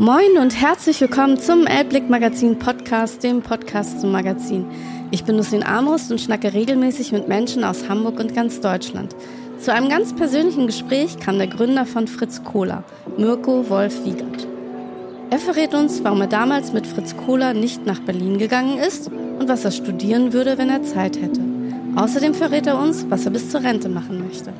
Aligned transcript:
Moin 0.00 0.38
und 0.40 0.54
herzlich 0.54 1.00
willkommen 1.00 1.40
zum 1.40 1.66
Elblick 1.66 2.08
Magazin 2.08 2.56
Podcast, 2.56 3.24
dem 3.24 3.42
Podcast 3.42 4.00
zum 4.00 4.12
Magazin. 4.12 4.64
Ich 5.10 5.24
bin 5.24 5.36
Lucien 5.36 5.64
Amrust 5.64 6.12
und 6.12 6.20
schnacke 6.20 6.54
regelmäßig 6.54 7.10
mit 7.10 7.26
Menschen 7.26 7.64
aus 7.64 7.88
Hamburg 7.88 8.20
und 8.20 8.32
ganz 8.32 8.60
Deutschland. 8.60 9.16
Zu 9.58 9.72
einem 9.72 9.88
ganz 9.88 10.14
persönlichen 10.14 10.68
Gespräch 10.68 11.18
kam 11.18 11.38
der 11.38 11.48
Gründer 11.48 11.84
von 11.84 12.06
Fritz 12.06 12.44
Kohler, 12.44 12.84
Mirko 13.16 13.68
Wolf 13.70 14.04
Wiegert. 14.04 14.46
Er 15.30 15.40
verrät 15.40 15.74
uns, 15.74 16.04
warum 16.04 16.20
er 16.20 16.28
damals 16.28 16.72
mit 16.72 16.86
Fritz 16.86 17.16
Kohler 17.16 17.52
nicht 17.52 17.84
nach 17.84 17.98
Berlin 17.98 18.38
gegangen 18.38 18.78
ist 18.78 19.08
und 19.08 19.48
was 19.48 19.64
er 19.64 19.72
studieren 19.72 20.32
würde, 20.32 20.58
wenn 20.58 20.70
er 20.70 20.84
Zeit 20.84 21.20
hätte. 21.20 21.40
Außerdem 21.96 22.34
verrät 22.34 22.68
er 22.68 22.78
uns, 22.78 23.04
was 23.10 23.24
er 23.24 23.32
bis 23.32 23.50
zur 23.50 23.64
Rente 23.64 23.88
machen 23.88 24.24
möchte. 24.24 24.52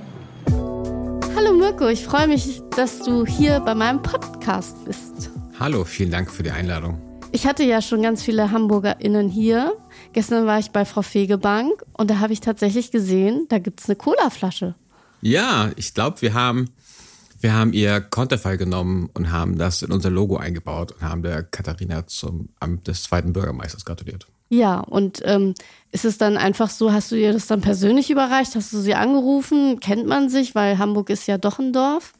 Hallo 1.38 1.52
Mirko, 1.52 1.86
ich 1.86 2.04
freue 2.04 2.26
mich, 2.26 2.62
dass 2.74 2.98
du 2.98 3.24
hier 3.24 3.60
bei 3.60 3.72
meinem 3.72 4.02
Podcast 4.02 4.84
bist. 4.84 5.30
Hallo, 5.60 5.84
vielen 5.84 6.10
Dank 6.10 6.32
für 6.32 6.42
die 6.42 6.50
Einladung. 6.50 7.00
Ich 7.30 7.46
hatte 7.46 7.62
ja 7.62 7.80
schon 7.80 8.02
ganz 8.02 8.24
viele 8.24 8.50
HamburgerInnen 8.50 9.28
hier. 9.28 9.76
Gestern 10.12 10.46
war 10.46 10.58
ich 10.58 10.72
bei 10.72 10.84
Frau 10.84 11.02
Fegebank 11.02 11.84
und 11.92 12.10
da 12.10 12.18
habe 12.18 12.32
ich 12.32 12.40
tatsächlich 12.40 12.90
gesehen, 12.90 13.46
da 13.50 13.60
gibt 13.60 13.78
es 13.78 13.86
eine 13.86 13.94
Colaflasche. 13.94 14.74
Ja, 15.20 15.70
ich 15.76 15.94
glaube, 15.94 16.22
wir 16.22 16.34
haben, 16.34 16.70
wir 17.38 17.54
haben 17.54 17.72
ihr 17.72 18.00
Konterfei 18.00 18.56
genommen 18.56 19.08
und 19.14 19.30
haben 19.30 19.58
das 19.58 19.82
in 19.82 19.92
unser 19.92 20.10
Logo 20.10 20.38
eingebaut 20.38 20.90
und 20.90 21.02
haben 21.02 21.22
der 21.22 21.44
Katharina 21.44 22.08
zum 22.08 22.48
Amt 22.58 22.88
des 22.88 23.04
zweiten 23.04 23.32
Bürgermeisters 23.32 23.84
gratuliert. 23.84 24.26
Ja, 24.50 24.80
und 24.80 25.20
ähm, 25.24 25.54
ist 25.92 26.04
es 26.04 26.16
dann 26.16 26.38
einfach 26.38 26.70
so, 26.70 26.92
hast 26.92 27.12
du 27.12 27.16
ihr 27.16 27.32
das 27.32 27.46
dann 27.46 27.60
persönlich 27.60 28.10
überreicht? 28.10 28.54
Hast 28.54 28.72
du 28.72 28.78
sie 28.78 28.94
angerufen? 28.94 29.78
Kennt 29.80 30.06
man 30.06 30.30
sich? 30.30 30.54
Weil 30.54 30.78
Hamburg 30.78 31.10
ist 31.10 31.26
ja 31.26 31.36
doch 31.36 31.58
ein 31.58 31.72
Dorf. 31.72 32.14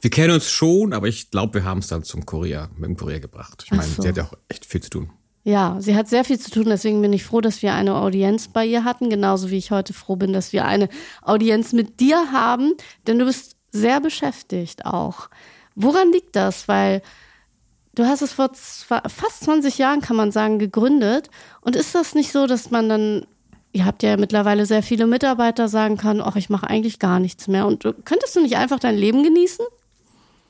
Wir 0.00 0.10
kennen 0.10 0.32
uns 0.32 0.50
schon, 0.50 0.94
aber 0.94 1.08
ich 1.08 1.30
glaube, 1.30 1.54
wir 1.54 1.64
haben 1.64 1.80
es 1.80 1.88
dann 1.88 2.02
zum 2.02 2.24
Kurier, 2.24 2.70
mit 2.76 2.88
dem 2.88 2.96
Kurier 2.96 3.20
gebracht. 3.20 3.62
Ich 3.66 3.70
meine, 3.70 3.84
so. 3.84 4.02
sie 4.02 4.08
hat 4.08 4.16
ja 4.16 4.24
auch 4.24 4.34
echt 4.48 4.64
viel 4.64 4.82
zu 4.82 4.90
tun. 4.90 5.10
Ja, 5.46 5.76
sie 5.78 5.94
hat 5.94 6.08
sehr 6.08 6.24
viel 6.24 6.40
zu 6.40 6.50
tun, 6.50 6.64
deswegen 6.66 7.02
bin 7.02 7.12
ich 7.12 7.22
froh, 7.22 7.42
dass 7.42 7.60
wir 7.60 7.74
eine 7.74 7.96
Audienz 7.96 8.48
bei 8.48 8.64
ihr 8.64 8.84
hatten, 8.84 9.10
genauso 9.10 9.50
wie 9.50 9.58
ich 9.58 9.70
heute 9.70 9.92
froh 9.92 10.16
bin, 10.16 10.32
dass 10.32 10.54
wir 10.54 10.64
eine 10.64 10.88
Audienz 11.20 11.74
mit 11.74 12.00
dir 12.00 12.32
haben, 12.32 12.72
denn 13.06 13.18
du 13.18 13.26
bist 13.26 13.56
sehr 13.70 14.00
beschäftigt 14.00 14.86
auch. 14.86 15.28
Woran 15.74 16.12
liegt 16.12 16.34
das? 16.34 16.66
Weil 16.66 17.02
Du 17.94 18.04
hast 18.04 18.22
es 18.22 18.32
vor 18.32 18.50
fast 18.52 19.44
20 19.44 19.78
Jahren, 19.78 20.00
kann 20.00 20.16
man 20.16 20.32
sagen, 20.32 20.58
gegründet. 20.58 21.30
Und 21.60 21.76
ist 21.76 21.94
das 21.94 22.14
nicht 22.14 22.32
so, 22.32 22.46
dass 22.46 22.70
man 22.70 22.88
dann, 22.88 23.26
ihr 23.72 23.84
habt 23.84 24.02
ja 24.02 24.16
mittlerweile 24.16 24.66
sehr 24.66 24.82
viele 24.82 25.06
Mitarbeiter, 25.06 25.68
sagen 25.68 25.96
kann, 25.96 26.20
ach, 26.20 26.36
ich 26.36 26.50
mache 26.50 26.68
eigentlich 26.68 26.98
gar 26.98 27.20
nichts 27.20 27.46
mehr. 27.46 27.66
Und 27.66 27.84
könntest 28.04 28.34
du 28.34 28.40
nicht 28.40 28.56
einfach 28.56 28.80
dein 28.80 28.96
Leben 28.96 29.22
genießen? 29.22 29.64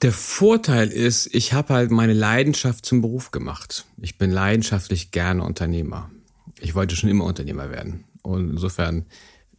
Der 0.02 0.12
Vorteil 0.12 0.88
ist, 0.88 1.34
ich 1.34 1.52
habe 1.52 1.74
halt 1.74 1.90
meine 1.90 2.12
Leidenschaft 2.12 2.84
zum 2.84 3.00
Beruf 3.00 3.30
gemacht. 3.30 3.84
Ich 4.00 4.18
bin 4.18 4.30
leidenschaftlich 4.30 5.10
gerne 5.10 5.42
Unternehmer. 5.44 6.10
Ich 6.60 6.74
wollte 6.74 6.96
schon 6.96 7.10
immer 7.10 7.24
Unternehmer 7.24 7.70
werden. 7.70 8.04
Und 8.22 8.50
insofern 8.50 9.06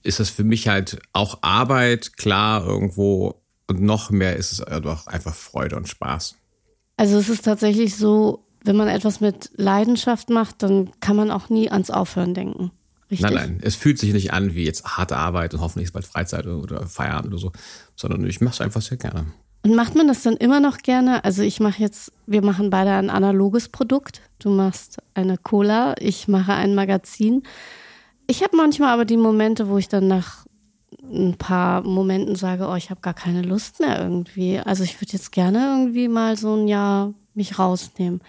ist 0.04 0.20
das 0.20 0.30
für 0.30 0.44
mich 0.44 0.68
halt 0.68 1.00
auch 1.14 1.40
Arbeit, 1.42 2.18
klar, 2.18 2.66
irgendwo. 2.66 3.42
Und 3.68 3.82
noch 3.82 4.12
mehr 4.12 4.36
ist 4.36 4.52
es 4.52 4.82
doch 4.84 5.08
einfach 5.08 5.34
Freude 5.34 5.76
und 5.76 5.88
Spaß. 5.88 6.36
Also 6.98 7.18
es 7.18 7.30
ist 7.30 7.46
tatsächlich 7.46 7.96
so, 7.96 8.46
wenn 8.64 8.76
man 8.76 8.88
etwas 8.88 9.22
mit 9.22 9.52
Leidenschaft 9.56 10.30
macht, 10.30 10.64
dann 10.64 10.90
kann 11.00 11.16
man 11.16 11.32
auch 11.32 11.50
nie 11.50 11.70
ans 11.70 11.92
Aufhören 11.92 12.34
denken. 12.34 12.72
Richtig? 13.12 13.22
Nein, 13.22 13.34
nein, 13.34 13.60
es 13.62 13.76
fühlt 13.76 14.00
sich 14.00 14.14
nicht 14.14 14.34
an 14.34 14.56
wie 14.56 14.66
jetzt 14.66 14.98
harte 14.98 15.18
Arbeit 15.18 15.54
und 15.54 15.62
hoffentlich 15.62 15.86
ist 15.86 15.92
bald 15.94 16.06
Freizeit 16.06 16.48
oder 16.48 16.88
Feierabend 16.88 17.34
oder 17.34 17.42
so, 17.42 17.52
sondern 17.96 18.26
ich 18.26 18.42
mache 18.42 18.56
es 18.56 18.62
einfach 18.62 18.82
sehr 18.82 18.98
gerne. 18.98 19.28
Und 19.64 19.76
macht 19.76 19.96
man 19.96 20.08
das 20.08 20.22
dann 20.22 20.38
immer 20.38 20.60
noch 20.60 20.78
gerne? 20.80 21.24
Also 21.24 21.42
ich 21.42 21.60
mache 21.60 21.82
jetzt, 21.82 22.12
wir 22.28 22.44
machen 22.44 22.70
beide 22.70 22.92
ein 22.92 23.10
analoges 23.10 23.70
Produkt. 23.70 24.22
Du 24.38 24.50
machst 24.50 25.00
eine 25.16 25.38
Cola, 25.38 25.96
ich 26.00 26.28
mache 26.28 26.54
ein 26.54 26.76
Magazin. 26.76 27.44
Ich 28.28 28.44
habe 28.44 28.58
manchmal 28.58 28.90
aber 28.90 29.06
die 29.06 29.18
Momente, 29.18 29.68
wo 29.68 29.78
ich 29.78 29.88
dann 29.88 30.08
nach 30.08 30.45
ein 31.04 31.36
paar 31.38 31.82
Momenten 31.82 32.36
sage, 32.36 32.68
oh, 32.68 32.76
ich 32.76 32.90
habe 32.90 33.02
gar 33.02 33.14
keine 33.14 33.42
Lust 33.42 33.80
mehr 33.80 34.00
irgendwie. 34.00 34.60
Also 34.60 34.84
ich 34.84 35.00
würde 35.02 35.14
jetzt 35.14 35.32
gerne 35.32 35.60
irgendwie 35.60 36.08
mal 36.08 36.38
so 36.38 36.56
ein 36.56 36.68
Jahr 36.68 37.14
mich 37.34 37.60
rausnehmen. 37.60 38.22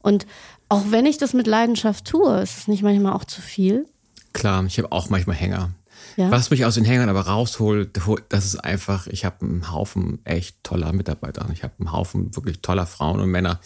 Und 0.00 0.26
auch 0.68 0.84
wenn 0.90 1.06
ich 1.06 1.18
das 1.18 1.34
mit 1.34 1.46
Leidenschaft 1.46 2.04
tue, 2.04 2.40
ist 2.40 2.58
es 2.58 2.68
nicht 2.68 2.82
manchmal 2.82 3.12
auch 3.12 3.24
zu 3.24 3.42
viel. 3.42 3.86
Klar, 4.32 4.64
ich 4.64 4.78
habe 4.78 4.92
auch 4.92 5.10
manchmal 5.10 5.36
Hänger. 5.36 5.70
Ja? 6.16 6.30
Was 6.30 6.50
mich 6.50 6.64
aus 6.64 6.74
den 6.74 6.84
Hängern 6.84 7.08
aber 7.08 7.22
rausholt, 7.22 7.98
das 8.28 8.44
ist 8.44 8.56
einfach, 8.56 9.06
ich 9.06 9.24
habe 9.24 9.44
einen 9.44 9.72
Haufen 9.72 10.24
echt 10.24 10.62
toller 10.62 10.92
Mitarbeiter. 10.92 11.48
Ich 11.52 11.62
habe 11.62 11.74
einen 11.78 11.92
Haufen 11.92 12.34
wirklich 12.36 12.60
toller 12.62 12.86
Frauen 12.86 13.20
und 13.20 13.30
Männer, 13.30 13.60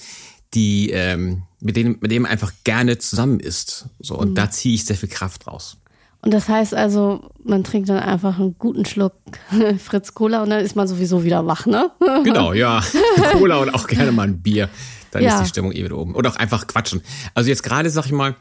die 0.55 0.91
ähm, 0.91 1.43
mit 1.61 1.77
denen 1.77 1.99
mit 2.01 2.11
denen 2.11 2.27
einfach 2.27 2.53
gerne 2.65 2.99
zusammen 2.99 3.41
ist. 3.41 3.87
So 3.99 4.17
und 4.17 4.31
mhm. 4.31 4.35
da 4.35 4.51
ziehe 4.51 4.75
ich 4.75 4.85
sehr 4.85 4.97
viel 4.97 5.09
Kraft 5.09 5.47
raus. 5.47 5.79
Und 6.25 6.33
das 6.33 6.49
heißt 6.49 6.75
also, 6.75 7.21
man 7.45 7.65
trinkt 7.65 7.91
dann 7.91 7.99
einfach 7.99 8.39
einen 8.39 8.57
guten 8.59 8.87
Schluck 8.87 9.13
Fritz 9.79 10.15
Cola 10.15 10.43
und 10.43 10.49
dann 10.49 10.65
ist 10.65 10.75
man 10.75 10.89
sowieso 10.89 11.23
wieder 11.23 11.47
wach, 11.47 11.67
ne? 11.67 11.91
Genau, 12.25 12.55
ja. 12.55 12.83
Cola 13.33 13.59
und 13.59 13.75
auch 13.75 13.87
gerne 13.87 14.11
mal 14.11 14.23
ein 14.23 14.41
Bier. 14.41 14.71
Dann 15.11 15.23
ja. 15.23 15.35
ist 15.35 15.43
die 15.43 15.49
Stimmung 15.51 15.73
eh 15.73 15.85
wieder 15.85 15.99
oben. 15.99 16.15
Oder 16.15 16.31
auch 16.31 16.37
einfach 16.37 16.67
quatschen. 16.67 17.03
Also 17.35 17.51
jetzt 17.51 17.63
gerade, 17.63 17.91
sag 17.91 18.07
ich 18.07 18.13
mal, 18.13 18.37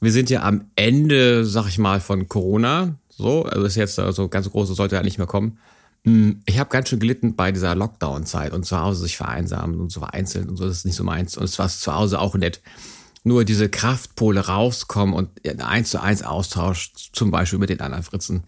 wir 0.00 0.10
sind 0.10 0.30
ja 0.30 0.42
am 0.42 0.70
Ende, 0.74 1.44
sag 1.44 1.68
ich 1.68 1.76
mal, 1.76 2.00
von 2.00 2.28
Corona. 2.28 2.96
So, 3.10 3.44
also 3.44 3.66
ist 3.66 3.76
jetzt 3.76 3.96
so 3.96 4.02
also 4.02 4.28
ganz 4.28 4.50
groß, 4.50 4.68
sollte 4.68 4.96
ja 4.96 5.02
nicht 5.02 5.18
mehr 5.18 5.26
kommen. 5.26 5.58
Hm, 6.04 6.40
ich 6.46 6.58
habe 6.58 6.70
ganz 6.70 6.88
schön 6.88 6.98
gelitten 6.98 7.36
bei 7.36 7.52
dieser 7.52 7.74
Lockdown-Zeit 7.74 8.54
und 8.54 8.64
zu 8.64 8.80
Hause 8.80 9.02
sich 9.02 9.18
vereinsamen 9.18 9.78
und 9.78 9.92
so 9.92 10.00
vereinzelt 10.00 10.48
und 10.48 10.56
so, 10.56 10.66
das 10.66 10.78
ist 10.78 10.86
nicht 10.86 10.96
so 10.96 11.04
meins. 11.04 11.36
Und 11.36 11.44
es 11.44 11.58
war 11.58 11.68
zu 11.68 11.94
Hause 11.94 12.20
auch 12.20 12.36
nett 12.36 12.62
nur 13.24 13.44
diese 13.44 13.68
Kraftpole 13.68 14.46
rauskommen 14.46 15.14
und 15.14 15.30
eins 15.60 15.90
zu 15.90 16.00
eins 16.00 16.22
Austausch, 16.22 16.92
zum 17.12 17.30
Beispiel 17.30 17.58
mit 17.58 17.70
den 17.70 17.80
anderen 17.80 18.04
Fritzen, 18.04 18.44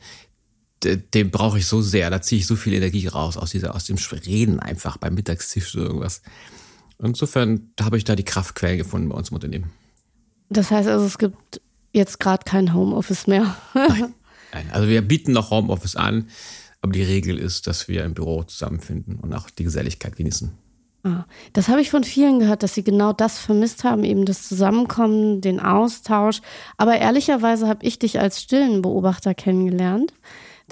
den 0.82 1.30
brauche 1.30 1.58
ich 1.58 1.66
so 1.66 1.82
sehr. 1.82 2.10
Da 2.10 2.22
ziehe 2.22 2.40
ich 2.40 2.46
so 2.46 2.56
viel 2.56 2.72
Energie 2.72 3.06
raus 3.06 3.36
aus 3.36 3.50
dieser, 3.50 3.74
aus 3.74 3.84
dem 3.84 3.98
Reden 4.26 4.60
einfach 4.60 4.96
beim 4.96 5.14
Mittagstisch 5.14 5.74
oder 5.76 5.86
irgendwas. 5.86 6.22
Insofern 6.98 7.72
habe 7.80 7.96
ich 7.96 8.04
da 8.04 8.16
die 8.16 8.24
Kraftquellen 8.24 8.78
gefunden 8.78 9.08
bei 9.08 9.16
uns 9.16 9.30
im 9.30 9.34
Unternehmen. 9.34 9.70
Das 10.48 10.70
heißt 10.70 10.88
also, 10.88 11.04
es 11.06 11.18
gibt 11.18 11.60
jetzt 11.92 12.20
gerade 12.20 12.44
kein 12.44 12.74
Homeoffice 12.74 13.26
mehr. 13.26 13.56
Nein. 13.74 14.14
Nein. 14.52 14.70
Also 14.72 14.88
wir 14.88 15.02
bieten 15.02 15.32
noch 15.32 15.50
Homeoffice 15.50 15.96
an, 15.96 16.28
aber 16.80 16.92
die 16.92 17.02
Regel 17.02 17.38
ist, 17.38 17.66
dass 17.66 17.88
wir 17.88 18.04
im 18.04 18.14
Büro 18.14 18.42
zusammenfinden 18.42 19.16
und 19.16 19.32
auch 19.32 19.48
die 19.50 19.64
Geselligkeit 19.64 20.16
genießen. 20.16 20.52
Ah, 21.02 21.24
das 21.54 21.68
habe 21.68 21.80
ich 21.80 21.90
von 21.90 22.04
vielen 22.04 22.40
gehört, 22.40 22.62
dass 22.62 22.74
sie 22.74 22.84
genau 22.84 23.14
das 23.14 23.38
vermisst 23.38 23.84
haben, 23.84 24.04
eben 24.04 24.26
das 24.26 24.46
Zusammenkommen, 24.46 25.40
den 25.40 25.58
Austausch. 25.58 26.40
Aber 26.76 26.98
ehrlicherweise 26.98 27.68
habe 27.68 27.86
ich 27.86 27.98
dich 27.98 28.20
als 28.20 28.42
stillen 28.42 28.82
Beobachter 28.82 29.34
kennengelernt. 29.34 30.12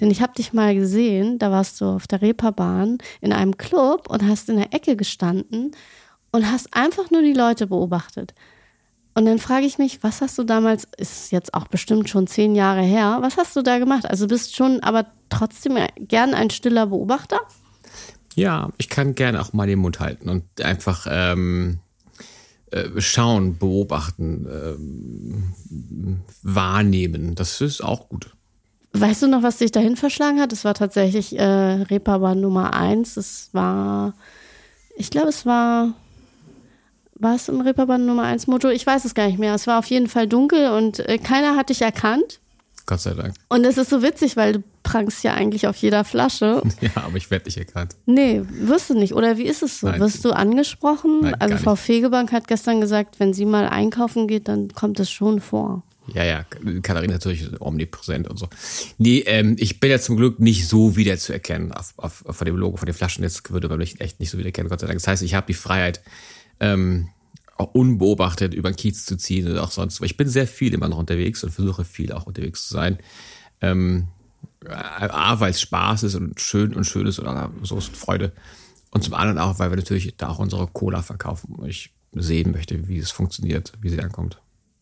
Denn 0.00 0.10
ich 0.10 0.20
habe 0.20 0.34
dich 0.34 0.52
mal 0.52 0.74
gesehen, 0.74 1.38
da 1.38 1.50
warst 1.50 1.80
du 1.80 1.86
auf 1.86 2.06
der 2.06 2.22
Reeperbahn 2.22 2.98
in 3.20 3.32
einem 3.32 3.56
Club 3.56 4.08
und 4.10 4.26
hast 4.28 4.48
in 4.48 4.56
der 4.56 4.74
Ecke 4.74 4.96
gestanden 4.96 5.72
und 6.30 6.50
hast 6.50 6.74
einfach 6.74 7.10
nur 7.10 7.22
die 7.22 7.32
Leute 7.32 7.66
beobachtet. 7.66 8.34
Und 9.14 9.26
dann 9.26 9.38
frage 9.38 9.66
ich 9.66 9.78
mich, 9.78 10.02
was 10.04 10.20
hast 10.20 10.38
du 10.38 10.44
damals, 10.44 10.86
ist 10.96 11.32
jetzt 11.32 11.54
auch 11.54 11.66
bestimmt 11.66 12.08
schon 12.08 12.28
zehn 12.28 12.54
Jahre 12.54 12.82
her, 12.82 13.18
was 13.20 13.36
hast 13.36 13.56
du 13.56 13.62
da 13.62 13.78
gemacht? 13.78 14.06
Also 14.06 14.28
bist 14.28 14.54
schon 14.54 14.80
aber 14.80 15.06
trotzdem 15.30 15.76
gern 15.96 16.34
ein 16.34 16.50
stiller 16.50 16.86
Beobachter? 16.86 17.40
Ja, 18.38 18.70
ich 18.78 18.88
kann 18.88 19.16
gerne 19.16 19.40
auch 19.40 19.52
mal 19.52 19.66
den 19.66 19.80
Mund 19.80 19.98
halten 19.98 20.28
und 20.28 20.44
einfach 20.62 21.08
ähm, 21.10 21.80
äh, 22.70 23.00
schauen, 23.00 23.58
beobachten, 23.58 24.46
ähm, 24.48 26.22
wahrnehmen. 26.44 27.34
Das 27.34 27.60
ist 27.60 27.80
auch 27.80 28.08
gut. 28.08 28.30
Weißt 28.92 29.22
du 29.22 29.26
noch, 29.26 29.42
was 29.42 29.56
dich 29.56 29.72
dahin 29.72 29.96
verschlagen 29.96 30.40
hat? 30.40 30.52
Es 30.52 30.64
war 30.64 30.74
tatsächlich 30.74 31.36
äh, 31.36 31.42
Reeperbahn 31.42 32.40
Nummer 32.40 32.74
eins. 32.74 33.16
Es 33.16 33.50
war, 33.54 34.14
ich 34.96 35.10
glaube, 35.10 35.30
es 35.30 35.44
war, 35.44 35.94
war 37.16 37.34
es 37.34 37.48
im 37.48 37.60
Reeperbahn 37.60 38.06
Nummer 38.06 38.22
eins 38.22 38.46
Motor? 38.46 38.70
Ich 38.70 38.86
weiß 38.86 39.04
es 39.04 39.14
gar 39.16 39.26
nicht 39.26 39.40
mehr. 39.40 39.56
Es 39.56 39.66
war 39.66 39.80
auf 39.80 39.86
jeden 39.86 40.06
Fall 40.06 40.28
dunkel 40.28 40.70
und 40.70 41.00
äh, 41.00 41.18
keiner 41.18 41.56
hat 41.56 41.70
dich 41.70 41.82
erkannt. 41.82 42.38
Gott 42.88 43.02
sei 43.02 43.12
Dank. 43.12 43.34
Und 43.50 43.66
es 43.66 43.76
ist 43.76 43.90
so 43.90 44.02
witzig, 44.02 44.38
weil 44.38 44.54
du 44.54 44.62
prangst 44.82 45.22
ja 45.22 45.34
eigentlich 45.34 45.66
auf 45.66 45.76
jeder 45.76 46.04
Flasche. 46.04 46.62
Ja, 46.80 46.90
aber 47.04 47.16
ich 47.16 47.30
werde 47.30 47.44
nicht 47.44 47.58
erkannt. 47.58 47.96
Nee, 48.06 48.42
wirst 48.48 48.88
du 48.88 48.94
nicht. 48.94 49.12
Oder 49.12 49.36
wie 49.36 49.42
ist 49.44 49.62
es 49.62 49.80
so? 49.80 49.88
Nein. 49.88 50.00
Wirst 50.00 50.24
du 50.24 50.30
angesprochen? 50.30 51.20
Nein, 51.22 51.34
also 51.34 51.58
Frau 51.58 51.76
Fegebank 51.76 52.32
hat 52.32 52.48
gestern 52.48 52.80
gesagt, 52.80 53.20
wenn 53.20 53.34
sie 53.34 53.44
mal 53.44 53.68
einkaufen 53.68 54.26
geht, 54.26 54.48
dann 54.48 54.68
kommt 54.68 55.00
es 55.00 55.10
schon 55.10 55.40
vor. 55.40 55.82
Ja, 56.14 56.24
ja, 56.24 56.44
Katharina 56.82 57.14
natürlich 57.14 57.60
omnipräsent 57.60 58.26
und 58.28 58.38
so. 58.38 58.48
Nee, 58.96 59.18
ähm, 59.26 59.56
ich 59.58 59.80
bin 59.80 59.90
ja 59.90 59.98
zum 59.98 60.16
Glück 60.16 60.40
nicht 60.40 60.66
so 60.66 60.96
wiederzuerkennen 60.96 61.72
auf, 61.72 61.92
auf, 61.98 62.24
auf, 62.24 62.36
von 62.36 62.46
dem 62.46 62.56
Logo, 62.56 62.78
von 62.78 62.86
den 62.86 62.94
Flaschen. 62.94 63.22
Jetzt 63.22 63.50
würde 63.52 63.68
man 63.68 63.76
mich 63.76 64.00
echt 64.00 64.18
nicht 64.18 64.30
so 64.30 64.38
wiedererkennen, 64.38 64.70
Gott 64.70 64.80
sei 64.80 64.86
Dank. 64.86 64.98
Das 64.98 65.08
heißt, 65.08 65.22
ich 65.22 65.34
habe 65.34 65.46
die 65.46 65.54
Freiheit, 65.54 66.00
ähm, 66.60 67.08
unbeobachtet 67.64 68.54
über 68.54 68.70
den 68.70 68.76
Kiez 68.76 69.04
zu 69.04 69.16
ziehen 69.16 69.50
oder 69.50 69.64
auch 69.64 69.70
sonst. 69.70 70.00
Ich 70.02 70.16
bin 70.16 70.28
sehr 70.28 70.46
viel 70.46 70.74
immer 70.74 70.88
noch 70.88 70.98
unterwegs 70.98 71.42
und 71.44 71.50
versuche 71.50 71.84
viel 71.84 72.12
auch 72.12 72.26
unterwegs 72.26 72.68
zu 72.68 72.74
sein. 72.74 72.98
Ähm, 73.60 74.08
A, 74.66 75.40
weil 75.40 75.50
es 75.50 75.60
Spaß 75.60 76.04
ist 76.04 76.14
und 76.14 76.40
schön 76.40 76.74
und 76.74 76.84
schön 76.84 77.06
ist 77.06 77.18
oder 77.18 77.50
so 77.62 77.78
ist 77.78 77.96
Freude. 77.96 78.32
Und 78.90 79.04
zum 79.04 79.14
anderen 79.14 79.38
auch, 79.38 79.58
weil 79.58 79.70
wir 79.70 79.76
natürlich 79.76 80.14
da 80.16 80.28
auch 80.28 80.38
unsere 80.38 80.66
Cola 80.66 81.02
verkaufen. 81.02 81.56
Ich 81.66 81.92
sehen 82.12 82.52
möchte, 82.52 82.88
wie 82.88 82.98
es 82.98 83.10
funktioniert, 83.10 83.72
wie 83.80 83.90
sie 83.90 84.00
ankommt. 84.00 84.40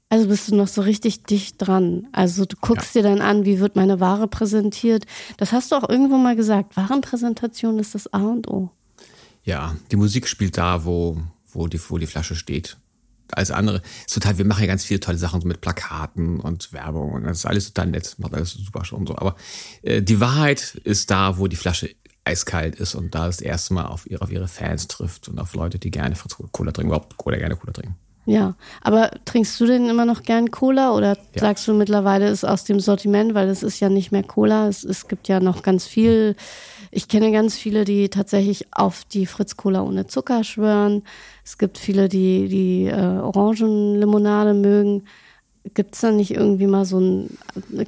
Also 0.09 0.29
bist 0.29 0.49
du 0.49 0.55
noch 0.55 0.69
so 0.69 0.83
richtig 0.83 1.25
dicht 1.25 1.57
dran. 1.59 2.07
Also 2.13 2.45
du 2.45 2.57
guckst 2.61 2.95
ja. 2.95 3.03
dir 3.03 3.09
dann 3.09 3.21
an, 3.21 3.45
wie 3.45 3.59
wird 3.59 3.75
meine 3.75 3.99
Ware 3.99 4.29
präsentiert. 4.29 5.05
Das 5.37 5.53
hast 5.53 5.73
du 5.73 5.77
auch 5.77 5.89
irgendwo 5.89 6.17
mal 6.17 6.37
gesagt. 6.37 6.77
Warenpräsentation 6.77 7.79
ist 7.79 7.95
das 7.95 8.13
A 8.13 8.23
und 8.23 8.49
O. 8.49 8.71
Ja, 9.43 9.77
die 9.91 9.97
Musik 9.97 10.29
spielt 10.29 10.59
da, 10.59 10.85
wo, 10.85 11.21
wo, 11.57 11.67
die, 11.67 11.81
wo 11.89 11.99
die 11.99 12.07
Flasche 12.07 12.35
steht. 12.35 12.77
Alles 13.33 13.51
andere 13.51 13.83
ist 14.07 14.15
total, 14.15 14.39
wir 14.39 14.45
machen 14.45 14.61
ja 14.61 14.67
ganz 14.69 14.85
viele 14.85 15.01
tolle 15.01 15.19
Sachen 15.19 15.43
mit 15.47 15.61
Plakaten 15.61 16.39
und 16.39 16.73
Werbung 16.73 17.13
und 17.13 17.25
das 17.25 17.39
ist 17.39 17.47
alles 17.47 17.73
total 17.73 17.91
nett, 17.91 18.15
macht 18.19 18.35
alles 18.35 18.53
super 18.53 18.85
schon 18.85 19.07
so. 19.07 19.17
Aber 19.17 19.35
äh, 19.83 20.01
die 20.01 20.21
Wahrheit 20.21 20.77
ist 20.85 21.11
da, 21.11 21.39
wo 21.39 21.49
die 21.49 21.57
Flasche 21.57 21.91
eiskalt 22.25 22.77
ist 22.77 22.95
und 22.95 23.15
da 23.15 23.27
das 23.27 23.41
erste 23.41 23.75
Mal 23.75 23.87
auf 23.87 24.09
ihre, 24.09 24.23
auf 24.23 24.31
ihre 24.31 24.49
Fans 24.49 24.87
trifft 24.89 25.29
und 25.29 25.39
auf 25.39 25.55
Leute, 25.55 25.79
die 25.79 25.91
gerne 25.91 26.15
Cola 26.53 26.73
trinken, 26.73 26.91
überhaupt 26.91 27.17
Cola 27.17 27.37
gerne 27.37 27.57
Cola 27.57 27.73
trinken. 27.73 27.97
Ja, 28.27 28.57
aber 28.83 29.13
trinkst 29.25 29.59
du 29.61 29.67
denn 29.67 29.89
immer 29.89 30.05
noch 30.05 30.25
gern 30.25 30.51
Cola 30.51 30.93
oder 30.93 31.17
ja. 31.17 31.41
sagst 31.41 31.69
du 31.69 31.75
mittlerweile 31.75 32.29
ist 32.29 32.45
aus 32.45 32.65
dem 32.65 32.81
Sortiment, 32.81 33.35
weil 33.35 33.49
es 33.49 33.63
ist 33.63 33.79
ja 33.79 33.89
nicht 33.89 34.11
mehr 34.11 34.25
Cola, 34.25 34.67
es, 34.67 34.83
es 34.83 35.07
gibt 35.07 35.29
ja 35.29 35.39
noch 35.39 35.63
ganz 35.63 35.87
viel. 35.87 36.35
Ich 36.91 37.09
kenne 37.09 37.33
ganz 37.33 37.57
viele, 37.57 37.85
die 37.85 38.09
tatsächlich 38.09 38.67
auf 38.73 39.05
die 39.05 39.27
Fritz 39.27 39.57
Cola 39.57 39.83
ohne 39.83 40.07
Zucker 40.07 40.45
schwören. 40.45 41.03
Es 41.45 41.59
gibt 41.59 41.79
viele, 41.79 42.09
die 42.09 42.49
die 42.49 42.87
äh, 42.87 43.19
Orangenlimonade 43.19 44.55
mögen. 44.55 45.05
Gibt 45.75 45.95
es 45.95 46.01
da 46.01 46.11
nicht 46.13 46.31
irgendwie 46.31 46.67
mal 46.67 46.85
so 46.85 47.01
ein. 47.01 47.39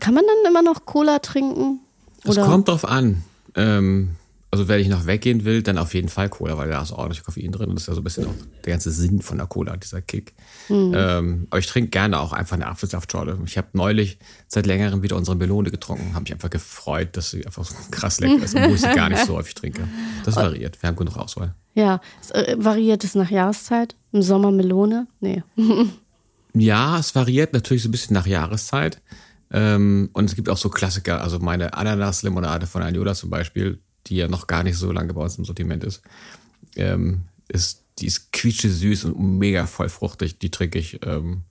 Kann 0.01 0.15
man 0.15 0.25
dann 0.27 0.51
immer 0.51 0.63
noch 0.63 0.85
Cola 0.85 1.21
trinken? 1.21 1.81
Es 2.25 2.37
kommt 2.37 2.69
drauf 2.69 2.85
an. 2.85 3.23
Ähm, 3.55 4.17
also 4.51 4.67
wenn 4.67 4.81
ich 4.81 4.89
noch 4.89 5.07
weggehen 5.07 5.45
will, 5.45 5.63
dann 5.63 5.77
auf 5.77 5.93
jeden 5.93 6.09
Fall 6.09 6.31
Cola, 6.31 6.57
weil 6.57 6.71
da 6.71 6.81
ist 6.81 6.93
ordentlich 6.93 7.23
Koffein 7.23 7.53
drin. 7.53 7.71
Das 7.75 7.83
ist 7.83 7.89
ja 7.89 7.95
so 7.95 8.01
ein 8.01 8.05
bisschen 8.05 8.27
auch 8.27 8.35
der 8.65 8.73
ganze 8.73 8.91
Sinn 8.91 9.21
von 9.21 9.37
der 9.37 9.47
Cola, 9.47 9.77
dieser 9.77 10.01
Kick. 10.01 10.33
Mhm. 10.71 10.93
Ähm, 10.97 11.47
aber 11.51 11.59
ich 11.59 11.67
trinke 11.67 11.91
gerne 11.91 12.19
auch 12.19 12.33
einfach 12.33 12.57
eine 12.57 12.67
Apfelsaftschorle. 12.67 13.39
Ich 13.45 13.59
habe 13.59 13.69
neulich 13.75 14.19
seit 14.47 14.67
längerem 14.67 15.03
wieder 15.03 15.17
unsere 15.17 15.37
Melone 15.37 15.71
getrunken. 15.71 16.15
Habe 16.15 16.23
mich 16.23 16.33
einfach 16.33 16.49
gefreut, 16.49 17.11
dass 17.13 17.31
sie 17.31 17.45
einfach 17.45 17.65
so 17.65 17.75
krass 17.91 18.21
lecker 18.21 18.43
ist, 18.43 18.55
obwohl 18.55 18.75
ich 18.75 18.81
sie 18.81 18.95
gar 18.95 19.11
nicht 19.11 19.27
so 19.27 19.37
häufig 19.37 19.55
trinke. 19.55 19.87
Das 20.25 20.37
variiert. 20.37 20.81
Wir 20.83 20.89
haben 20.89 20.97
genug 20.97 21.19
Auswahl. 21.19 21.55
Ja, 21.75 22.01
es, 22.21 22.31
äh, 22.31 22.57
variiert 22.59 23.05
es 23.05 23.15
nach 23.15 23.31
Jahreszeit? 23.31 23.97
Im 24.13 24.23
Sommer 24.23 24.51
Melone? 24.51 25.07
Nee. 25.21 25.43
ja, 26.55 26.99
es 26.99 27.15
variiert 27.15 27.53
natürlich 27.53 27.83
so 27.83 27.91
ein 27.91 27.93
bisschen 27.93 28.15
nach 28.15 28.27
Jahreszeit. 28.27 29.03
Ähm, 29.51 30.09
und 30.15 30.25
es 30.25 30.37
gibt 30.37 30.49
auch 30.49 30.57
so 30.57 30.71
Klassiker, 30.71 31.23
also 31.23 31.39
meine 31.39 31.75
Ananas-Limonade 31.75 32.67
von 32.67 32.83
Aniola 32.83 33.15
zum 33.15 33.31
Beispiel, 33.31 33.81
die 34.09 34.17
ja 34.17 34.29
noch 34.29 34.47
gar 34.47 34.63
nicht 34.63 34.77
so 34.77 34.93
lange 34.93 35.15
bei 35.15 35.23
uns 35.23 35.39
im 35.39 35.45
Sortiment 35.45 35.85
ist, 35.85 36.03
ähm, 36.77 37.23
ist 37.49 37.85
die 37.99 38.07
ist 38.07 38.33
quietsche 38.33 38.71
süß 38.71 39.07
und 39.07 39.39
mega 39.39 39.67
voll 39.67 39.89
fruchtig. 39.89 40.39
Die 40.39 40.51
trinke 40.51 40.79
ich 40.79 41.01
ähm, 41.05 41.43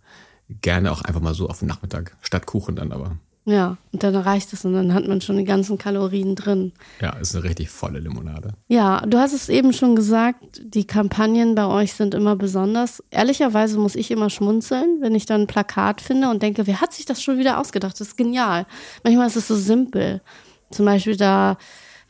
gerne 0.62 0.92
auch 0.92 1.02
einfach 1.02 1.22
mal 1.22 1.34
so 1.34 1.50
auf 1.50 1.60
den 1.60 1.68
Nachmittag, 1.68 2.16
statt 2.22 2.46
Kuchen 2.46 2.76
dann 2.76 2.92
aber. 2.92 3.18
Ja, 3.46 3.78
und 3.94 4.04
dann 4.04 4.14
reicht 4.14 4.52
es 4.52 4.66
und 4.66 4.74
dann 4.74 4.94
hat 4.94 5.08
man 5.08 5.22
schon 5.22 5.38
die 5.38 5.46
ganzen 5.46 5.78
Kalorien 5.78 6.36
drin. 6.36 6.74
Ja, 7.00 7.12
ist 7.12 7.34
eine 7.34 7.46
richtig 7.46 7.70
volle 7.70 8.00
Limonade. 8.00 8.50
Ja, 8.68 9.00
du 9.08 9.18
hast 9.20 9.32
es 9.32 9.48
eben 9.48 9.72
schon 9.72 9.96
gesagt, 9.96 10.62
die 10.62 10.86
Kampagnen 10.86 11.56
bei 11.56 11.66
euch 11.66 11.94
sind 11.94 12.14
immer 12.14 12.36
besonders. 12.36 13.02
Ehrlicherweise 13.10 13.80
muss 13.80 13.96
ich 13.96 14.12
immer 14.12 14.30
schmunzeln, 14.30 14.98
wenn 15.00 15.16
ich 15.16 15.26
dann 15.26 15.42
ein 15.42 15.48
Plakat 15.48 16.02
finde 16.02 16.30
und 16.30 16.44
denke, 16.44 16.68
wer 16.68 16.82
hat 16.82 16.94
sich 16.94 17.06
das 17.06 17.24
schon 17.24 17.38
wieder 17.38 17.58
ausgedacht? 17.58 17.94
Das 17.94 18.10
ist 18.10 18.18
genial. 18.18 18.66
Manchmal 19.06 19.28
ist 19.28 19.38
es 19.38 19.48
so 19.48 19.56
simpel. 19.56 20.22
Zum 20.70 20.86
Beispiel 20.86 21.16
da 21.16 21.58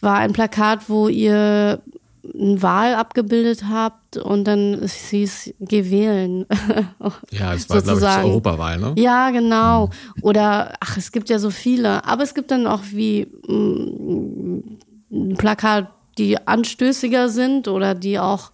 war 0.02 0.18
ein 0.18 0.34
Plakat, 0.34 0.90
wo 0.90 1.08
ihr 1.08 1.82
eine 2.34 2.62
Wahl 2.62 2.96
abgebildet 2.96 3.66
habt 3.70 4.18
und 4.18 4.46
dann 4.46 4.74
es 4.76 5.10
hieß, 5.10 5.54
geh 5.60 5.90
wählen. 5.90 6.46
ja, 7.32 7.54
es 7.54 7.70
war, 7.70 7.82
glaube 7.82 8.02
ich, 8.02 8.06
die 8.06 8.26
Europawahl, 8.26 8.78
ne? 8.78 8.94
Ja, 8.98 9.32
genau. 9.32 9.88
Mhm. 9.88 10.24
Oder, 10.24 10.74
ach, 10.80 10.98
es 10.98 11.12
gibt 11.12 11.30
ja 11.30 11.40
so 11.40 11.50
viele. 11.50 12.06
Aber 12.06 12.24
es 12.24 12.34
gibt 12.34 12.52
dann 12.52 12.68
auch 12.68 12.82
wie 12.92 13.28
mm, 13.48 15.36
Plakat, 15.38 15.90
die 16.18 16.48
anstößiger 16.48 17.30
sind 17.30 17.68
oder 17.68 17.94
die 17.96 18.20
auch, 18.20 18.52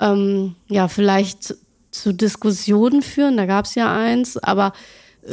ähm, 0.00 0.54
ja, 0.68 0.88
vielleicht 0.88 1.56
zu 1.90 2.14
Diskussionen 2.14 3.02
führen. 3.02 3.36
Da 3.36 3.46
gab 3.46 3.64
es 3.64 3.74
ja 3.74 3.94
eins, 3.94 4.36
aber 4.38 4.72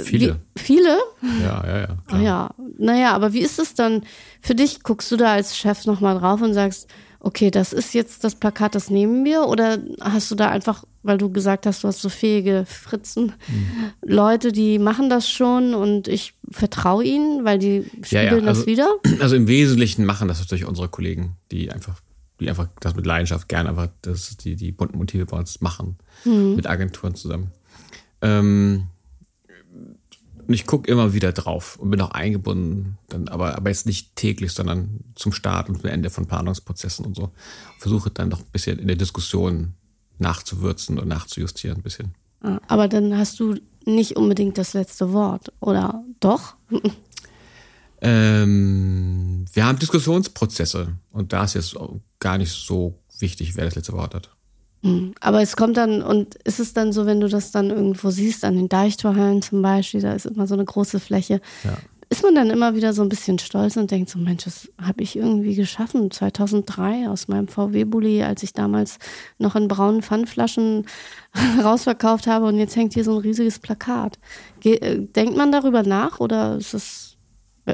Viele. 0.04 0.40
Wie, 0.56 0.62
viele? 0.62 0.98
Ja, 1.42 1.66
ja, 1.66 1.80
ja. 1.80 1.98
Klar. 2.08 2.22
Ja, 2.22 2.56
naja, 2.78 3.14
aber 3.14 3.34
wie 3.34 3.42
ist 3.42 3.60
es 3.60 3.74
dann 3.74 4.04
für 4.42 4.56
dich? 4.56 4.84
Guckst 4.84 5.12
du 5.12 5.18
da 5.18 5.34
als 5.34 5.58
Chef 5.58 5.86
nochmal 5.86 6.20
drauf 6.20 6.42
und 6.42 6.54
sagst, 6.54 6.88
okay, 7.20 7.50
das 7.50 7.74
ist 7.74 7.94
jetzt 7.94 8.24
das 8.24 8.36
Plakat, 8.36 8.76
das 8.76 8.90
nehmen 8.90 9.26
wir? 9.26 9.48
Oder 9.48 9.80
hast 10.00 10.30
du 10.30 10.36
da 10.36 10.50
einfach, 10.50 10.84
weil 11.02 11.18
du 11.18 11.32
gesagt 11.32 11.66
hast, 11.66 11.84
du 11.84 11.88
hast 11.88 12.02
so 12.02 12.10
fähige 12.10 12.66
Fritzen, 12.68 13.34
mhm. 13.48 13.92
Leute, 14.04 14.52
die 14.52 14.78
machen 14.78 15.10
das 15.10 15.30
schon 15.30 15.74
und 15.74 16.08
ich 16.08 16.36
vertraue 16.52 17.04
ihnen, 17.04 17.44
weil 17.44 17.58
die 17.58 17.84
spiegeln 18.04 18.12
ja, 18.12 18.22
ja. 18.24 18.32
Also, 18.32 18.46
das 18.46 18.66
wieder? 18.68 18.88
Also 19.20 19.36
im 19.36 19.48
Wesentlichen 19.48 20.06
machen 20.06 20.28
das 20.28 20.40
natürlich 20.40 20.66
unsere 20.66 20.88
Kollegen, 20.88 21.38
die 21.52 21.72
einfach 21.72 22.00
die 22.40 22.50
einfach 22.50 22.68
das 22.82 22.96
mit 22.96 23.06
Leidenschaft 23.06 23.48
gerne 23.48 23.70
einfach 23.70 23.88
das, 24.02 24.36
die, 24.38 24.56
die 24.56 24.72
bunten 24.72 24.98
Motive 24.98 25.26
bei 25.26 25.38
uns 25.38 25.62
machen, 25.62 25.98
mhm. 26.26 26.56
mit 26.56 26.68
Agenturen 26.68 27.16
zusammen. 27.16 27.52
Ähm, 28.22 28.88
und 30.48 30.54
ich 30.54 30.68
gucke 30.68 30.90
immer 30.90 31.14
wieder 31.14 31.32
drauf 31.32 31.78
und 31.78 31.90
bin 31.90 32.02
auch 32.02 32.12
eingebunden, 32.12 32.98
dann, 33.10 33.28
aber, 33.28 33.56
aber 33.56 33.70
jetzt 33.70 33.86
nicht 33.86 34.16
täglich, 34.16 34.52
sondern 34.52 35.00
zum 35.16 35.32
Start 35.32 35.70
und 35.70 35.82
zum 35.82 35.90
Ende 35.90 36.10
von 36.10 36.28
Planungsprozessen 36.28 37.06
und 37.06 37.16
so. 37.16 37.32
Versuche 37.80 38.12
dann 38.12 38.30
noch 38.30 38.40
ein 38.40 38.52
bisschen 38.52 38.80
in 38.80 38.88
der 38.88 38.96
Diskussion 38.96 39.74
nachzuwürzen 40.20 41.00
und 41.00 41.08
nachzujustieren 41.08 41.78
ein 41.78 41.84
bisschen. 41.84 42.14
Ah, 42.42 42.60
aber 42.68 42.88
dann 42.88 43.18
hast 43.18 43.40
du 43.40 43.56
nicht 43.86 44.18
unbedingt 44.18 44.58
das 44.58 44.74
letzte 44.74 45.14
Wort, 45.14 45.52
oder 45.60 46.04
doch? 46.20 46.56
ähm, 48.02 49.46
wir 49.52 49.66
haben 49.66 49.80
Diskussionsprozesse 49.80 50.96
und 51.12 51.34
da 51.34 51.44
ist 51.46 51.56
jetzt 51.56 51.76
gar 52.20 52.38
nicht 52.38 52.52
so 52.52 53.00
wichtig, 53.20 53.56
wer 53.56 53.66
das 53.66 53.76
letzte 53.76 53.94
Wort 53.94 54.14
hat. 54.14 54.35
Hm. 54.86 55.16
Aber 55.20 55.42
es 55.42 55.56
kommt 55.56 55.78
dann, 55.78 56.04
und 56.04 56.36
ist 56.44 56.60
es 56.60 56.74
dann 56.74 56.94
so, 56.94 57.08
wenn 57.08 57.20
du 57.20 57.28
das 57.28 57.52
dann 57.52 57.72
irgendwo 57.72 58.12
siehst, 58.12 58.46
an 58.46 58.56
den 58.56 58.70
Deichtorhallen 58.70 59.42
zum 59.42 59.64
Beispiel, 59.64 60.00
da 60.00 60.14
ist 60.14 60.28
immer 60.28 60.46
so 60.46 60.54
eine 60.54 60.64
große 60.64 61.00
Fläche, 61.00 61.42
ja. 61.64 61.74
ist 62.10 62.22
man 62.22 62.36
dann 62.36 62.52
immer 62.52 62.76
wieder 62.76 62.94
so 62.94 63.02
ein 63.02 63.10
bisschen 63.10 63.40
stolz 63.40 63.78
und 63.78 63.90
denkt 63.90 64.12
so, 64.12 64.20
Mensch, 64.20 64.44
das 64.44 64.70
habe 64.80 65.02
ich 65.02 65.16
irgendwie 65.16 65.56
geschaffen, 65.56 66.12
2003 66.12 67.10
aus 67.10 67.28
meinem 67.28 67.48
VW-Bulli, 67.48 68.22
als 68.22 68.44
ich 68.44 68.54
damals 68.54 69.00
noch 69.40 69.56
in 69.56 69.68
braunen 69.68 70.04
Pfandflaschen 70.04 70.86
rausverkauft 71.64 72.28
habe 72.28 72.46
und 72.46 72.60
jetzt 72.60 72.76
hängt 72.76 72.94
hier 72.94 73.04
so 73.04 73.14
ein 73.14 73.22
riesiges 73.22 73.58
Plakat. 73.58 74.20
Äh, 74.64 75.00
denkt 75.00 75.36
man 75.36 75.52
darüber 75.52 75.82
nach 75.82 76.20
oder 76.20 76.58
ist 76.58 76.76
es 76.76 77.18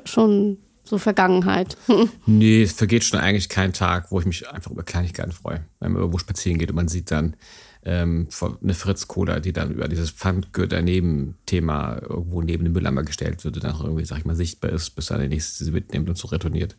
schon 0.05 0.59
so 0.83 0.97
Vergangenheit. 0.97 1.77
nee, 2.25 2.63
es 2.63 2.73
vergeht 2.73 3.03
schon 3.03 3.19
eigentlich 3.19 3.49
kein 3.49 3.73
Tag, 3.73 4.11
wo 4.11 4.19
ich 4.19 4.25
mich 4.25 4.49
einfach 4.49 4.71
über 4.71 4.83
Kleinigkeiten 4.83 5.31
freue. 5.31 5.65
Wenn 5.79 5.93
man 5.93 6.01
irgendwo 6.01 6.17
spazieren 6.19 6.59
geht 6.59 6.69
und 6.69 6.75
man 6.75 6.87
sieht 6.87 7.11
dann 7.11 7.35
ähm, 7.83 8.27
eine 8.61 8.73
Fritz-Cola, 8.73 9.39
die 9.39 9.53
dann 9.53 9.71
über 9.71 9.87
dieses 9.87 10.11
Pfandgüter-Neben-Thema 10.11 12.01
irgendwo 12.01 12.41
neben 12.41 12.63
den 12.63 12.73
Mülleimer 12.73 13.03
gestellt 13.03 13.43
wird 13.43 13.55
und 13.55 13.63
dann 13.63 13.73
auch 13.73 13.83
irgendwie, 13.83 14.05
sag 14.05 14.19
ich 14.19 14.25
mal, 14.25 14.35
sichtbar 14.35 14.71
ist, 14.71 14.91
bis 14.91 15.09
er 15.09 15.17
der 15.17 15.29
nächste 15.29 15.63
sie 15.63 15.71
mitnimmt 15.71 16.09
und 16.09 16.17
so 16.17 16.27
retourniert. 16.27 16.75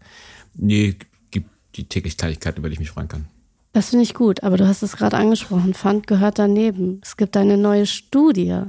Nee, 0.54 0.96
gibt 1.30 1.50
die 1.74 1.88
täglich 1.88 2.16
Kleinigkeiten, 2.16 2.58
über 2.58 2.68
die 2.68 2.74
ich 2.74 2.80
mich 2.80 2.90
freuen 2.90 3.08
kann. 3.08 3.26
Das 3.72 3.88
finde 3.88 4.02
ich 4.02 4.12
gut, 4.12 4.42
aber 4.42 4.58
du 4.58 4.68
hast 4.68 4.82
es 4.82 4.96
gerade 4.96 5.16
angesprochen, 5.16 5.72
Pfand 5.72 6.06
gehört 6.06 6.38
daneben. 6.38 7.00
Es 7.02 7.16
gibt 7.16 7.36
eine 7.38 7.56
neue 7.56 7.86
Studie 7.86 8.64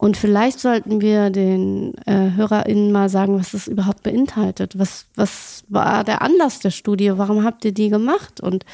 und 0.00 0.16
vielleicht 0.16 0.60
sollten 0.60 1.02
wir 1.02 1.28
den 1.28 1.92
äh, 2.06 2.30
HörerInnen 2.34 2.90
mal 2.90 3.10
sagen, 3.10 3.38
was 3.38 3.50
das 3.50 3.68
überhaupt 3.68 4.02
beinhaltet. 4.02 4.78
Was, 4.78 5.04
was 5.14 5.62
war 5.68 6.04
der 6.04 6.22
Anlass 6.22 6.58
der 6.58 6.70
Studie? 6.70 7.12
Warum 7.16 7.44
habt 7.44 7.66
ihr 7.66 7.72
die 7.72 7.90
gemacht? 7.90 8.40
Und 8.40 8.64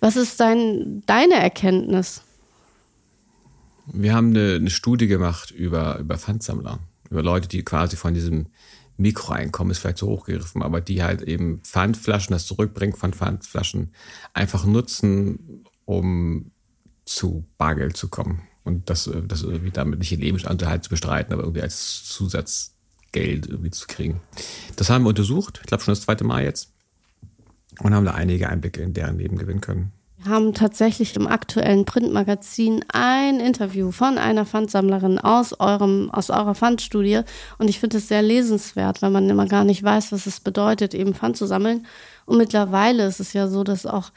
was 0.00 0.16
ist 0.16 0.40
dein, 0.40 1.04
deine 1.06 1.34
Erkenntnis? 1.34 2.22
Wir 3.92 4.12
haben 4.12 4.30
eine, 4.30 4.56
eine 4.56 4.70
Studie 4.70 5.06
gemacht 5.06 5.52
über, 5.52 6.00
über 6.00 6.18
Pfandsammler, 6.18 6.80
über 7.10 7.22
Leute, 7.22 7.46
die 7.46 7.62
quasi 7.62 7.94
von 7.94 8.14
diesem 8.14 8.48
Mikroeinkommen 8.96 9.70
ist 9.70 9.78
vielleicht 9.78 9.98
so 9.98 10.08
hochgegriffen, 10.08 10.64
aber 10.64 10.80
die 10.80 11.04
halt 11.04 11.22
eben 11.22 11.60
Pfandflaschen, 11.60 12.32
das 12.32 12.46
Zurückbringen 12.46 12.96
von 12.96 13.12
Pfandflaschen 13.12 13.92
einfach 14.34 14.66
nutzen, 14.66 15.64
um 15.84 16.50
zu 17.04 17.46
Bargeld 17.56 17.96
zu 17.96 18.08
kommen 18.08 18.42
und 18.64 18.88
das, 18.90 19.06
äh, 19.06 19.22
das 19.26 19.42
irgendwie 19.42 19.70
damit 19.70 19.98
nicht 19.98 20.12
den 20.12 20.20
Lebensunterhalt 20.20 20.84
zu 20.84 20.90
bestreiten, 20.90 21.32
aber 21.32 21.42
irgendwie 21.42 21.62
als 21.62 22.04
Zusatzgeld 22.04 23.46
irgendwie 23.46 23.70
zu 23.70 23.86
kriegen. 23.86 24.20
Das 24.76 24.90
haben 24.90 25.04
wir 25.04 25.10
untersucht, 25.10 25.60
ich 25.62 25.66
glaube 25.66 25.82
schon 25.82 25.92
das 25.92 26.02
zweite 26.02 26.24
Mal 26.24 26.44
jetzt, 26.44 26.72
und 27.80 27.94
haben 27.94 28.04
da 28.04 28.12
einige 28.12 28.48
Einblicke 28.48 28.82
in 28.82 28.92
deren 28.92 29.18
Leben 29.18 29.38
gewinnen 29.38 29.60
können. 29.60 29.92
Wir 30.24 30.30
haben 30.30 30.54
tatsächlich 30.54 31.16
im 31.16 31.26
aktuellen 31.26 31.84
Printmagazin 31.84 32.84
ein 32.92 33.40
Interview 33.40 33.90
von 33.90 34.18
einer 34.18 34.46
Pfandsammlerin 34.46 35.18
aus 35.18 35.58
eurem, 35.58 36.10
aus 36.12 36.30
eurer 36.30 36.54
Pfandstudie. 36.54 37.22
Und 37.58 37.68
ich 37.68 37.80
finde 37.80 37.96
es 37.96 38.06
sehr 38.06 38.22
lesenswert, 38.22 39.02
weil 39.02 39.10
man 39.10 39.28
immer 39.28 39.46
gar 39.46 39.64
nicht 39.64 39.82
weiß, 39.82 40.12
was 40.12 40.26
es 40.26 40.38
bedeutet, 40.38 40.94
eben 40.94 41.14
Pfand 41.14 41.36
zu 41.36 41.46
sammeln. 41.46 41.86
Und 42.24 42.38
mittlerweile 42.38 43.06
ist 43.06 43.18
es 43.18 43.32
ja 43.32 43.48
so, 43.48 43.64
dass 43.64 43.84
auch 43.84 44.12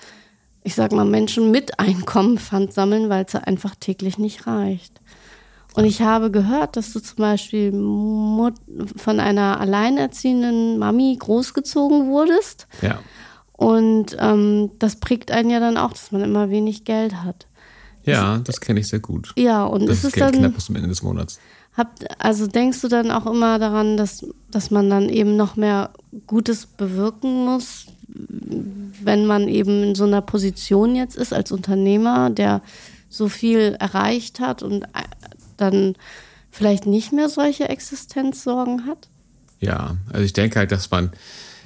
ich 0.65 0.73
sag 0.73 0.91
mal, 0.91 1.05
Menschen 1.05 1.51
mit 1.51 1.79
Einkommen 1.79 2.39
Pfand 2.39 2.73
sammeln, 2.73 3.07
weil 3.07 3.23
es 3.23 3.35
einfach 3.35 3.75
täglich 3.75 4.17
nicht 4.17 4.47
reicht. 4.47 4.99
Und 5.75 5.85
ich 5.85 6.01
habe 6.01 6.31
gehört, 6.31 6.75
dass 6.75 6.91
du 6.91 6.99
zum 6.99 7.17
Beispiel 7.17 7.71
von 7.71 9.19
einer 9.19 9.59
alleinerziehenden 9.59 10.79
Mami 10.79 11.15
großgezogen 11.19 12.07
wurdest. 12.07 12.67
Ja. 12.81 12.99
Und 13.51 14.17
ähm, 14.19 14.71
das 14.79 14.95
prägt 14.95 15.31
einen 15.31 15.51
ja 15.51 15.59
dann 15.59 15.77
auch, 15.77 15.91
dass 15.91 16.11
man 16.11 16.21
immer 16.21 16.49
wenig 16.49 16.83
Geld 16.83 17.23
hat. 17.23 17.47
Ja, 18.03 18.39
das 18.39 18.59
kenne 18.59 18.79
ich 18.79 18.87
sehr 18.87 18.99
gut. 18.99 19.33
Ja, 19.37 19.65
und 19.65 19.85
das 19.85 19.99
ist 19.99 20.03
es 20.05 20.09
es 20.09 20.13
Geld 20.13 20.33
dann. 20.33 20.41
knapp 20.41 20.55
bis 20.55 20.65
zum 20.65 20.75
Ende 20.77 20.87
des 20.89 21.03
Monats. 21.03 21.39
Habt, 21.77 22.05
also 22.23 22.47
denkst 22.47 22.81
du 22.81 22.87
dann 22.87 23.11
auch 23.11 23.27
immer 23.27 23.59
daran, 23.59 23.97
dass, 23.97 24.25
dass 24.49 24.71
man 24.71 24.89
dann 24.89 25.09
eben 25.09 25.35
noch 25.35 25.57
mehr 25.57 25.91
Gutes 26.25 26.65
bewirken 26.65 27.45
muss, 27.45 27.87
wenn 29.03 29.25
man 29.25 29.47
eben 29.47 29.83
in 29.83 29.95
so 29.95 30.05
einer 30.05 30.21
Position 30.21 30.95
jetzt 30.95 31.15
ist 31.15 31.33
als 31.33 31.51
Unternehmer, 31.51 32.29
der 32.29 32.61
so 33.09 33.29
viel 33.29 33.75
erreicht 33.79 34.39
hat 34.39 34.63
und 34.63 34.83
äh, 34.83 35.03
dann 35.57 35.95
vielleicht 36.49 36.85
nicht 36.85 37.11
mehr 37.11 37.29
solche 37.29 37.69
Existenzsorgen 37.69 38.85
hat? 38.85 39.09
Ja, 39.59 39.97
also 40.11 40.23
ich 40.23 40.33
denke 40.33 40.59
halt, 40.59 40.71
dass 40.71 40.91
man, 40.91 41.11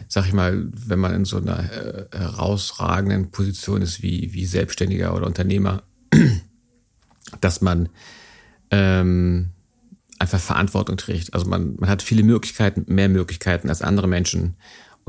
sag 0.07 0.27
ich 0.27 0.33
mal, 0.33 0.67
wenn 0.71 0.99
man 0.99 1.13
in 1.13 1.25
so 1.25 1.37
einer 1.37 1.59
äh, 1.59 2.17
herausragenden 2.17 3.31
Position 3.31 3.81
ist 3.81 4.01
wie, 4.01 4.33
wie 4.33 4.45
Selbstständiger 4.45 5.15
oder 5.15 5.27
Unternehmer, 5.27 5.83
dass 7.41 7.61
man 7.61 7.89
ähm, 8.71 9.51
einfach 10.19 10.39
Verantwortung 10.39 10.97
trägt. 10.97 11.33
Also 11.33 11.47
man, 11.47 11.75
man 11.77 11.89
hat 11.89 12.01
viele 12.01 12.23
Möglichkeiten, 12.23 12.85
mehr 12.93 13.09
Möglichkeiten 13.09 13.69
als 13.69 13.81
andere 13.81 14.07
Menschen. 14.07 14.55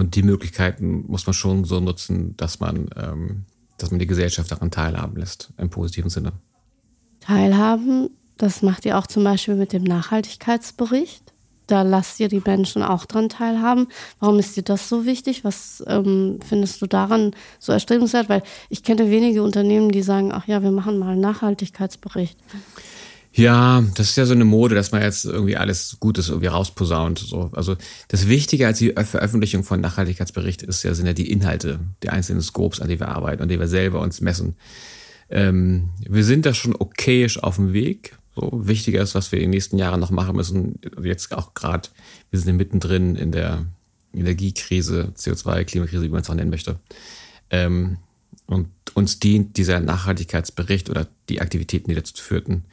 Und 0.00 0.14
die 0.14 0.23
Möglichkeiten 0.23 1.04
muss 1.09 1.26
man 1.26 1.35
schon 1.35 1.64
so 1.64 1.78
nutzen, 1.78 2.35
dass 2.38 2.59
man, 2.59 2.88
ähm, 2.97 3.45
dass 3.76 3.90
man 3.90 4.00
die 4.00 4.07
Gesellschaft 4.07 4.50
daran 4.50 4.71
teilhaben 4.71 5.14
lässt, 5.19 5.52
im 5.59 5.69
positiven 5.69 6.09
Sinne. 6.09 6.33
Teilhaben, 7.21 8.09
das 8.38 8.62
macht 8.62 8.87
ihr 8.87 8.97
auch 8.97 9.07
zum 9.07 9.25
Beispiel 9.25 9.57
mit 9.57 9.75
dem 9.75 9.85
Nachhaltigkeitsbericht. 9.85 11.35
Da 11.66 11.83
lasst 11.83 12.19
ihr 12.19 12.28
die 12.28 12.40
Menschen 12.42 12.83
auch 12.83 13.04
dran 13.04 13.28
teilhaben. 13.28 13.88
Warum 14.21 14.38
ist 14.38 14.57
dir 14.57 14.62
das 14.62 14.88
so 14.88 15.04
wichtig? 15.04 15.45
Was 15.45 15.85
ähm, 15.87 16.38
findest 16.49 16.80
du 16.80 16.87
daran 16.87 17.33
so 17.59 17.73
erstrebenswert? 17.73 18.30
Weil 18.30 18.42
ich 18.71 18.83
kenne 18.83 19.11
wenige 19.11 19.42
Unternehmen, 19.42 19.90
die 19.90 20.00
sagen, 20.00 20.33
ach 20.33 20.49
ja, 20.49 20.62
wir 20.62 20.73
machen 20.73 20.99
mal 20.99 21.11
einen 21.11 21.21
Nachhaltigkeitsbericht. 21.21 22.38
Ja, 23.33 23.85
das 23.95 24.11
ist 24.11 24.17
ja 24.17 24.27
so 24.27 24.35
eine 24.35 24.45
Mode, 24.45 24.75
dass 24.75 24.91
man 24.91 25.03
jetzt 25.03 25.25
irgendwie 25.25 25.57
alles 25.57 25.99
Gutes 26.01 26.29
irgendwie 26.29 26.49
rausposaunt. 26.49 27.21
So. 27.21 27.51
Also 27.53 27.77
das 28.09 28.29
Wichtige 28.29 28.67
als 28.67 28.79
die 28.79 28.93
Veröffentlichung 28.93 29.63
von 29.63 29.81
Nachhaltigkeitsbericht 29.81 30.63
ist 30.63 30.83
ja, 30.83 30.95
sind 30.95 31.07
ja 31.07 31.13
die 31.13 31.31
Inhalte, 31.31 31.79
die 32.03 32.09
einzelnen 32.09 32.43
Scopes, 32.43 32.81
an 32.81 32.89
denen 32.89 33.01
wir 33.01 33.09
arbeiten, 33.09 33.43
an 33.43 33.49
denen 33.49 33.61
wir 33.61 33.69
selber 33.69 34.01
uns 34.01 34.21
messen. 34.21 34.57
Ähm, 35.31 35.91
wir 36.01 36.25
sind 36.25 36.45
da 36.45 36.55
schon 36.55 36.75
okayisch 36.75 37.41
auf 37.41 37.57
dem 37.57 37.73
Weg. 37.73 38.17
So 38.35 38.51
wichtiger 38.53 39.01
ist, 39.01 39.15
was 39.15 39.31
wir 39.31 39.39
in 39.39 39.45
den 39.45 39.51
nächsten 39.51 39.79
Jahren 39.79 40.01
noch 40.01 40.11
machen 40.11 40.35
müssen. 40.35 40.81
Jetzt 41.03 41.33
auch 41.33 41.55
gerade, 41.55 41.89
wir 42.31 42.41
sind 42.41 42.57
mittendrin 42.57 43.15
in 43.15 43.31
der 43.31 43.67
Energiekrise, 44.13 45.13
CO2, 45.17 45.65
Klimakrise, 45.65 46.03
wie 46.05 46.09
man 46.09 46.23
es 46.23 46.31
auch 46.31 46.35
nennen 46.35 46.51
möchte. 46.51 46.81
Ähm, 47.51 47.99
und 48.50 48.69
uns 48.95 49.19
dient 49.21 49.57
dieser 49.57 49.80
Nachhaltigkeitsbericht 49.80 50.90
oder 50.90 51.07
die 51.28 51.40
Aktivitäten, 51.40 51.88
die 51.88 51.95
dazu 51.95 52.23
führten, 52.23 52.64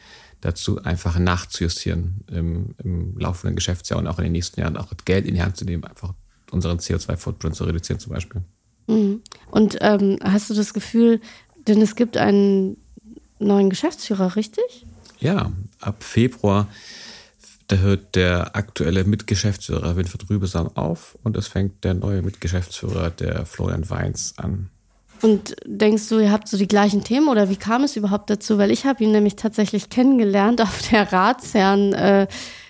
dazu 0.41 0.83
einfach 0.83 1.17
nachzujustieren 1.19 2.23
im, 2.31 2.75
im 2.83 3.17
laufenden 3.17 3.55
Geschäftsjahr 3.55 3.99
und 3.99 4.07
auch 4.07 4.17
in 4.19 4.25
den 4.25 4.31
nächsten 4.33 4.59
Jahren 4.59 4.77
auch 4.77 4.91
Geld 5.05 5.25
in 5.25 5.35
die 5.35 5.41
Hand 5.41 5.57
zu 5.57 5.65
nehmen, 5.65 5.83
einfach 5.83 6.13
unseren 6.51 6.79
CO2-Footprint 6.79 7.55
zu 7.55 7.65
reduzieren 7.65 7.99
zum 7.99 8.13
Beispiel. 8.13 8.41
Mhm. 8.87 9.21
Und 9.51 9.77
ähm, 9.81 10.17
hast 10.23 10.49
du 10.49 10.53
das 10.53 10.73
Gefühl, 10.73 11.21
denn 11.67 11.81
es 11.81 11.95
gibt 11.95 12.17
einen 12.17 12.77
neuen 13.39 13.69
Geschäftsführer, 13.69 14.35
richtig? 14.35 14.85
Ja, 15.19 15.51
ab 15.79 16.03
Februar 16.03 16.67
da 17.67 17.75
hört 17.77 18.15
der 18.15 18.55
aktuelle 18.55 19.03
Mitgeschäftsführer 19.03 19.97
Winfried 19.97 20.29
Rübesam 20.29 20.69
auf 20.75 21.17
und 21.23 21.35
es 21.35 21.47
fängt 21.47 21.83
der 21.83 21.93
neue 21.93 22.21
Mitgeschäftsführer, 22.21 23.09
der 23.09 23.45
Florian 23.45 23.89
Weins, 23.89 24.35
an. 24.37 24.69
Und 25.21 25.55
denkst 25.65 26.09
du, 26.09 26.19
ihr 26.19 26.31
habt 26.31 26.47
so 26.47 26.57
die 26.57 26.67
gleichen 26.67 27.03
Themen 27.03 27.27
oder 27.27 27.49
wie 27.49 27.55
kam 27.55 27.83
es 27.83 27.95
überhaupt 27.95 28.29
dazu? 28.29 28.57
Weil 28.57 28.71
ich 28.71 28.85
habe 28.85 29.03
ihn 29.03 29.11
nämlich 29.11 29.35
tatsächlich 29.35 29.89
kennengelernt 29.89 30.61
auf 30.61 30.81
der 30.89 31.11
Ratsherren 31.11 31.93
äh, 31.93 32.27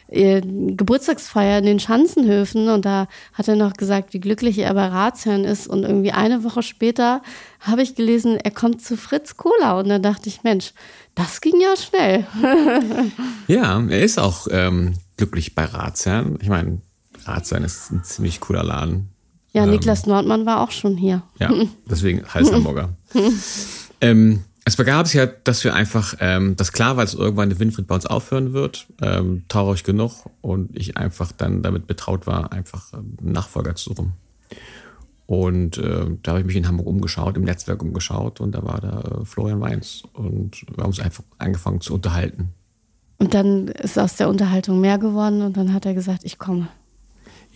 Geburtstagsfeier 0.09 1.59
in 1.59 1.65
den 1.65 1.79
Schanzenhöfen 1.79 2.69
und 2.69 2.85
da 2.85 3.07
hat 3.33 3.49
er 3.49 3.57
noch 3.57 3.73
gesagt, 3.73 4.13
wie 4.13 4.21
glücklich 4.21 4.57
er 4.59 4.73
bei 4.73 4.87
Ratsherren 4.87 5.43
ist 5.43 5.67
und 5.67 5.83
irgendwie 5.83 6.13
eine 6.13 6.45
Woche 6.45 6.63
später 6.63 7.21
habe 7.59 7.81
ich 7.81 7.95
gelesen, 7.95 8.37
er 8.37 8.51
kommt 8.51 8.81
zu 8.81 8.95
Fritz 8.95 9.35
Cola 9.35 9.77
und 9.77 9.89
da 9.89 9.99
dachte 9.99 10.29
ich, 10.29 10.43
Mensch, 10.43 10.71
das 11.13 11.41
ging 11.41 11.59
ja 11.59 11.75
schnell. 11.75 12.25
ja, 13.47 13.81
er 13.81 14.01
ist 14.01 14.17
auch 14.17 14.47
ähm, 14.49 14.93
glücklich 15.17 15.55
bei 15.55 15.65
Ratsherren. 15.65 16.39
Ich 16.41 16.47
meine, 16.47 16.81
Ratsherren 17.25 17.65
ist 17.65 17.91
ein 17.91 18.03
ziemlich 18.05 18.39
cooler 18.39 18.63
Laden. 18.63 19.09
Ja, 19.57 19.63
ähm, 19.63 19.71
Niklas 19.71 20.05
Nordmann 20.05 20.45
war 20.45 20.61
auch 20.61 20.71
schon 20.71 20.97
hier. 20.97 21.23
Ja, 21.39 21.51
deswegen 21.89 22.23
heißt 22.31 22.53
Hamburger. 22.53 22.89
ähm, 24.01 24.43
es 24.65 24.75
begab 24.75 25.07
sich 25.07 25.15
ja, 25.15 25.25
dass 25.25 25.63
wir 25.63 25.73
einfach, 25.73 26.15
ähm, 26.19 26.55
das 26.55 26.73
klar 26.73 26.95
war, 26.95 27.03
dass 27.03 27.15
irgendwann 27.15 27.49
der 27.49 27.59
Winfried 27.59 27.87
bei 27.87 27.95
uns 27.95 28.05
aufhören 28.05 28.53
wird, 28.53 28.85
ähm, 29.01 29.45
traurig 29.47 29.83
genug 29.83 30.29
und 30.41 30.77
ich 30.77 30.95
einfach 30.97 31.31
dann 31.31 31.63
damit 31.63 31.87
betraut 31.87 32.27
war, 32.27 32.51
einfach 32.51 32.93
einen 32.93 33.17
Nachfolger 33.21 33.75
zu 33.75 33.89
suchen. 33.89 34.13
Und 35.25 35.77
äh, 35.79 36.05
da 36.21 36.31
habe 36.31 36.41
ich 36.41 36.45
mich 36.45 36.55
in 36.55 36.67
Hamburg 36.67 36.85
umgeschaut, 36.85 37.35
im 37.35 37.43
Netzwerk 37.43 37.81
umgeschaut 37.81 38.39
und 38.41 38.53
da 38.53 38.63
war 38.63 38.79
da 38.79 38.99
äh, 38.99 39.25
Florian 39.25 39.59
Weins 39.59 40.03
und 40.13 40.65
wir 40.67 40.83
haben 40.83 40.89
uns 40.89 40.99
einfach 40.99 41.23
angefangen 41.37 41.81
zu 41.81 41.95
unterhalten. 41.95 42.49
Und 43.17 43.33
dann 43.33 43.69
ist 43.69 43.97
aus 43.97 44.17
der 44.17 44.29
Unterhaltung 44.29 44.79
mehr 44.79 44.99
geworden 44.99 45.41
und 45.41 45.57
dann 45.57 45.73
hat 45.73 45.85
er 45.85 45.95
gesagt, 45.95 46.23
ich 46.23 46.37
komme 46.37 46.67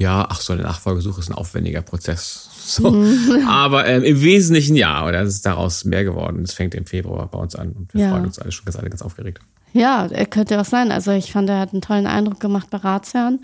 ja, 0.02 0.28
ach 0.30 0.42
so, 0.42 0.54
eine 0.54 0.64
Nachfolgesuche 0.64 1.20
ist 1.20 1.30
ein 1.30 1.36
aufwendiger 1.36 1.82
Prozess. 1.82 2.48
So. 2.62 2.92
Mhm. 2.92 3.48
Aber 3.50 3.88
ähm, 3.88 4.04
im 4.04 4.22
Wesentlichen 4.22 4.76
ja, 4.76 5.06
oder 5.06 5.22
es 5.22 5.34
ist 5.34 5.46
daraus 5.46 5.84
mehr 5.84 6.06
geworden. 6.06 6.44
Es 6.44 6.54
fängt 6.54 6.74
im 6.76 6.86
Februar 6.86 7.28
bei 7.28 7.40
uns 7.40 7.56
an 7.56 7.72
und 7.72 7.94
wir 7.94 8.02
ja. 8.02 8.12
freuen 8.12 8.26
uns 8.26 8.40
alle 8.40 8.52
schon 8.52 8.66
ganz, 8.66 8.78
alle 8.78 8.90
ganz 8.90 9.02
aufgeregt. 9.02 9.42
Ja, 9.74 10.06
er 10.06 10.26
könnte 10.28 10.58
was 10.58 10.70
sein. 10.70 10.92
Also 10.92 11.12
ich 11.12 11.32
fand, 11.32 11.50
er 11.50 11.60
hat 11.60 11.74
einen 11.74 11.82
tollen 11.82 12.06
Eindruck 12.06 12.40
gemacht 12.40 12.70
bei 12.70 12.78
Ratsherren. 12.78 13.44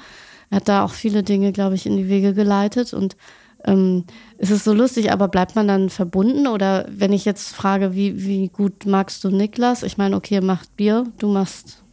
Er 0.49 0.57
hat 0.57 0.69
da 0.69 0.85
auch 0.85 0.91
viele 0.91 1.23
Dinge, 1.23 1.51
glaube 1.51 1.75
ich, 1.75 1.85
in 1.87 1.97
die 1.97 2.07
Wege 2.07 2.33
geleitet 2.33 2.93
und 2.93 3.17
ähm, 3.65 4.05
es 4.37 4.51
ist 4.51 4.63
so 4.63 4.71
lustig, 4.71 5.11
aber 5.11 5.27
bleibt 5.27 5.55
man 5.55 5.67
dann 5.67 5.89
verbunden? 5.89 6.47
Oder 6.47 6.85
wenn 6.89 7.11
ich 7.11 7.25
jetzt 7.25 7.53
frage, 7.53 7.95
wie, 7.95 8.23
wie 8.23 8.47
gut 8.49 8.85
magst 8.85 9.23
du 9.23 9.29
Niklas? 9.29 9.83
Ich 9.83 9.97
meine, 9.97 10.15
okay, 10.15 10.41
macht 10.41 10.77
Bier, 10.77 11.05
du 11.17 11.27
machst 11.27 11.83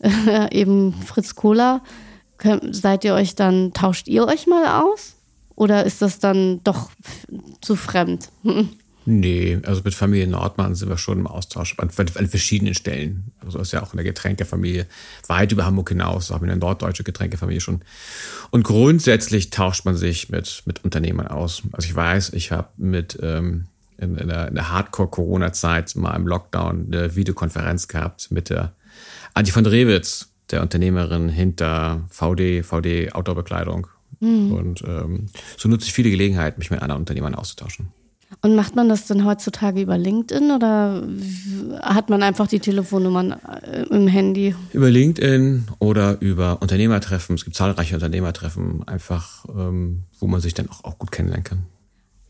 äh, 0.00 0.48
eben 0.56 0.92
Fritz 0.92 1.34
Cola 1.34 1.82
seid 2.70 3.04
ihr 3.04 3.14
euch 3.14 3.34
dann, 3.34 3.72
tauscht 3.72 4.08
ihr 4.08 4.26
euch 4.26 4.46
mal 4.46 4.82
aus? 4.84 5.16
Oder 5.54 5.84
ist 5.84 6.02
das 6.02 6.18
dann 6.18 6.62
doch 6.64 6.90
zu 7.60 7.76
fremd? 7.76 8.30
Nee, 9.04 9.58
also 9.64 9.82
mit 9.84 9.94
Familie 9.94 10.28
Nordmann 10.28 10.76
sind 10.76 10.88
wir 10.88 10.96
schon 10.96 11.18
im 11.18 11.26
Austausch 11.26 11.74
an, 11.78 11.90
an 11.96 12.28
verschiedenen 12.28 12.74
Stellen. 12.74 13.32
Also 13.44 13.58
ist 13.58 13.72
ja 13.72 13.82
auch 13.82 13.92
in 13.92 13.96
der 13.96 14.04
Getränkefamilie 14.04 14.86
weit 15.26 15.50
über 15.50 15.66
Hamburg 15.66 15.88
hinaus, 15.88 16.30
auch 16.30 16.40
in 16.40 16.46
der 16.46 16.56
norddeutsche 16.56 17.02
Getränkefamilie 17.02 17.60
schon. 17.60 17.80
Und 18.50 18.62
grundsätzlich 18.62 19.50
tauscht 19.50 19.84
man 19.84 19.96
sich 19.96 20.28
mit, 20.28 20.62
mit 20.66 20.84
Unternehmern 20.84 21.26
aus. 21.26 21.62
Also 21.72 21.88
ich 21.88 21.96
weiß, 21.96 22.32
ich 22.34 22.52
habe 22.52 22.68
mit 22.76 23.18
ähm, 23.20 23.64
in, 23.98 24.16
in 24.16 24.28
der, 24.28 24.50
der 24.50 24.70
Hardcore-Corona-Zeit 24.70 25.96
mal 25.96 26.14
im 26.14 26.28
Lockdown 26.28 26.86
eine 26.92 27.16
Videokonferenz 27.16 27.88
gehabt 27.88 28.30
mit 28.30 28.50
der 28.50 28.72
Antje 29.34 29.52
von 29.52 29.66
Rewitz, 29.66 30.31
der 30.52 30.62
Unternehmerin 30.62 31.28
hinter 31.28 32.04
VD, 32.08 32.62
VD 32.62 33.12
Outdoor-Bekleidung. 33.12 33.86
Mhm. 34.20 34.52
Und 34.52 34.82
ähm, 34.82 35.26
so 35.56 35.68
nutze 35.68 35.86
ich 35.86 35.92
viele 35.92 36.10
Gelegenheiten, 36.10 36.58
mich 36.58 36.70
mit 36.70 36.82
anderen 36.82 37.00
Unternehmern 37.00 37.34
auszutauschen. 37.34 37.88
Und 38.40 38.56
macht 38.56 38.74
man 38.74 38.88
das 38.88 39.06
denn 39.06 39.24
heutzutage 39.24 39.80
über 39.82 39.98
LinkedIn 39.98 40.50
oder 40.52 41.02
hat 41.82 42.08
man 42.08 42.22
einfach 42.22 42.46
die 42.46 42.60
Telefonnummern 42.60 43.32
äh, 43.32 43.82
im 43.90 44.08
Handy? 44.08 44.54
Über 44.72 44.90
LinkedIn 44.90 45.66
oder 45.78 46.20
über 46.20 46.62
Unternehmertreffen. 46.62 47.34
Es 47.34 47.44
gibt 47.44 47.56
zahlreiche 47.56 47.94
Unternehmertreffen, 47.94 48.86
einfach, 48.88 49.44
ähm, 49.48 50.04
wo 50.18 50.26
man 50.26 50.40
sich 50.40 50.54
dann 50.54 50.68
auch, 50.70 50.84
auch 50.84 50.98
gut 50.98 51.12
kennenlernen 51.12 51.44
kann. 51.44 51.66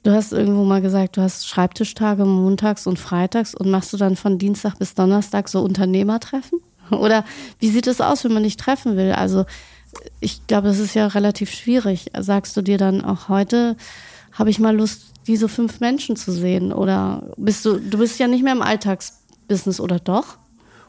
Du 0.02 0.11
hast 0.11 0.33
irgendwo 0.33 0.64
mal 0.64 0.83
gesagt, 0.83 1.17
du 1.17 1.23
hast 1.23 1.47
Schreibtischtage 1.47 2.25
montags 2.25 2.88
und 2.88 2.99
freitags 2.99 3.55
und 3.55 3.71
machst 3.71 3.93
du 3.93 3.97
dann 3.97 4.17
von 4.17 4.37
Dienstag 4.37 4.79
bis 4.79 4.95
Donnerstag 4.95 5.49
so 5.49 5.61
Unternehmertreffen? 5.62 6.61
Oder 7.01 7.25
wie 7.59 7.69
sieht 7.69 7.87
es 7.87 8.01
aus, 8.01 8.25
wenn 8.25 8.33
man 8.33 8.43
dich 8.43 8.57
treffen 8.57 8.97
will? 8.97 9.13
Also 9.13 9.45
ich 10.21 10.47
glaube, 10.47 10.69
das 10.69 10.79
ist 10.79 10.95
ja 10.95 11.07
relativ 11.07 11.51
schwierig. 11.53 12.11
Sagst 12.19 12.57
du 12.57 12.63
dir 12.63 12.79
dann 12.79 13.05
auch 13.05 13.29
heute, 13.29 13.77
habe 14.33 14.51
ich 14.51 14.59
mal 14.59 14.75
Lust, 14.75 15.13
diese 15.27 15.49
fünf 15.49 15.81
Menschen 15.81 16.17
zu 16.17 16.33
sehen? 16.33 16.73
Oder 16.73 17.35
bist 17.37 17.65
du, 17.65 17.79
du 17.79 17.99
bist 17.99 18.19
ja 18.19 18.27
nicht 18.27 18.43
mehr 18.43 18.55
im 18.55 18.63
Alltagsbusiness, 18.63 19.81
oder 19.81 19.99
doch? 19.99 20.39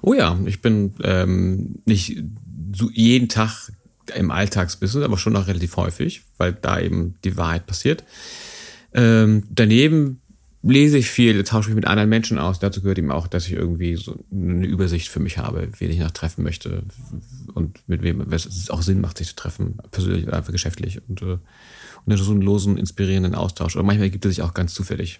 Oh 0.01 0.13
ja, 0.13 0.37
ich 0.45 0.61
bin 0.61 0.93
ähm, 1.03 1.79
nicht 1.85 2.23
so 2.75 2.89
jeden 2.91 3.29
Tag 3.29 3.71
im 4.15 4.31
Alltagsbusiness, 4.31 5.05
aber 5.05 5.17
schon 5.17 5.33
noch 5.33 5.47
relativ 5.47 5.77
häufig, 5.77 6.23
weil 6.37 6.53
da 6.53 6.79
eben 6.79 7.15
die 7.23 7.37
Wahrheit 7.37 7.67
passiert. 7.67 8.03
Ähm, 8.93 9.43
daneben 9.49 10.21
lese 10.63 10.97
ich 10.97 11.09
viel, 11.09 11.43
tausche 11.43 11.69
mich 11.69 11.75
mit 11.75 11.87
anderen 11.87 12.09
Menschen 12.09 12.39
aus. 12.39 12.59
Dazu 12.59 12.81
gehört 12.81 12.97
eben 12.97 13.11
auch, 13.11 13.27
dass 13.27 13.47
ich 13.47 13.53
irgendwie 13.53 13.95
so 13.95 14.23
eine 14.31 14.65
Übersicht 14.65 15.09
für 15.09 15.19
mich 15.19 15.37
habe, 15.37 15.69
wen 15.77 15.91
ich 15.91 15.99
noch 15.99 16.11
treffen 16.11 16.43
möchte 16.43 16.83
und 17.53 17.87
mit 17.87 18.01
wem 18.01 18.21
es 18.31 18.69
auch 18.69 18.81
Sinn 18.81 19.01
macht, 19.01 19.17
sich 19.17 19.27
zu 19.27 19.35
treffen, 19.35 19.77
persönlich 19.91 20.25
oder 20.25 20.37
einfach 20.37 20.53
geschäftlich. 20.53 21.01
Und, 21.07 21.21
äh, 21.21 21.37
und 22.05 22.17
so 22.17 22.31
einen 22.31 22.41
losen, 22.41 22.77
inspirierenden 22.77 23.35
Austausch. 23.35 23.75
Oder 23.75 23.85
manchmal 23.85 24.09
gibt 24.09 24.25
es 24.25 24.35
sich 24.35 24.43
auch 24.43 24.53
ganz 24.53 24.73
zufällig. 24.73 25.19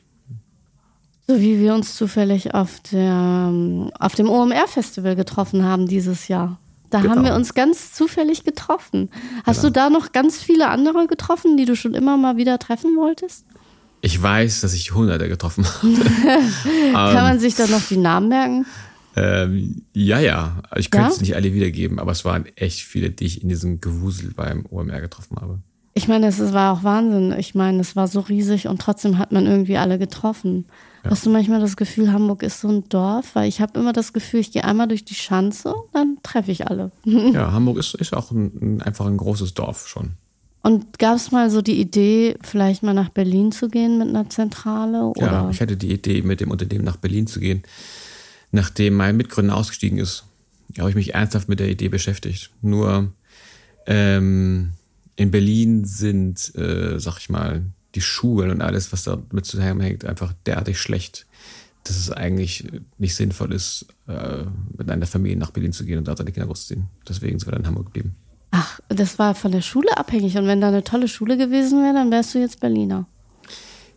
So 1.28 1.40
wie 1.40 1.60
wir 1.60 1.74
uns 1.74 1.96
zufällig 1.96 2.54
auf, 2.54 2.80
der, 2.92 3.54
auf 4.00 4.16
dem 4.16 4.30
OMR-Festival 4.30 5.16
getroffen 5.16 5.64
haben 5.64 5.88
dieses 5.88 6.28
Jahr. 6.28 6.60
Da 6.90 7.02
genau. 7.02 7.16
haben 7.16 7.26
wir 7.26 7.34
uns 7.34 7.54
ganz 7.54 7.94
zufällig 7.94 8.44
getroffen. 8.44 9.10
Hast 9.46 9.62
genau. 9.62 9.68
du 9.68 9.74
da 9.74 9.90
noch 9.90 10.12
ganz 10.12 10.42
viele 10.42 10.70
andere 10.70 11.08
getroffen, 11.08 11.58
die 11.58 11.66
du 11.66 11.76
schon 11.76 11.96
immer 11.96 12.18
mal 12.18 12.38
wieder 12.38 12.60
treffen 12.60 12.96
wolltest? 12.98 13.46
Ich 14.06 14.22
weiß, 14.22 14.60
dass 14.60 14.74
ich 14.74 14.94
Hunderte 14.94 15.30
getroffen 15.30 15.66
habe. 15.66 15.94
Kann 16.94 17.24
man 17.24 17.40
sich 17.40 17.56
da 17.56 17.68
noch 17.68 17.82
die 17.88 17.96
Namen 17.96 18.28
merken? 18.28 18.66
Ähm, 19.16 19.84
ja, 19.94 20.20
ja. 20.20 20.62
Ich 20.76 20.92
könnte 20.92 21.08
ja? 21.08 21.14
es 21.14 21.22
nicht 21.22 21.38
alle 21.38 21.54
wiedergeben, 21.54 22.00
aber 22.00 22.12
es 22.12 22.26
waren 22.26 22.46
echt 22.58 22.82
viele, 22.82 23.12
die 23.12 23.24
ich 23.24 23.42
in 23.42 23.48
diesem 23.48 23.80
Gewusel 23.80 24.34
beim 24.36 24.66
OMR 24.70 25.00
getroffen 25.00 25.38
habe. 25.40 25.60
Ich 25.94 26.10
meine, 26.10 26.28
es 26.28 26.52
war 26.52 26.74
auch 26.74 26.84
Wahnsinn. 26.84 27.34
Ich 27.40 27.56
meine, 27.56 27.80
es 27.80 27.96
war 27.96 28.10
so 28.10 28.20
riesig 28.20 28.68
und 28.68 28.82
trotzdem 28.82 29.20
hat 29.20 29.32
man 29.32 29.46
irgendwie 29.46 29.78
alle 29.78 29.98
getroffen. 29.98 30.66
Ja. 31.06 31.12
Hast 31.12 31.26
du 31.26 31.30
manchmal 31.30 31.62
das 31.62 31.78
Gefühl, 31.78 32.12
Hamburg 32.12 32.44
ist 32.44 32.60
so 32.60 32.68
ein 32.68 32.90
Dorf? 32.90 33.36
Weil 33.36 33.48
ich 33.48 33.62
habe 33.62 33.80
immer 33.80 33.94
das 33.94 34.12
Gefühl, 34.12 34.42
ich 34.42 34.52
gehe 34.52 34.66
einmal 34.66 34.90
durch 34.90 35.06
die 35.06 35.16
Schanze, 35.16 35.74
dann 35.94 36.18
treffe 36.24 36.52
ich 36.52 36.68
alle. 36.68 36.92
Ja, 37.06 37.54
Hamburg 37.54 37.78
ist, 37.78 37.94
ist 37.94 38.14
auch 38.14 38.32
ein, 38.32 38.82
einfach 38.82 39.06
ein 39.06 39.16
großes 39.16 39.54
Dorf 39.54 39.88
schon. 39.88 40.18
Und 40.64 40.98
gab 40.98 41.18
es 41.18 41.32
mal 41.32 41.50
so 41.50 41.62
die 41.62 41.80
Idee, 41.80 42.38
vielleicht 42.42 42.84
mal 42.84 42.94
nach 42.94 43.10
Berlin 43.10 43.52
zu 43.52 43.68
gehen 43.68 43.98
mit 43.98 44.08
einer 44.08 44.30
Zentrale? 44.30 45.04
Oder? 45.04 45.22
Ja, 45.22 45.50
ich 45.50 45.60
hatte 45.60 45.76
die 45.76 45.92
Idee, 45.92 46.22
mit 46.22 46.40
dem 46.40 46.52
Unternehmen 46.52 46.86
nach 46.86 46.96
Berlin 46.96 47.28
zu 47.28 47.42
gehen, 47.42 47.64
nachdem 48.52 48.96
mein 48.96 49.18
Mitgründer 49.18 49.58
ausgestiegen 49.58 49.98
ist. 49.98 50.24
Habe 50.80 50.90
ich 50.90 50.96
mich 50.96 51.14
ernsthaft 51.14 51.50
mit 51.50 51.60
der 51.60 51.70
Idee 51.70 51.90
beschäftigt. 51.90 52.50
Nur 52.62 53.12
ähm, 53.88 54.72
in 55.18 55.32
Berlin 55.32 55.84
sind, 55.84 56.56
äh, 56.56 56.98
sag 56.98 57.20
ich 57.20 57.30
mal, 57.30 57.64
die 57.94 58.02
Schulen 58.02 58.50
und 58.50 58.62
alles, 58.62 58.94
was 58.94 59.04
damit 59.04 59.46
zusammenhängt, 59.46 60.06
einfach 60.06 60.34
derartig 60.46 60.80
schlecht, 60.80 61.28
dass 61.84 61.98
es 61.98 62.10
eigentlich 62.10 62.66
nicht 62.98 63.16
sinnvoll 63.16 63.52
ist, 63.52 63.86
äh, 64.08 64.46
mit 64.78 64.90
einer 64.90 65.08
Familie 65.08 65.38
nach 65.38 65.52
Berlin 65.52 65.74
zu 65.74 65.84
gehen 65.84 65.98
und 65.98 66.08
dort 66.08 66.20
seine 66.20 66.32
Kinder 66.32 66.48
großzuziehen. 66.48 66.86
Deswegen 67.08 67.38
sind 67.38 67.48
wir 67.48 67.52
dann 67.52 67.64
in 67.64 67.68
Hamburg 67.68 67.88
geblieben. 67.88 68.16
Ach, 68.56 68.80
das 68.88 69.18
war 69.18 69.34
von 69.34 69.52
der 69.52 69.62
Schule 69.62 69.98
abhängig. 69.98 70.38
Und 70.38 70.46
wenn 70.46 70.62
da 70.62 70.68
eine 70.68 70.84
tolle 70.84 71.08
Schule 71.08 71.38
gewesen 71.38 71.82
wäre, 71.82 71.96
dann 71.96 72.12
wärst 72.12 72.36
du 72.36 72.40
jetzt 72.40 72.60
Berliner. 72.60 73.08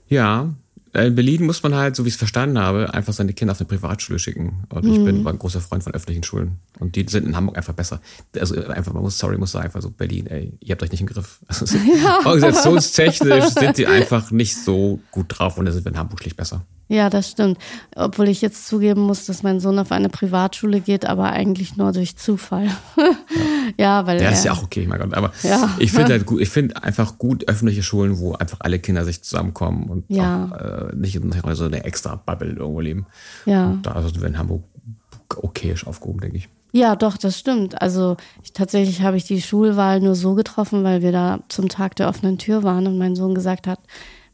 Ja, 0.08 0.54
in 0.94 1.14
Berlin 1.14 1.44
muss 1.44 1.62
man 1.62 1.74
halt, 1.74 1.94
so 1.94 2.04
wie 2.04 2.08
ich 2.08 2.14
es 2.14 2.18
verstanden 2.18 2.58
habe, 2.58 2.94
einfach 2.94 3.12
seine 3.12 3.34
Kinder 3.34 3.52
auf 3.52 3.60
eine 3.60 3.68
Privatschule 3.68 4.18
schicken. 4.18 4.64
Und 4.70 4.84
mhm. 4.84 4.92
ich 4.92 5.04
bin 5.04 5.26
ein 5.26 5.38
großer 5.38 5.60
Freund 5.60 5.84
von 5.84 5.92
öffentlichen 5.92 6.22
Schulen. 6.22 6.58
Und 6.78 6.96
die 6.96 7.06
sind 7.08 7.26
in 7.26 7.36
Hamburg 7.36 7.56
einfach 7.56 7.72
besser. 7.72 8.00
Also 8.38 8.54
einfach, 8.66 8.92
man 8.92 9.02
muss, 9.02 9.18
sorry, 9.18 9.38
muss 9.38 9.52
sagen, 9.52 9.64
einfach 9.64 9.80
so 9.80 9.90
Berlin, 9.90 10.26
ey, 10.26 10.52
ihr 10.60 10.72
habt 10.72 10.82
euch 10.82 10.90
nicht 10.90 11.00
im 11.00 11.06
Griff. 11.06 11.40
Also, 11.48 11.64
ja. 12.02 12.18
Organisationstechnisch 12.24 13.46
sind 13.46 13.78
die 13.78 13.86
einfach 13.86 14.30
nicht 14.30 14.56
so 14.56 15.00
gut 15.10 15.26
drauf 15.28 15.58
und 15.58 15.64
da 15.64 15.72
sind 15.72 15.84
wir 15.84 15.92
in 15.92 15.98
Hamburg 15.98 16.20
schlicht 16.20 16.36
besser. 16.36 16.64
Ja, 16.88 17.10
das 17.10 17.30
stimmt. 17.30 17.58
Obwohl 17.96 18.28
ich 18.28 18.40
jetzt 18.42 18.68
zugeben 18.68 19.00
muss, 19.00 19.26
dass 19.26 19.42
mein 19.42 19.58
Sohn 19.58 19.78
auf 19.78 19.90
eine 19.90 20.08
Privatschule 20.08 20.80
geht, 20.80 21.04
aber 21.04 21.30
eigentlich 21.30 21.76
nur 21.76 21.90
durch 21.90 22.16
Zufall. 22.16 22.68
ja. 22.96 23.10
ja, 23.76 24.06
weil. 24.06 24.22
Ja, 24.22 24.30
ist 24.30 24.44
ja 24.44 24.52
auch 24.52 24.62
okay, 24.62 24.86
mein 24.86 25.00
Gott. 25.00 25.14
Aber 25.14 25.32
ja. 25.42 25.74
ich 25.78 25.90
finde 25.90 26.12
halt 26.12 26.26
gut, 26.26 26.40
ich 26.40 26.48
finde 26.48 26.80
einfach 26.84 27.18
gut 27.18 27.48
öffentliche 27.48 27.82
Schulen, 27.82 28.18
wo 28.18 28.34
einfach 28.34 28.58
alle 28.60 28.78
Kinder 28.78 29.04
sich 29.04 29.22
zusammenkommen 29.22 29.88
und 29.88 30.04
ja. 30.08 30.44
auch, 30.44 30.90
äh, 30.90 30.96
nicht 30.96 31.16
in 31.16 31.32
so 31.54 31.64
eine 31.64 31.84
extra 31.84 32.14
Bubble 32.14 32.50
irgendwo 32.50 32.80
leben. 32.80 33.06
Ja. 33.46 33.70
Und 33.70 33.82
da 33.82 34.00
sind 34.02 34.20
wir 34.20 34.28
in 34.28 34.38
Hamburg 34.38 34.62
okayisch 35.34 35.86
aufgehoben, 35.86 36.20
denke 36.20 36.36
ich. 36.36 36.48
Ja, 36.76 36.94
doch, 36.94 37.16
das 37.16 37.38
stimmt. 37.38 37.80
Also 37.80 38.18
ich, 38.42 38.52
tatsächlich 38.52 39.00
habe 39.00 39.16
ich 39.16 39.24
die 39.24 39.40
Schulwahl 39.40 40.00
nur 40.00 40.14
so 40.14 40.34
getroffen, 40.34 40.84
weil 40.84 41.00
wir 41.00 41.10
da 41.10 41.40
zum 41.48 41.70
Tag 41.70 41.96
der 41.96 42.06
offenen 42.06 42.36
Tür 42.36 42.64
waren 42.64 42.86
und 42.86 42.98
mein 42.98 43.16
Sohn 43.16 43.34
gesagt 43.34 43.66
hat, 43.66 43.80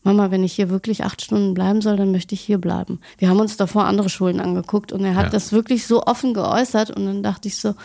Mama, 0.02 0.32
wenn 0.32 0.42
ich 0.42 0.52
hier 0.54 0.68
wirklich 0.68 1.04
acht 1.04 1.22
Stunden 1.22 1.54
bleiben 1.54 1.80
soll, 1.80 1.96
dann 1.96 2.10
möchte 2.10 2.34
ich 2.34 2.40
hier 2.40 2.58
bleiben. 2.58 2.98
Wir 3.18 3.28
haben 3.28 3.38
uns 3.38 3.56
davor 3.56 3.84
andere 3.84 4.08
Schulen 4.08 4.40
angeguckt 4.40 4.90
und 4.90 5.04
er 5.04 5.14
hat 5.14 5.26
ja. 5.26 5.30
das 5.30 5.52
wirklich 5.52 5.86
so 5.86 6.02
offen 6.02 6.34
geäußert 6.34 6.90
und 6.90 7.06
dann 7.06 7.22
dachte 7.22 7.46
ich 7.46 7.58
so, 7.58 7.76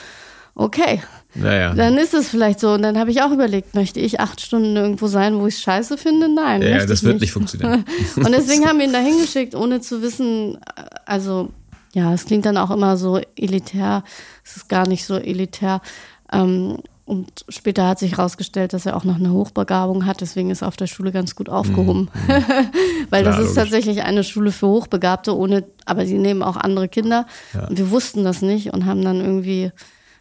okay, 0.56 1.04
naja. 1.36 1.76
dann 1.76 1.96
ist 2.00 2.16
es 2.16 2.28
vielleicht 2.28 2.60
so. 2.60 2.72
Und 2.72 2.82
dann 2.82 2.98
habe 2.98 3.12
ich 3.12 3.22
auch 3.22 3.32
überlegt, 3.32 3.76
möchte 3.76 4.00
ich 4.00 4.20
acht 4.20 4.42
Stunden 4.42 4.76
irgendwo 4.76 5.06
sein, 5.06 5.40
wo 5.40 5.46
ich 5.46 5.54
es 5.54 5.62
scheiße 5.62 6.00
finde? 6.00 6.34
Nein. 6.34 6.64
Ja, 6.64 6.84
das 6.84 7.04
wird 7.04 7.14
nicht, 7.14 7.22
nicht 7.22 7.32
funktionieren. 7.34 7.86
und 8.16 8.32
deswegen 8.32 8.66
haben 8.66 8.80
wir 8.80 8.88
ihn 8.88 8.94
da 8.94 9.00
hingeschickt, 9.02 9.54
ohne 9.54 9.82
zu 9.82 10.02
wissen, 10.02 10.58
also 11.06 11.52
ja, 11.94 12.14
es 12.14 12.26
klingt 12.26 12.46
dann 12.46 12.58
auch 12.58 12.72
immer 12.72 12.98
so 12.98 13.20
elitär, 13.36 14.04
es 14.44 14.58
ist 14.58 14.70
gar 14.70 14.88
nicht 14.88 15.06
so 15.06 15.16
elitär. 15.16 15.82
Ähm, 16.32 16.78
und 17.08 17.46
später 17.48 17.88
hat 17.88 18.00
sich 18.00 18.18
herausgestellt, 18.18 18.74
dass 18.74 18.86
er 18.86 18.98
auch 18.98 19.06
noch 19.06 19.16
eine 19.16 19.32
Hochbegabung 19.32 20.06
hat. 20.06 20.20
Deswegen 20.20 20.50
ist 20.50 20.62
er 20.62 20.68
auf 20.68 20.76
der 20.76 20.88
Schule 20.88 21.14
ganz 21.14 21.38
gut 21.38 21.48
aufgehoben. 21.48 22.10
Mhm. 22.28 22.34
mhm. 22.36 22.44
Weil 23.10 23.24
das 23.24 23.38
ist 23.38 23.42
logisch. 23.44 23.56
tatsächlich 23.56 24.04
eine 24.04 24.26
Schule 24.26 24.52
für 24.52 24.68
Hochbegabte, 24.68 25.36
ohne, 25.36 25.64
aber 25.86 26.06
sie 26.06 26.18
nehmen 26.18 26.44
auch 26.44 26.58
andere 26.58 26.90
Kinder. 26.90 27.26
Ja. 27.54 27.68
Und 27.68 27.78
wir 27.78 27.92
wussten 27.92 28.26
das 28.26 28.42
nicht 28.42 28.74
und 28.74 28.86
haben 28.86 29.04
dann 29.04 29.22
irgendwie 29.22 29.72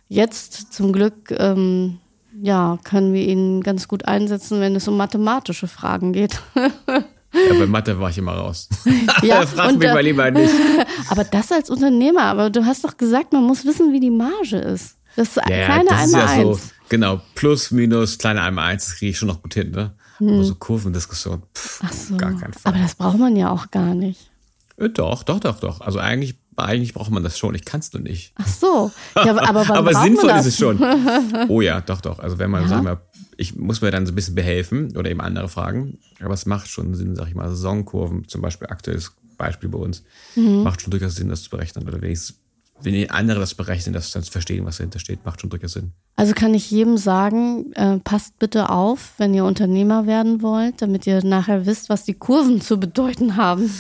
jetzt 0.08 0.72
zum 0.72 0.92
Glück, 0.92 1.34
ähm, 1.36 1.98
ja, 2.40 2.78
können 2.84 3.12
wir 3.12 3.26
ihn 3.26 3.62
ganz 3.62 3.88
gut 3.88 4.06
einsetzen, 4.06 4.60
wenn 4.60 4.76
es 4.76 4.86
um 4.86 4.96
mathematische 4.96 5.66
Fragen 5.66 6.12
geht. 6.12 6.40
Ja, 7.32 7.58
bei 7.58 7.66
Mathe 7.66 7.98
war 7.98 8.10
ich 8.10 8.18
immer 8.18 8.32
raus. 8.32 8.68
ja, 9.22 9.46
frag 9.46 9.76
mich 9.76 9.88
mal 9.88 10.00
lieber 10.00 10.30
nicht. 10.30 10.52
aber 11.08 11.24
das 11.24 11.52
als 11.52 11.70
Unternehmer, 11.70 12.22
aber 12.22 12.50
du 12.50 12.64
hast 12.64 12.84
doch 12.84 12.96
gesagt, 12.96 13.32
man 13.32 13.44
muss 13.44 13.64
wissen, 13.64 13.92
wie 13.92 14.00
die 14.00 14.10
Marge 14.10 14.58
ist. 14.58 14.96
Das 15.16 15.28
ist 15.28 15.36
ja, 15.36 15.64
kleine 15.64 15.88
das 15.88 16.06
ist 16.06 16.12
ja 16.12 16.26
eins. 16.26 16.62
So, 16.62 16.70
Genau, 16.88 17.20
plus, 17.34 17.72
minus, 17.72 18.16
kleine 18.18 18.42
einmal 18.42 18.70
eins, 18.70 18.94
kriege 18.96 19.10
ich 19.10 19.18
schon 19.18 19.28
noch 19.28 19.42
gut 19.42 19.54
hin, 19.54 19.72
ne? 19.72 19.94
Hm. 20.18 20.28
Aber 20.28 20.44
so 20.44 20.54
Kurvendiskussion, 20.54 21.42
pff, 21.54 21.80
Ach 21.84 21.92
so. 21.92 22.16
gar 22.16 22.32
kein 22.32 22.52
Fall. 22.52 22.72
Aber 22.72 22.78
das 22.78 22.94
braucht 22.94 23.18
man 23.18 23.34
ja 23.34 23.50
auch 23.50 23.70
gar 23.70 23.94
nicht. 23.94 24.30
Äh, 24.76 24.90
doch, 24.90 25.22
doch, 25.24 25.40
doch, 25.40 25.58
doch. 25.58 25.80
Also 25.80 25.98
eigentlich, 25.98 26.36
eigentlich 26.56 26.94
braucht 26.94 27.10
man 27.10 27.22
das 27.22 27.38
schon. 27.38 27.54
Ich 27.54 27.64
kann 27.64 27.80
es 27.80 27.92
nur 27.92 28.02
nicht. 28.02 28.32
Ach 28.36 28.46
so. 28.46 28.90
Ja, 29.16 29.36
aber 29.48 29.68
aber 29.68 29.94
sinnvoll 29.94 30.30
ist 30.30 30.46
es 30.46 30.56
schon. 30.56 30.80
Oh 31.48 31.60
ja, 31.60 31.80
doch, 31.80 32.00
doch. 32.00 32.18
Also 32.18 32.38
wenn 32.38 32.50
man, 32.50 32.62
ja. 32.62 32.68
sag 32.68 32.78
ich 32.78 32.84
mal, 32.84 33.00
ich 33.36 33.56
muss 33.56 33.80
mir 33.80 33.90
dann 33.90 34.06
so 34.06 34.12
ein 34.12 34.14
bisschen 34.14 34.34
behelfen 34.34 34.96
oder 34.96 35.10
eben 35.10 35.20
andere 35.20 35.48
fragen. 35.48 35.98
Aber 36.20 36.34
es 36.34 36.46
macht 36.46 36.68
schon 36.68 36.94
Sinn, 36.94 37.16
sag 37.16 37.28
ich 37.28 37.34
mal, 37.34 37.48
Saisonkurven, 37.48 38.28
zum 38.28 38.40
Beispiel 38.40 38.68
aktuelles 38.68 39.12
Beispiel 39.36 39.68
bei 39.68 39.78
uns, 39.78 40.02
mhm. 40.34 40.62
macht 40.62 40.80
schon 40.80 40.90
durchaus 40.90 41.16
Sinn, 41.16 41.28
das 41.28 41.42
zu 41.42 41.50
berechnen 41.50 41.86
oder 41.86 42.00
wenigstens 42.00 42.38
wenn 42.82 42.92
die 42.92 43.10
andere 43.10 43.40
das 43.40 43.54
berechnen, 43.54 43.94
das 43.94 44.10
dann 44.10 44.22
zu 44.22 44.30
verstehen, 44.30 44.64
was 44.66 44.76
dahinter 44.78 44.98
steht, 44.98 45.24
macht 45.24 45.40
schon 45.40 45.50
durchaus 45.50 45.72
Sinn. 45.72 45.92
Also 46.16 46.34
kann 46.34 46.54
ich 46.54 46.70
jedem 46.70 46.98
sagen, 46.98 47.72
äh, 47.72 47.98
passt 47.98 48.38
bitte 48.38 48.70
auf, 48.70 49.14
wenn 49.18 49.34
ihr 49.34 49.44
Unternehmer 49.44 50.06
werden 50.06 50.42
wollt, 50.42 50.82
damit 50.82 51.06
ihr 51.06 51.24
nachher 51.24 51.66
wisst, 51.66 51.88
was 51.88 52.04
die 52.04 52.14
Kurven 52.14 52.60
zu 52.60 52.78
bedeuten 52.78 53.36
haben. 53.36 53.70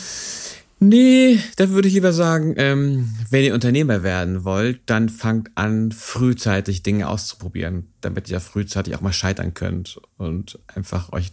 Nee, 0.78 1.38
da 1.56 1.70
würde 1.70 1.88
ich 1.88 1.94
lieber 1.94 2.12
sagen, 2.12 2.54
ähm, 2.58 3.14
wenn 3.30 3.44
ihr 3.44 3.54
Unternehmer 3.54 4.02
werden 4.02 4.44
wollt, 4.44 4.80
dann 4.86 5.08
fangt 5.08 5.50
an, 5.54 5.90
frühzeitig 5.90 6.82
Dinge 6.82 7.08
auszuprobieren, 7.08 7.92
damit 8.02 8.28
ihr 8.28 8.40
frühzeitig 8.40 8.94
auch 8.94 9.00
mal 9.00 9.12
scheitern 9.12 9.54
könnt 9.54 9.98
und 10.18 10.58
einfach 10.74 11.12
euch 11.12 11.32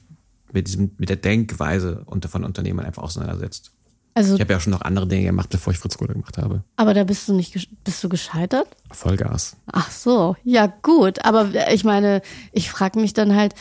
mit 0.53 0.67
diesem, 0.67 0.91
mit 0.97 1.09
der 1.09 1.17
Denkweise 1.17 2.03
unter 2.05 2.29
von 2.29 2.45
Unternehmern 2.45 2.85
einfach 2.85 3.03
auseinandersetzt. 3.03 3.71
Also, 4.15 4.35
ich 4.35 4.41
habe 4.41 4.53
ja 4.53 4.59
schon 4.59 4.71
noch 4.71 4.81
andere 4.81 5.07
Dinge 5.07 5.25
gemacht, 5.25 5.49
bevor 5.49 5.73
ich 5.73 5.79
Fritz 5.79 5.97
Kohler 5.97 6.13
gemacht 6.13 6.37
habe. 6.37 6.63
Aber 6.75 6.93
da 6.93 7.03
bist 7.03 7.27
du 7.27 7.33
nicht, 7.33 7.67
bist 7.83 8.03
du 8.03 8.09
gescheitert? 8.09 8.67
Vollgas. 8.91 9.57
Ach 9.71 9.89
so, 9.89 10.35
ja 10.43 10.71
gut. 10.83 11.25
Aber 11.25 11.49
ich 11.73 11.83
meine, 11.83 12.21
ich 12.51 12.69
frage 12.69 12.99
mich 12.99 13.13
dann 13.13 13.35
halt, 13.35 13.55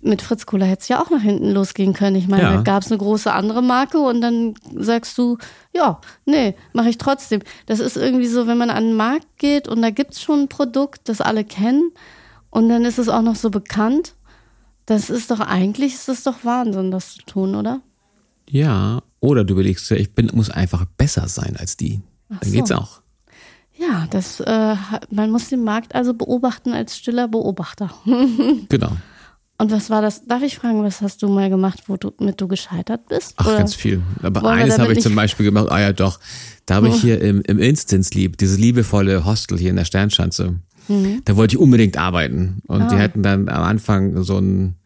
mit 0.00 0.22
Fritz 0.22 0.46
Kohler 0.46 0.66
hätte 0.66 0.82
es 0.82 0.88
ja 0.88 1.02
auch 1.02 1.10
nach 1.10 1.22
hinten 1.22 1.50
losgehen 1.50 1.92
können. 1.92 2.16
Ich 2.16 2.28
meine, 2.28 2.42
ja. 2.44 2.56
da 2.56 2.62
gab 2.62 2.82
es 2.82 2.90
eine 2.90 2.98
große 2.98 3.32
andere 3.32 3.62
Marke 3.62 3.98
und 3.98 4.20
dann 4.20 4.54
sagst 4.76 5.18
du, 5.18 5.38
ja, 5.74 6.00
nee, 6.24 6.54
mache 6.72 6.88
ich 6.88 6.98
trotzdem. 6.98 7.40
Das 7.66 7.80
ist 7.80 7.96
irgendwie 7.96 8.28
so, 8.28 8.46
wenn 8.46 8.58
man 8.58 8.70
an 8.70 8.84
den 8.84 8.94
Markt 8.94 9.26
geht 9.38 9.66
und 9.66 9.82
da 9.82 9.90
gibt 9.90 10.14
es 10.14 10.22
schon 10.22 10.42
ein 10.42 10.48
Produkt, 10.48 11.08
das 11.08 11.20
alle 11.20 11.44
kennen 11.44 11.90
und 12.50 12.68
dann 12.68 12.84
ist 12.84 12.98
es 12.98 13.08
auch 13.08 13.22
noch 13.22 13.36
so 13.36 13.50
bekannt. 13.50 14.14
Das 14.86 15.10
ist 15.10 15.30
doch 15.30 15.40
eigentlich, 15.40 15.94
ist 15.94 16.08
das 16.08 16.22
doch 16.22 16.44
Wahnsinn, 16.44 16.90
das 16.90 17.14
zu 17.14 17.22
tun, 17.22 17.54
oder? 17.54 17.80
Ja, 18.48 19.02
oder 19.20 19.44
du 19.44 19.52
überlegst, 19.52 19.90
ich 19.90 20.14
bin, 20.14 20.30
muss 20.32 20.48
einfach 20.48 20.84
besser 20.96 21.28
sein 21.28 21.56
als 21.58 21.76
die. 21.76 22.00
Ach 22.30 22.38
Dann 22.40 22.48
so. 22.48 22.56
geht's 22.56 22.72
auch. 22.72 23.02
Ja, 23.76 24.06
das, 24.10 24.40
äh, 24.40 24.76
man 25.10 25.30
muss 25.30 25.48
den 25.48 25.62
Markt 25.62 25.94
also 25.94 26.14
beobachten 26.14 26.72
als 26.72 26.96
stiller 26.96 27.28
Beobachter. 27.28 27.90
genau. 28.68 28.92
Und 29.60 29.72
was 29.72 29.90
war 29.90 30.00
das? 30.02 30.24
Darf 30.24 30.42
ich 30.42 30.56
fragen, 30.56 30.84
was 30.84 31.02
hast 31.02 31.20
du 31.20 31.28
mal 31.28 31.50
gemacht, 31.50 31.82
womit 31.88 32.40
du 32.40 32.46
gescheitert 32.46 33.08
bist? 33.08 33.34
Ach, 33.36 33.46
Oder 33.46 33.58
ganz 33.58 33.74
viel. 33.74 34.00
Aber 34.22 34.48
eines 34.48 34.78
habe 34.78 34.92
ich 34.92 35.00
zum 35.00 35.16
Beispiel 35.16 35.46
gemacht. 35.46 35.66
Ah 35.70 35.80
ja, 35.80 35.92
doch. 35.92 36.20
Da 36.64 36.76
habe 36.76 36.88
ich 36.88 36.94
oh. 36.94 37.00
hier 37.00 37.20
im, 37.20 37.42
im 37.42 37.58
Instance 37.58 38.14
Lieb, 38.14 38.38
dieses 38.38 38.56
liebevolle 38.56 39.24
Hostel 39.24 39.58
hier 39.58 39.70
in 39.70 39.76
der 39.76 39.84
Sternschanze. 39.84 40.60
Mhm. 40.86 41.22
Da 41.24 41.36
wollte 41.36 41.56
ich 41.56 41.60
unbedingt 41.60 41.98
arbeiten. 41.98 42.62
Und 42.68 42.82
ah. 42.82 42.88
die 42.88 42.96
hätten 42.96 43.24
dann 43.24 43.48
am 43.48 43.64
Anfang 43.64 44.22
so 44.22 44.38
ein 44.38 44.76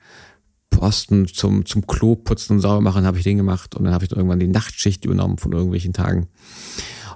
Posten 0.70 1.28
zum, 1.28 1.66
zum 1.66 1.86
Klo 1.86 2.16
putzen 2.16 2.54
und 2.54 2.60
sauber 2.60 2.80
machen, 2.80 3.04
habe 3.04 3.18
ich 3.18 3.24
den 3.24 3.36
gemacht. 3.36 3.74
Und 3.74 3.84
dann 3.84 3.92
habe 3.92 4.06
ich 4.06 4.12
irgendwann 4.12 4.40
die 4.40 4.48
Nachtschicht 4.48 5.04
übernommen 5.04 5.36
von 5.36 5.52
irgendwelchen 5.52 5.92
Tagen. 5.92 6.28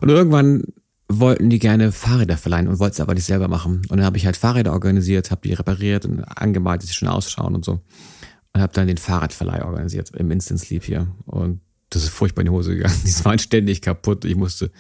Und 0.03 0.11
irgendwann 0.11 0.63
wollten 1.09 1.51
die 1.51 1.59
gerne 1.59 1.93
Fahrräder 1.93 2.37
verleihen 2.37 2.69
und 2.69 2.79
wollten 2.79 2.95
es 2.95 3.01
aber 3.01 3.15
nicht 3.15 3.25
selber 3.25 3.49
machen. 3.49 3.83
Und 3.89 3.99
dann 3.99 4.05
habe 4.05 4.17
ich 4.17 4.27
halt 4.27 4.37
Fahrräder 4.37 4.73
organisiert, 4.73 5.31
habe 5.31 5.47
die 5.47 5.55
repariert 5.55 6.05
und 6.05 6.25
angemalt, 6.25 6.83
dass 6.83 6.89
sie 6.89 6.95
schön 6.95 7.09
ausschauen 7.09 7.55
und 7.55 7.65
so. 7.65 7.81
Und 8.53 8.61
habe 8.61 8.73
dann 8.73 8.87
den 8.87 8.97
Fahrradverleih 8.97 9.65
organisiert 9.65 10.11
im 10.17 10.31
Instant 10.31 10.61
Sleep 10.61 10.83
hier. 10.83 11.09
Und 11.27 11.61
das 11.91 12.03
ist 12.03 12.11
furchtbar 12.11 12.43
in 12.43 12.47
die 12.47 12.53
Hose 12.53 12.75
gegangen. 12.75 13.01
Die 13.05 13.25
waren 13.25 13.39
ständig 13.39 13.83
kaputt. 13.83 14.25
Ich 14.25 14.35
musste 14.35 14.71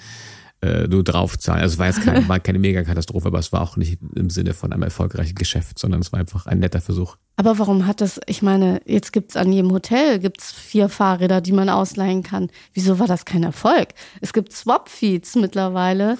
äh, 0.62 0.87
nur 0.88 1.05
draufzahlen. 1.05 1.62
Also 1.62 1.75
es 1.75 1.79
war 1.79 1.87
jetzt 1.87 2.03
kein, 2.03 2.29
war 2.29 2.40
keine 2.40 2.59
Mega-Katastrophe, 2.59 3.29
aber 3.29 3.38
es 3.38 3.53
war 3.53 3.61
auch 3.62 3.77
nicht 3.77 3.99
im 4.14 4.31
Sinne 4.31 4.55
von 4.55 4.73
einem 4.73 4.83
erfolgreichen 4.83 5.35
Geschäft, 5.35 5.79
sondern 5.79 6.01
es 6.01 6.12
war 6.12 6.21
einfach 6.21 6.47
ein 6.47 6.59
netter 6.59 6.81
Versuch. 6.81 7.16
Aber 7.37 7.59
warum 7.59 7.87
hat 7.87 8.01
das, 8.01 8.19
ich 8.27 8.40
meine, 8.40 8.81
jetzt 8.87 9.12
gibt 9.12 9.31
es 9.31 9.37
an 9.37 9.53
jedem 9.53 9.71
Hotel 9.71 10.19
gibt's 10.19 10.53
vier 10.53 10.88
Fahrräder, 10.88 11.42
die 11.42 11.53
man 11.53 11.69
ausleihen 11.69 12.23
kann. 12.23 12.49
Wieso 12.73 12.99
war 12.99 13.07
das 13.07 13.27
kein 13.27 13.42
Erfolg? 13.42 13.88
Es 14.23 14.33
gibt 14.33 14.53
Swap-Feeds 14.53 15.37
mittlerweile. 15.37 16.16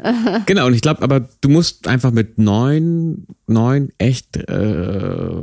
genau, 0.46 0.66
und 0.66 0.74
ich 0.74 0.82
glaube, 0.82 1.02
aber 1.02 1.20
du 1.40 1.48
musst 1.48 1.88
einfach 1.88 2.12
mit 2.12 2.38
neun, 2.38 3.26
neun 3.48 3.90
echt 3.98 4.36
äh, 4.36 5.42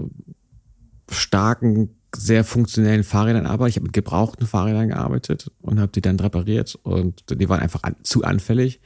starken 1.12 1.90
sehr 2.15 2.43
funktionellen 2.43 3.04
Fahrrädern 3.04 3.46
arbeite. 3.46 3.70
Ich 3.70 3.76
habe 3.76 3.86
mit 3.86 3.93
gebrauchten 3.93 4.48
Fahrrädern 4.48 4.89
gearbeitet 4.89 5.52
und 5.62 5.80
habe 5.80 5.91
die 5.91 6.02
dann 6.02 6.20
repariert 6.20 6.78
und 6.84 7.24
die 7.30 7.50
waren 7.50 7.60
einfach 7.60 7.84
an, 7.84 7.96
zu 8.04 8.24
anfällig. 8.24 8.80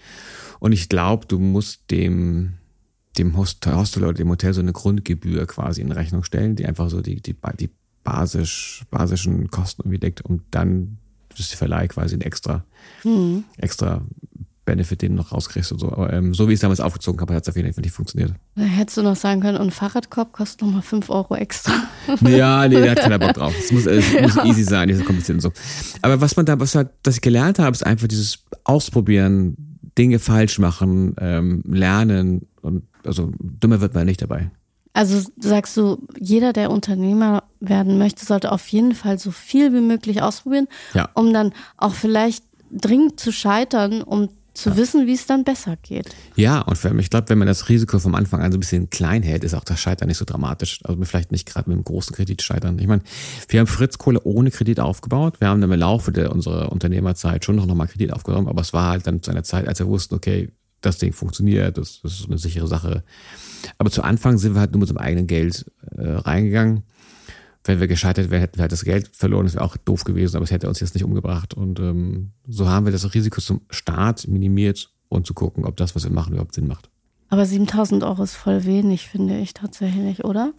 Und 0.60 0.72
ich 0.72 0.90
glaube, 0.90 1.26
du 1.28 1.40
musst 1.40 1.90
dem, 1.92 2.54
dem 3.18 3.38
Hostel, 3.38 3.76
Hostel 3.76 4.04
oder 4.04 4.14
dem 4.14 4.30
Hotel 4.30 4.54
so 4.54 4.62
eine 4.62 4.74
Grundgebühr 4.74 5.46
quasi 5.46 5.82
in 5.82 5.92
Rechnung 5.92 6.24
stellen, 6.24 6.56
die 6.56 6.66
einfach 6.66 6.90
so 6.90 7.02
die, 7.02 7.22
die, 7.22 7.36
die 7.60 7.70
basisch, 8.04 8.84
basischen 8.90 9.50
Kosten 9.50 9.84
irgendwie 9.84 10.00
deckt 10.00 10.22
und 10.22 10.44
dann 10.52 10.98
ist 11.38 11.52
der 11.52 11.58
Verleih 11.58 11.88
quasi 11.88 12.16
ein 12.16 12.22
extra, 12.22 12.66
mhm. 13.04 13.46
extra 13.58 14.04
Benefit, 14.72 15.02
den 15.02 15.12
du 15.12 15.18
noch 15.18 15.34
rauskriegst 15.34 15.74
und 15.74 15.80
so. 15.80 15.92
Aber 15.92 16.14
ähm, 16.14 16.34
so 16.34 16.48
wie 16.48 16.54
ich 16.54 16.58
es 16.58 16.62
damals 16.62 16.80
aufgezogen 16.80 17.20
habe, 17.20 17.34
hat 17.34 17.44
es 17.44 17.50
auf 17.50 17.58
jeden 17.58 17.74
Fall 17.74 17.82
nicht 17.82 17.94
funktioniert. 17.94 18.34
Da 18.56 18.64
hättest 18.64 18.98
du 18.98 19.04
noch 19.04 19.18
sagen 19.18 19.42
können, 19.42 19.58
und 19.58 19.68
ein 19.68 19.72
Fahrradkorb 19.72 20.32
kostet 20.32 20.62
nochmal 20.62 20.82
5 20.82 21.10
Euro 21.10 21.36
extra. 21.36 21.74
Ja, 22.22 22.68
nee, 22.68 22.76
der 22.76 22.92
hat 22.92 23.00
keiner 23.00 23.20
Bock 23.20 23.34
drauf. 23.34 23.54
Es 23.58 23.72
muss, 23.72 23.86
es 23.86 24.14
ja. 24.14 24.22
muss 24.22 24.38
easy 24.46 24.64
sein, 24.64 24.88
diese 24.88 25.04
kompliziert 25.04 25.36
und 25.36 25.42
so. 25.42 25.52
Aber 26.02 26.22
was 26.22 26.38
man 26.38 26.46
da, 26.46 26.60
was 26.60 26.76
halt, 26.76 26.90
das 27.04 27.16
ich 27.16 27.22
gelernt 27.22 27.60
habe, 27.60 27.72
ist 27.72 27.86
einfach 27.86 28.08
dieses 28.08 28.46
Ausprobieren, 28.64 29.56
Dinge 29.98 30.20
falsch 30.20 30.58
machen, 30.58 31.16
ähm, 31.20 31.64
lernen 31.68 32.48
und 32.62 32.84
also 33.06 33.32
dümmer 33.40 33.82
wird 33.82 33.94
man 33.94 34.06
nicht 34.06 34.22
dabei. 34.22 34.52
Also 34.94 35.22
sagst 35.38 35.76
du, 35.78 36.06
jeder, 36.20 36.54
der 36.54 36.70
Unternehmer 36.70 37.44
werden 37.60 37.98
möchte, 37.98 38.26
sollte 38.26 38.52
auf 38.52 38.68
jeden 38.70 38.94
Fall 38.94 39.20
so 39.20 39.32
viel 39.32 39.74
wie 39.74 39.82
möglich 39.82 40.22
ausprobieren, 40.22 40.68
ja. 40.94 41.10
um 41.14 41.34
dann 41.34 41.54
auch 41.78 41.94
vielleicht 41.94 42.44
dringend 42.72 43.20
zu 43.20 43.32
scheitern, 43.32 44.02
um 44.02 44.30
zu 44.54 44.76
wissen, 44.76 45.08
wie 45.08 45.14
es 45.14 45.26
dann 45.26 45.44
besser 45.44 45.78
geht. 45.78 46.14
Ja, 46.36 46.62
und 46.62 46.78
für 46.78 46.94
mich, 46.94 47.06
ich 47.06 47.10
glaube, 47.10 47.30
wenn 47.30 47.38
man 47.38 47.48
das 47.48 47.70
Risiko 47.70 48.00
vom 48.00 48.16
Anfang 48.16 48.42
an 48.42 48.52
so 48.52 48.58
ein 48.58 48.60
bisschen 48.60 48.90
klein 48.90 49.24
hält, 49.24 49.44
ist 49.44 49.54
auch 49.54 49.64
das 49.64 49.80
Scheitern 49.80 50.08
nicht 50.08 50.18
so 50.18 50.26
dramatisch. 50.26 50.80
Also 50.84 51.02
vielleicht 51.04 51.32
nicht 51.32 51.48
gerade 51.48 51.70
mit 51.70 51.76
einem 51.76 51.84
großen 51.84 52.16
Kredit 52.16 52.42
scheitern. 52.42 52.78
Ich 52.80 52.88
meine, 52.88 53.02
wir 53.48 53.60
haben 53.60 53.68
Fritz 53.68 53.98
Kohle 53.98 54.22
ohne 54.24 54.52
Kredit 54.52 54.80
aufgebaut. 54.80 55.40
Wir 55.40 55.48
haben 55.48 55.62
dann 55.62 55.72
im 55.72 55.80
Laufe 55.80 56.12
der, 56.12 56.32
unserer 56.32 56.72
Unternehmerzeit 56.72 57.46
schon 57.46 57.56
noch 57.56 57.66
mal 57.68 57.88
Kredit 57.88 58.12
aufgenommen, 58.14 58.48
aber 58.48 58.62
es 58.62 58.74
war 58.74 58.90
halt 58.90 59.08
dann 59.08 59.22
zu 59.22 59.32
einer 59.32 59.44
Zeit, 59.44 59.68
als 59.68 59.80
wir 59.80 59.88
wussten, 59.88 60.16
okay, 60.16 60.52
das 60.82 60.98
Ding 60.98 61.14
funktioniert, 61.14 61.78
das, 61.78 62.02
das 62.02 62.20
ist 62.20 62.28
eine 62.28 62.38
sichere 62.38 62.68
Sache. 62.68 63.04
Aber 63.78 63.92
zu 63.92 64.04
Anfang 64.04 64.38
sind 64.38 64.56
wir 64.56 64.60
halt 64.60 64.72
nur 64.72 64.80
mit 64.80 64.90
unserem 64.90 65.06
eigenen 65.06 65.28
Geld 65.28 65.72
äh, 65.96 66.02
reingegangen 66.02 66.84
wenn 67.64 67.80
wir 67.80 67.88
gescheitert 67.88 68.30
wären, 68.32 68.42
hätten 68.42 68.58
wir 68.58 68.64
halt 68.64 68.72
das 68.72 68.84
Geld 68.84 69.10
verloren. 69.16 69.46
Das 69.46 69.56
wäre 69.56 69.64
auch 69.64 69.78
doof 69.78 70.04
gewesen, 70.04 70.36
aber 70.36 70.44
es 70.44 70.52
hätte 70.52 70.68
uns 70.68 70.80
jetzt 70.80 70.96
nicht 70.96 71.04
umgebracht. 71.04 71.54
Und 71.54 71.80
ähm, 71.80 72.32
so 72.48 72.68
haben 72.68 72.86
wir 72.86 72.92
das 72.92 73.14
Risiko 73.14 73.40
zum 73.42 73.62
Start 73.70 74.28
minimiert 74.28 74.90
und 75.10 75.28
zu 75.28 75.34
gucken, 75.34 75.66
ob 75.66 75.78
das, 75.78 75.96
was 75.96 76.04
wir 76.04 76.12
machen, 76.12 76.34
überhaupt 76.34 76.56
Sinn 76.56 76.68
macht. 76.68 76.90
Aber 77.30 77.46
7000 77.46 78.04
Euro 78.04 78.24
ist 78.24 78.36
voll 78.36 78.66
wenig, 78.66 79.08
finde 79.08 79.38
ich 79.40 79.54
tatsächlich, 79.54 80.26
oder? 80.26 80.54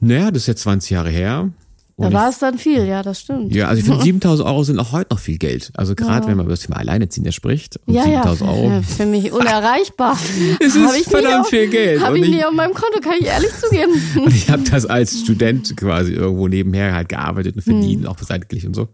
Naja, 0.00 0.30
das 0.30 0.42
ist 0.42 0.46
jetzt 0.46 0.62
20 0.62 0.90
Jahre 0.90 1.10
her. 1.10 1.50
Da 2.00 2.12
war 2.12 2.28
es 2.30 2.38
dann 2.38 2.56
viel, 2.56 2.86
ja, 2.86 3.02
das 3.02 3.20
stimmt. 3.20 3.54
Ja, 3.54 3.68
also 3.68 3.80
ich 3.80 3.86
finde 3.86 4.02
7000 4.04 4.48
Euro 4.48 4.64
sind 4.64 4.78
auch 4.78 4.92
heute 4.92 5.12
noch 5.12 5.20
viel 5.20 5.38
Geld. 5.38 5.70
Also 5.74 5.94
gerade 5.94 6.22
ja. 6.22 6.28
wenn 6.28 6.36
man 6.36 6.46
über 6.46 6.54
das 6.54 6.60
Thema 6.60 6.78
Alleineziehender 6.78 7.32
spricht. 7.32 7.78
Und 7.86 7.94
ja, 7.94 8.04
7000 8.04 8.40
ja, 8.40 8.56
Euro. 8.56 8.82
Für 8.96 9.06
mich 9.06 9.32
unerreichbar. 9.32 10.18
es 10.60 10.74
ist 10.74 10.96
ich 10.96 11.06
verdammt 11.06 11.48
viel 11.48 11.68
Geld. 11.68 12.02
Habe 12.02 12.18
ich 12.18 12.28
nicht 12.28 12.44
auf 12.44 12.52
meinem 12.52 12.72
Konto, 12.72 13.00
kann 13.00 13.14
ich 13.20 13.26
ehrlich 13.26 13.50
zugeben. 13.60 13.92
Und 14.24 14.34
ich 14.34 14.50
habe 14.50 14.62
das 14.62 14.86
als 14.86 15.20
Student 15.20 15.76
quasi 15.76 16.12
irgendwo 16.12 16.48
nebenher 16.48 16.94
halt 16.94 17.08
gearbeitet 17.08 17.56
und 17.56 17.62
verdient, 17.62 18.04
hm. 18.04 18.10
auch 18.10 18.16
beseitigt 18.16 18.66
und 18.66 18.74
so. 18.74 18.88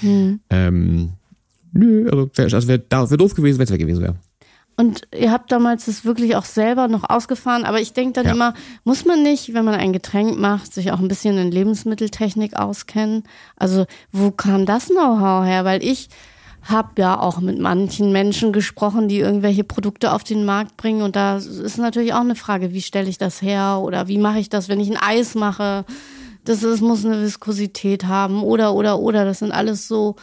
Hm. 0.00 0.40
Ähm, 0.50 1.10
nö, 1.72 2.08
also 2.10 2.30
wäre 2.34 2.54
also 2.54 2.68
wär, 2.68 2.80
wär 2.90 3.16
doof 3.16 3.34
gewesen, 3.34 3.58
wenn 3.58 3.64
es 3.64 3.70
weg 3.70 3.80
gewesen 3.80 4.02
wäre. 4.02 4.16
Und 4.80 5.08
ihr 5.12 5.32
habt 5.32 5.50
damals 5.50 5.86
das 5.86 6.04
wirklich 6.04 6.36
auch 6.36 6.44
selber 6.44 6.86
noch 6.86 7.02
ausgefahren. 7.10 7.64
Aber 7.64 7.80
ich 7.80 7.94
denke 7.94 8.12
dann 8.12 8.26
ja. 8.26 8.32
immer, 8.32 8.54
muss 8.84 9.04
man 9.04 9.24
nicht, 9.24 9.52
wenn 9.52 9.64
man 9.64 9.74
ein 9.74 9.92
Getränk 9.92 10.38
macht, 10.38 10.72
sich 10.72 10.92
auch 10.92 11.00
ein 11.00 11.08
bisschen 11.08 11.36
in 11.36 11.50
Lebensmitteltechnik 11.50 12.54
auskennen? 12.54 13.24
Also 13.56 13.86
wo 14.12 14.30
kam 14.30 14.66
das 14.66 14.86
Know-how 14.86 15.44
her? 15.44 15.64
Weil 15.64 15.82
ich 15.82 16.10
habe 16.62 16.90
ja 16.98 17.18
auch 17.18 17.40
mit 17.40 17.58
manchen 17.58 18.12
Menschen 18.12 18.52
gesprochen, 18.52 19.08
die 19.08 19.18
irgendwelche 19.18 19.64
Produkte 19.64 20.12
auf 20.12 20.22
den 20.22 20.44
Markt 20.44 20.76
bringen. 20.76 21.02
Und 21.02 21.16
da 21.16 21.38
ist 21.38 21.78
natürlich 21.78 22.12
auch 22.12 22.20
eine 22.20 22.36
Frage, 22.36 22.72
wie 22.72 22.82
stelle 22.82 23.08
ich 23.08 23.18
das 23.18 23.42
her? 23.42 23.80
Oder 23.82 24.06
wie 24.06 24.18
mache 24.18 24.38
ich 24.38 24.48
das, 24.48 24.68
wenn 24.68 24.78
ich 24.78 24.90
ein 24.90 24.96
Eis 24.96 25.34
mache? 25.34 25.86
Das, 26.44 26.60
das 26.60 26.80
muss 26.80 27.04
eine 27.04 27.20
Viskosität 27.20 28.04
haben. 28.04 28.44
Oder, 28.44 28.74
oder, 28.74 29.00
oder. 29.00 29.24
Das 29.24 29.40
sind 29.40 29.50
alles 29.50 29.88
so, 29.88 30.14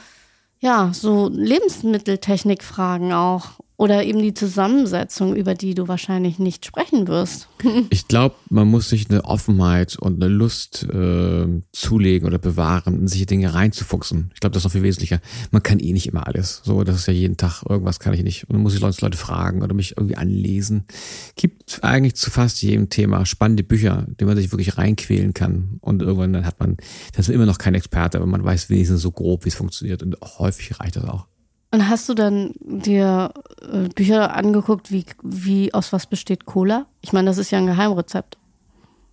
ja, 0.62 0.92
so 0.94 1.28
Lebensmitteltechnikfragen 1.28 3.12
auch. 3.12 3.60
Oder 3.78 4.06
eben 4.06 4.22
die 4.22 4.34
Zusammensetzung, 4.34 5.36
über 5.36 5.54
die 5.54 5.74
du 5.74 5.88
wahrscheinlich 5.90 6.40
nicht 6.40 6.66
sprechen 6.66 7.08
wirst. 7.08 7.50
Ich 7.90 8.08
glaube, 8.08 8.36
man 8.50 8.68
muss 8.68 8.90
sich 8.90 9.10
eine 9.10 9.26
Offenheit 9.26 9.98
und 9.98 10.22
eine 10.22 10.32
Lust 10.32 10.84
äh, 10.84 11.48
zulegen 11.72 12.28
oder 12.28 12.38
bewahren, 12.38 13.00
in 13.00 13.08
sich 13.08 13.26
Dinge 13.26 13.54
reinzufuchsen. 13.54 14.32
Ich 14.34 14.40
glaube, 14.40 14.54
das 14.54 14.62
ist 14.62 14.66
noch 14.66 14.72
viel 14.72 14.84
wesentlicher. 14.84 15.20
Man 15.52 15.64
kann 15.64 15.80
eh 15.80 15.92
nicht 15.92 16.08
immer 16.08 16.28
alles. 16.28 16.62
So, 16.64 16.84
das 16.84 16.98
ist 16.98 17.08
ja 17.08 17.14
jeden 17.14 17.38
Tag, 17.38 17.64
irgendwas 17.68 18.00
kann 18.00 18.14
ich 18.14 18.24
nicht. 18.24 18.44
Und 18.48 18.54
dann 18.54 18.62
muss 18.62 18.76
ich 18.76 18.82
Leute, 18.82 19.02
Leute 19.02 19.18
fragen 19.18 19.62
oder 19.62 19.74
mich 19.74 19.98
irgendwie 19.98 20.16
anlesen. 20.16 20.86
Gibt 21.36 21.84
eigentlich 21.84 22.16
zu 22.16 22.32
fast 22.32 22.62
jedem 22.62 22.90
Thema 22.90 23.26
spannende 23.26 23.64
Bücher, 23.64 24.06
die 24.20 24.26
man 24.26 24.38
sich 24.38 24.52
wirklich 24.52 24.78
reinquälen 24.78 25.34
kann. 25.34 25.78
Und 25.82 26.02
irgendwann 26.02 26.34
dann 26.34 26.46
hat 26.46 26.60
man, 26.60 26.78
das 27.14 27.30
ist 27.30 27.36
immer 27.36 27.46
noch 27.46 27.58
kein 27.58 27.76
Experte, 27.76 28.18
aber 28.18 28.28
man 28.28 28.44
weiß 28.44 28.70
wenigstens 28.70 29.02
so 29.02 29.12
grob, 29.12 29.46
wie 29.46 29.50
es 29.50 29.56
funktioniert. 29.56 30.04
Und 30.04 30.18
häufig 30.22 30.80
reicht 30.80 30.96
das 30.96 31.06
auch. 31.06 31.28
Und 31.76 31.90
hast 31.90 32.08
du 32.08 32.14
dann 32.14 32.54
dir 32.62 33.34
äh, 33.62 33.90
Bücher 33.90 34.34
angeguckt, 34.34 34.94
wie, 34.94 35.04
wie 35.22 35.74
aus 35.74 35.92
was 35.92 36.08
besteht 36.08 36.46
Cola? 36.46 36.86
Ich 37.02 37.12
meine, 37.12 37.28
das 37.28 37.38
ist 37.38 37.52
ja 37.52 37.58
ein 37.58 37.66
Geheimrezept. 37.66 38.38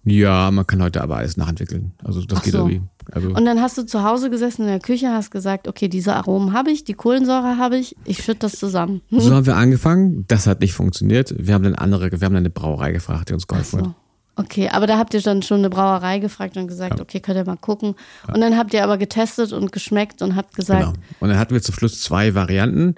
Ja, 0.04 0.48
man 0.52 0.64
kann 0.64 0.80
heute 0.80 1.02
aber 1.02 1.16
alles 1.16 1.36
nachentwickeln. 1.36 1.90
Also 2.04 2.22
das 2.22 2.38
Ach 2.38 2.44
geht 2.44 2.52
so. 2.52 2.58
irgendwie. 2.68 2.82
Also 3.10 3.30
und 3.30 3.44
dann 3.44 3.60
hast 3.60 3.78
du 3.78 3.82
zu 3.84 4.04
Hause 4.04 4.30
gesessen 4.30 4.62
in 4.62 4.68
der 4.68 4.78
Küche, 4.78 5.08
hast 5.10 5.32
gesagt, 5.32 5.66
okay, 5.66 5.88
diese 5.88 6.14
Aromen 6.14 6.52
habe 6.52 6.70
ich, 6.70 6.84
die 6.84 6.94
Kohlensäure 6.94 7.58
habe 7.58 7.78
ich, 7.78 7.96
ich 8.04 8.22
schütte 8.22 8.40
das 8.40 8.52
zusammen. 8.52 9.02
Hm? 9.08 9.18
So 9.18 9.34
haben 9.34 9.46
wir 9.46 9.56
angefangen. 9.56 10.24
Das 10.28 10.46
hat 10.46 10.60
nicht 10.60 10.74
funktioniert. 10.74 11.34
Wir 11.36 11.54
haben 11.54 11.64
dann 11.64 11.74
andere, 11.74 12.12
wir 12.12 12.24
haben 12.24 12.34
dann 12.34 12.44
eine 12.44 12.50
Brauerei 12.50 12.92
gefragt, 12.92 13.30
die 13.30 13.34
uns 13.34 13.48
geholfen 13.48 13.80
so. 13.80 13.86
hat. 13.86 13.94
Okay, 14.34 14.68
aber 14.70 14.86
da 14.86 14.98
habt 14.98 15.12
ihr 15.12 15.20
dann 15.20 15.42
schon 15.42 15.58
eine 15.58 15.70
Brauerei 15.70 16.18
gefragt 16.18 16.56
und 16.56 16.66
gesagt, 16.66 16.96
ja. 16.96 17.02
okay, 17.02 17.20
könnt 17.20 17.36
ihr 17.36 17.44
mal 17.44 17.56
gucken. 17.56 17.94
Ja. 18.26 18.34
Und 18.34 18.40
dann 18.40 18.56
habt 18.56 18.72
ihr 18.72 18.82
aber 18.82 18.96
getestet 18.96 19.52
und 19.52 19.72
geschmeckt 19.72 20.22
und 20.22 20.36
habt 20.36 20.54
gesagt. 20.54 20.94
Genau. 20.94 21.06
Und 21.20 21.28
dann 21.28 21.38
hatten 21.38 21.54
wir 21.54 21.62
zum 21.62 21.74
Schluss 21.74 22.00
zwei 22.00 22.34
Varianten, 22.34 22.94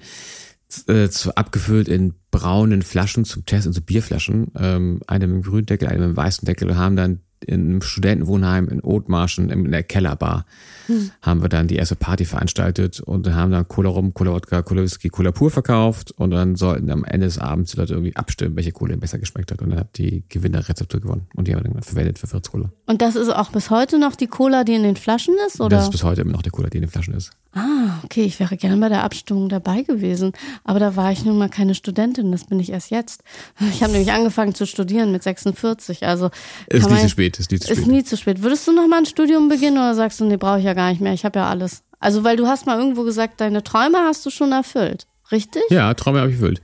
äh, 0.86 1.08
zu, 1.08 1.34
abgefüllt 1.36 1.88
in 1.88 2.14
braunen 2.30 2.82
Flaschen 2.82 3.24
zum 3.24 3.46
Test, 3.46 3.66
in 3.66 3.72
so 3.72 3.80
Bierflaschen. 3.80 4.52
Ähm, 4.56 5.00
eine 5.06 5.26
mit 5.26 5.36
dem 5.36 5.42
grünen 5.42 5.66
Deckel, 5.66 5.88
eine 5.88 6.06
mit 6.06 6.08
dem 6.10 6.16
weißen 6.16 6.46
Deckel 6.46 6.70
und 6.70 6.76
haben 6.76 6.96
dann 6.96 7.20
in 7.44 7.60
einem 7.60 7.82
Studentenwohnheim 7.82 8.68
in 8.68 8.80
Othmarschen 8.80 9.50
in 9.50 9.70
der 9.70 9.82
Kellerbar 9.82 10.46
hm. 10.86 11.10
haben 11.22 11.42
wir 11.42 11.48
dann 11.48 11.68
die 11.68 11.76
erste 11.76 11.96
Party 11.96 12.24
veranstaltet 12.24 13.00
und 13.00 13.32
haben 13.32 13.52
dann 13.52 13.68
Cola 13.68 13.90
Rum, 13.90 14.14
Cola 14.14 14.32
Wodka, 14.32 14.62
Cola 14.62 14.82
Whisky, 14.82 15.08
Cola 15.08 15.32
Pur 15.32 15.50
verkauft 15.50 16.12
und 16.12 16.30
dann 16.30 16.56
sollten 16.56 16.90
am 16.90 17.04
Ende 17.04 17.26
des 17.26 17.38
Abends 17.38 17.72
die 17.72 17.78
Leute 17.78 17.94
irgendwie 17.94 18.16
abstimmen, 18.16 18.56
welche 18.56 18.72
Cola 18.72 18.96
besser 18.96 19.18
geschmeckt 19.18 19.50
hat 19.50 19.62
und 19.62 19.70
dann 19.70 19.80
hat 19.80 19.98
die 19.98 20.24
Gewinnerrezeptur 20.28 21.00
gewonnen 21.00 21.26
und 21.34 21.48
die 21.48 21.54
haben 21.54 21.64
wir 21.64 21.70
dann 21.70 21.82
verwendet 21.82 22.18
für 22.18 22.26
Fritz 22.26 22.50
Cola. 22.50 22.70
Und 22.86 23.02
das 23.02 23.16
ist 23.16 23.28
auch 23.28 23.50
bis 23.50 23.70
heute 23.70 23.98
noch 23.98 24.16
die 24.16 24.26
Cola, 24.26 24.64
die 24.64 24.74
in 24.74 24.82
den 24.82 24.96
Flaschen 24.96 25.34
ist, 25.46 25.60
oder? 25.60 25.76
Das 25.76 25.84
ist 25.84 25.90
bis 25.90 26.04
heute 26.04 26.22
immer 26.22 26.32
noch 26.32 26.42
die 26.42 26.50
Cola, 26.50 26.68
die 26.68 26.78
in 26.78 26.82
den 26.82 26.90
Flaschen 26.90 27.14
ist. 27.14 27.30
Ah, 27.56 28.00
okay, 28.02 28.24
ich 28.24 28.40
wäre 28.40 28.56
gern 28.56 28.80
bei 28.80 28.88
der 28.88 29.04
Abstimmung 29.04 29.48
dabei 29.48 29.82
gewesen, 29.82 30.32
aber 30.64 30.80
da 30.80 30.96
war 30.96 31.12
ich 31.12 31.24
nun 31.24 31.38
mal 31.38 31.48
keine 31.48 31.76
Studentin, 31.76 32.32
das 32.32 32.46
bin 32.46 32.58
ich 32.58 32.72
erst 32.72 32.90
jetzt. 32.90 33.22
Ich 33.70 33.82
habe 33.82 33.92
nämlich 33.92 34.10
angefangen 34.10 34.54
zu 34.54 34.66
studieren 34.66 35.12
mit 35.12 35.22
46, 35.22 36.04
also 36.04 36.30
ist 36.66 36.90
nie 36.90 36.98
zu 36.98 37.08
spät, 37.08 37.33
ist 37.38 37.50
nie 37.50 37.58
zu 37.58 37.66
spät. 37.66 37.78
Ist 37.78 37.86
nie 37.86 38.04
zu 38.04 38.16
spät. 38.16 38.42
Würdest 38.42 38.66
du 38.66 38.72
noch 38.72 38.86
mal 38.88 38.98
ein 38.98 39.06
Studium 39.06 39.48
beginnen 39.48 39.76
oder 39.76 39.94
sagst 39.94 40.20
du, 40.20 40.24
nee, 40.24 40.36
brauche 40.36 40.58
ich 40.58 40.64
ja 40.64 40.74
gar 40.74 40.90
nicht 40.90 41.00
mehr, 41.00 41.12
ich 41.12 41.24
habe 41.24 41.38
ja 41.38 41.48
alles. 41.48 41.82
Also, 42.00 42.24
weil 42.24 42.36
du 42.36 42.46
hast 42.46 42.66
mal 42.66 42.78
irgendwo 42.78 43.02
gesagt, 43.04 43.40
deine 43.40 43.62
Träume 43.62 43.98
hast 43.98 44.24
du 44.26 44.30
schon 44.30 44.52
erfüllt, 44.52 45.06
richtig? 45.32 45.62
Ja, 45.70 45.94
Träume 45.94 46.20
habe 46.20 46.30
ich 46.30 46.36
erfüllt. 46.36 46.60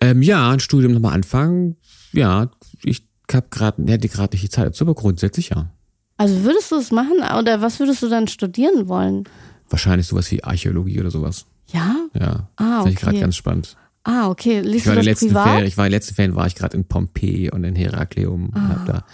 Ähm, 0.00 0.22
ja, 0.22 0.50
ein 0.50 0.60
Studium 0.60 0.92
nochmal 0.92 1.14
anfangen. 1.14 1.76
Ja, 2.12 2.50
ich 2.82 3.06
habe 3.32 3.46
gerade, 3.50 3.82
hätte 3.90 4.08
gerade 4.08 4.34
nicht 4.34 4.44
die 4.44 4.50
Zeit 4.50 4.66
dazu, 4.66 4.84
aber 4.84 4.94
grundsätzlich 4.94 5.50
ja. 5.50 5.70
Also 6.16 6.44
würdest 6.44 6.70
du 6.70 6.76
es 6.76 6.92
machen 6.92 7.16
oder 7.38 7.60
was 7.60 7.80
würdest 7.80 8.02
du 8.02 8.08
dann 8.08 8.28
studieren 8.28 8.88
wollen? 8.88 9.24
Wahrscheinlich 9.68 10.06
sowas 10.06 10.30
wie 10.30 10.44
Archäologie 10.44 11.00
oder 11.00 11.10
sowas. 11.10 11.46
Ja? 11.72 11.96
Ja. 12.12 12.48
Ah, 12.56 12.80
okay. 12.80 12.82
Finde 12.82 12.90
ich 12.90 12.96
gerade 12.96 13.20
ganz 13.20 13.36
spannend. 13.36 13.76
Ah, 14.04 14.28
okay. 14.28 14.60
Liest 14.60 14.86
ich 14.86 14.86
war 14.86 14.96
du 14.96 15.02
das 15.02 15.18
privat? 15.18 15.48
Ferien, 15.48 15.66
ich 15.66 15.76
war 15.76 15.86
in 15.86 15.90
den 15.90 15.96
letzten 15.96 16.14
Ferien 16.14 16.34
war 16.36 16.46
ich 16.46 16.54
gerade 16.54 16.76
in 16.76 16.84
Pompeji 16.84 17.50
und 17.50 17.64
in 17.64 17.74
Herakleum 17.74 18.50
ah. 18.52 18.58
und 18.58 18.68
habe 18.68 18.92
da 18.92 19.04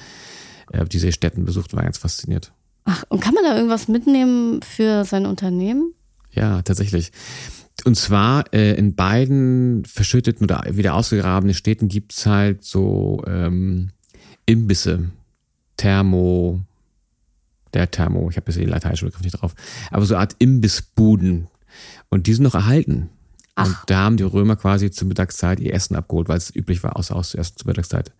hab 0.79 0.91
diese 0.91 1.13
Städten 1.13 1.45
besucht, 1.45 1.75
war 1.75 1.83
ganz 1.83 1.99
fasziniert. 1.99 2.53
Ach, 2.85 3.05
und 3.09 3.21
kann 3.21 3.35
man 3.35 3.45
da 3.45 3.57
irgendwas 3.57 3.89
mitnehmen 3.89 4.63
für 4.63 5.05
sein 5.05 5.27
Unternehmen? 5.27 5.95
Ja, 6.33 6.63
tatsächlich. 6.63 7.13
Und 7.85 7.97
zwar 7.97 8.53
äh, 8.53 8.75
in 8.75 8.95
beiden 8.95 9.85
verschütteten 9.85 10.45
oder 10.45 10.65
wieder 10.71 10.95
ausgegrabenen 10.95 11.55
Städten 11.55 11.89
gibt's 11.89 12.27
halt 12.27 12.65
so 12.65 13.23
ähm, 13.27 13.91
Imbisse, 14.47 15.11
Thermo, 15.77 16.61
der 17.73 17.91
Thermo, 17.91 18.29
ich 18.31 18.37
habe 18.37 18.51
jetzt 18.51 18.61
den 18.61 18.69
lateinischen 18.69 19.07
Begriff 19.07 19.23
nicht 19.23 19.41
drauf, 19.41 19.55
aber 19.91 20.05
so 20.05 20.15
eine 20.15 20.21
Art 20.21 20.37
Imbissbuden. 20.39 21.47
Und 22.09 22.27
die 22.27 22.35
sind 22.35 22.43
noch 22.43 22.55
erhalten. 22.55 23.09
Ach. 23.55 23.67
Und 23.67 23.77
da 23.87 23.99
haben 23.99 24.17
die 24.17 24.25
Römer 24.25 24.57
quasi 24.57 24.91
zur 24.91 25.09
Mittagszeit 25.09 25.61
ihr 25.61 25.73
Essen 25.73 25.97
abgeholt, 25.97 26.29
weil 26.29 26.39
es 26.39 26.55
üblich 26.55 26.83
war, 26.83 26.97
außer 26.97 27.15
aus 27.15 27.31
zuerst 27.31 27.61
zur 27.61 27.69
Mittagszeit. 27.69 28.13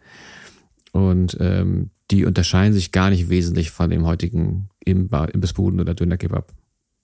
Und 0.93 1.37
ähm, 1.41 1.91
die 2.11 2.25
unterscheiden 2.25 2.73
sich 2.73 2.93
gar 2.93 3.11
nicht 3.11 3.29
wesentlich 3.29 3.71
von 3.71 3.91
dem 3.91 4.07
heutigen 4.07 4.69
Imbissbuden 4.85 5.81
oder 5.81 5.95
Dönerkebab. 5.95 6.53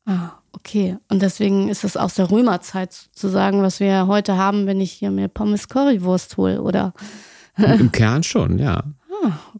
Ah, 0.06 0.30
okay. 0.52 0.96
Und 1.08 1.22
deswegen 1.22 1.68
ist 1.68 1.84
es 1.84 1.96
aus 1.96 2.14
der 2.14 2.30
Römerzeit 2.30 2.92
sozusagen, 2.92 3.62
was 3.62 3.80
wir 3.80 4.06
heute 4.06 4.36
haben, 4.36 4.66
wenn 4.66 4.80
ich 4.80 4.92
hier 4.92 5.10
mir 5.10 5.28
Pommes 5.28 5.68
Currywurst 5.68 6.36
hole, 6.36 6.62
oder? 6.62 6.94
Im 7.56 7.90
Kern 7.92 8.22
schon, 8.22 8.58
ja. 8.58 8.84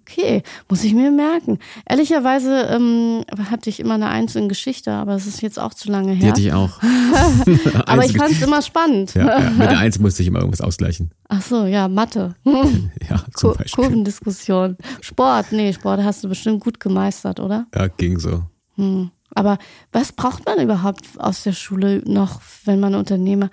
Okay. 0.08 0.42
Muss 0.68 0.84
ich 0.84 0.94
mir 0.94 1.10
merken. 1.10 1.58
Ehrlicherweise 1.88 2.68
ähm, 2.70 3.24
hatte 3.50 3.68
ich 3.70 3.80
immer 3.80 3.94
eine 3.94 4.08
Eins 4.08 4.36
in 4.36 4.48
Geschichte, 4.48 4.92
aber 4.92 5.14
es 5.14 5.26
ist 5.26 5.42
jetzt 5.42 5.58
auch 5.58 5.74
zu 5.74 5.90
lange 5.90 6.12
her. 6.12 6.18
Die 6.18 6.28
hatte 6.30 6.40
ich 6.40 6.52
auch. 6.52 7.86
aber 7.86 8.04
ich 8.04 8.16
fand 8.16 8.30
es 8.30 8.42
immer 8.42 8.62
spannend. 8.62 9.14
Ja, 9.14 9.40
ja. 9.40 9.50
Mit 9.50 9.70
der 9.70 9.78
Eins 9.78 9.98
musste 9.98 10.22
ich 10.22 10.28
immer 10.28 10.38
irgendwas 10.38 10.60
ausgleichen. 10.60 11.10
Ach 11.28 11.42
so, 11.42 11.66
ja, 11.66 11.88
Mathe. 11.88 12.36
ja, 12.44 13.24
zum 13.34 13.54
Beispiel. 13.54 13.84
Kurvendiskussion. 13.84 14.76
Sport, 15.00 15.46
nee, 15.50 15.72
Sport 15.72 16.02
hast 16.02 16.22
du 16.22 16.28
bestimmt 16.28 16.60
gut 16.60 16.78
gemeistert, 16.78 17.40
oder? 17.40 17.66
Ja, 17.74 17.88
ging 17.88 18.18
so. 18.18 18.42
Hm. 18.76 19.10
Aber 19.34 19.58
was 19.92 20.12
braucht 20.12 20.46
man 20.46 20.60
überhaupt 20.60 21.04
aus 21.18 21.42
der 21.42 21.52
Schule 21.52 22.02
noch, 22.06 22.40
wenn 22.64 22.80
man 22.80 22.94
Unternehmer 22.94 23.50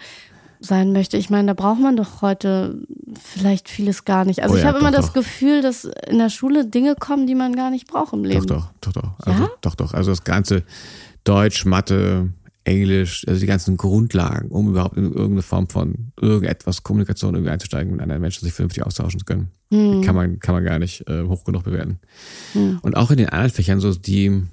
sein 0.63 0.93
möchte? 0.93 1.17
Ich 1.17 1.29
meine, 1.29 1.47
da 1.47 1.53
braucht 1.53 1.79
man 1.79 1.95
doch 1.95 2.21
heute 2.21 2.79
vielleicht 3.21 3.69
vieles 3.69 4.05
gar 4.05 4.25
nicht. 4.25 4.41
Also 4.41 4.55
oh 4.55 4.57
ja, 4.57 4.63
ich 4.63 4.67
habe 4.67 4.79
immer 4.79 4.91
das 4.91 5.07
doch. 5.07 5.13
Gefühl, 5.13 5.61
dass 5.61 5.85
in 5.85 6.17
der 6.17 6.29
Schule 6.29 6.65
Dinge 6.65 6.95
kommen, 6.95 7.27
die 7.27 7.35
man 7.35 7.55
gar 7.55 7.69
nicht 7.69 7.87
braucht 7.87 8.13
im 8.13 8.23
Leben. 8.23 8.45
Doch, 8.45 8.69
doch, 8.81 8.93
doch, 8.93 9.01
doch. 9.01 9.25
Also, 9.25 9.43
ja? 9.43 9.49
Doch, 9.61 9.75
doch. 9.75 9.93
Also 9.93 10.11
das 10.11 10.23
ganze 10.23 10.63
Deutsch, 11.23 11.65
Mathe, 11.65 12.29
Englisch, 12.65 13.25
also 13.27 13.39
die 13.39 13.45
ganzen 13.45 13.75
Grundlagen, 13.75 14.49
um 14.49 14.69
überhaupt 14.69 14.97
in 14.97 15.05
irgendeine 15.05 15.41
Form 15.41 15.67
von 15.67 16.11
irgendetwas 16.19 16.83
Kommunikation 16.83 17.35
irgendwie 17.35 17.51
einzusteigen, 17.51 17.91
mit 17.91 18.01
anderen 18.01 18.21
Menschen 18.21 18.45
sich 18.45 18.53
vernünftig 18.53 18.85
austauschen 18.85 19.19
zu 19.19 19.25
können. 19.25 19.51
Hm. 19.71 20.01
Kann 20.01 20.15
man, 20.15 20.39
kann 20.39 20.55
man 20.55 20.63
gar 20.63 20.79
nicht 20.79 21.07
äh, 21.09 21.23
hoch 21.23 21.43
genug 21.43 21.63
bewerten. 21.63 21.99
Hm. 22.53 22.79
Und 22.81 22.95
auch 22.95 23.11
in 23.11 23.17
den 23.17 23.29
anderen 23.29 23.51
Fächern, 23.51 23.79
so 23.79 23.93
die, 23.93 24.43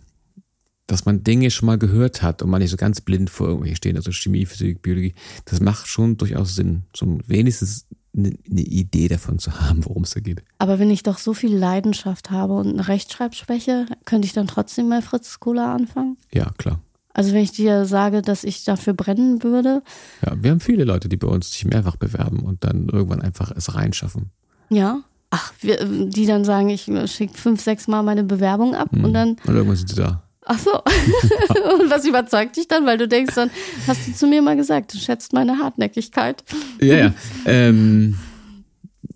dass 0.91 1.05
man 1.05 1.23
Dinge 1.23 1.51
schon 1.51 1.67
mal 1.67 1.79
gehört 1.79 2.23
hat 2.23 2.43
und 2.43 2.51
man 2.51 2.61
nicht 2.61 2.71
so 2.71 2.77
ganz 2.77 3.01
blind 3.01 3.31
vor 3.31 3.47
irgendwelchen 3.47 3.77
stehen, 3.77 3.97
also 3.97 4.11
Chemie, 4.11 4.45
Physik, 4.45 4.83
Biologie, 4.83 5.15
das 5.45 5.61
macht 5.61 5.87
schon 5.87 6.17
durchaus 6.17 6.57
Sinn, 6.57 6.83
so 6.95 7.19
wenigstens 7.27 7.87
eine, 8.17 8.31
Idee 8.51 9.07
davon 9.07 9.39
zu 9.39 9.61
haben, 9.61 9.85
worum 9.85 10.03
es 10.03 10.11
da 10.11 10.21
geht. 10.21 10.43
Aber 10.59 10.81
wenn 10.81 10.91
ich 10.91 11.05
doch 11.05 11.19
so 11.19 11.33
viel 11.33 11.57
Leidenschaft 11.57 12.33
habe 12.33 12.55
und 12.55 12.69
eine 12.69 12.89
Rechtschreibschwäche, 12.89 13.87
könnte 14.05 14.27
ich 14.27 14.33
dann 14.33 14.49
trotzdem 14.49 14.91
bei 14.91 15.01
Fritz 15.01 15.39
Cola 15.39 15.75
anfangen? 15.75 16.17
Ja, 16.33 16.51
klar. 16.59 16.81
Also 17.15 17.33
wenn 17.33 17.43
ich 17.43 17.53
dir 17.53 17.85
sage, 17.85 18.23
dass 18.23 18.43
ich 18.43 18.65
dafür 18.65 18.95
brennen 18.95 19.43
würde. 19.45 19.83
Ja, 20.25 20.43
wir 20.43 20.51
haben 20.51 20.61
viele 20.61 20.85
Leute, 20.85 21.09
die 21.09 21.17
bei 21.17 21.29
uns 21.29 21.53
sich 21.53 21.65
mehrfach 21.65 21.97
bewerben 21.97 22.41
und 22.41 22.65
dann 22.65 22.89
irgendwann 22.89 23.21
einfach 23.21 23.53
es 23.55 23.75
reinschaffen. 23.75 24.31
Ja. 24.71 25.03
Ach, 25.31 25.53
wir, 25.61 25.85
die 25.85 26.27
dann 26.27 26.45
sagen, 26.45 26.69
ich 26.71 26.91
schicke 27.07 27.35
fünf, 27.35 27.61
sechs 27.61 27.87
Mal 27.87 28.03
meine 28.03 28.25
Bewerbung 28.25 28.75
ab 28.75 28.91
hm. 28.91 29.05
und 29.05 29.15
dann. 29.15 29.37
Und 29.47 29.55
irgendwann 29.55 29.77
sind 29.77 29.91
sie 29.91 29.97
da. 29.97 30.25
Ach 30.47 30.59
so. 30.59 30.73
Und 30.75 31.91
was 31.91 32.07
überzeugt 32.07 32.57
dich 32.57 32.69
dann? 32.69 32.87
Weil 32.87 32.99
du 32.99 33.07
denkst 33.07 33.35
dann, 33.35 33.51
hast 33.87 34.09
du 34.09 34.13
zu 34.13 34.27
mir 34.27 34.43
mal 34.43 34.57
gesagt, 34.57 34.95
du 34.95 34.99
schätzt 34.99 35.33
meine 35.33 35.59
Hartnäckigkeit. 35.59 36.45
Ja, 36.81 36.97
ja. 36.97 37.15
Ähm, 37.45 38.17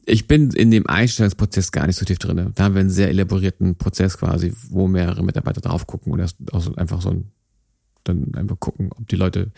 ich 0.07 0.27
bin 0.27 0.51
in 0.51 0.71
dem 0.71 0.87
Einstellungsprozess 0.87 1.73
gar 1.73 1.87
nicht 1.87 1.97
so 1.97 2.05
tief 2.05 2.19
drin. 2.19 2.53
Da 2.55 2.65
haben 2.65 2.75
wir 2.75 2.81
einen 2.81 2.91
sehr 2.91 3.09
elaborierten 3.09 3.77
Prozess 3.77 4.19
quasi, 4.19 4.53
wo 4.69 4.87
mehrere 4.87 5.25
Mitarbeiter 5.25 5.61
drauf 5.61 5.87
gucken 5.87 6.13
und 6.13 6.19
das 6.19 6.37
auch 6.53 6.77
einfach 6.77 7.01
so 7.01 7.11
ein, 7.11 7.31
dann 8.05 8.35
einfach 8.35 8.61
gucken, 8.61 8.91
ob 8.95 9.09
die 9.09 9.17
Leute 9.17 9.51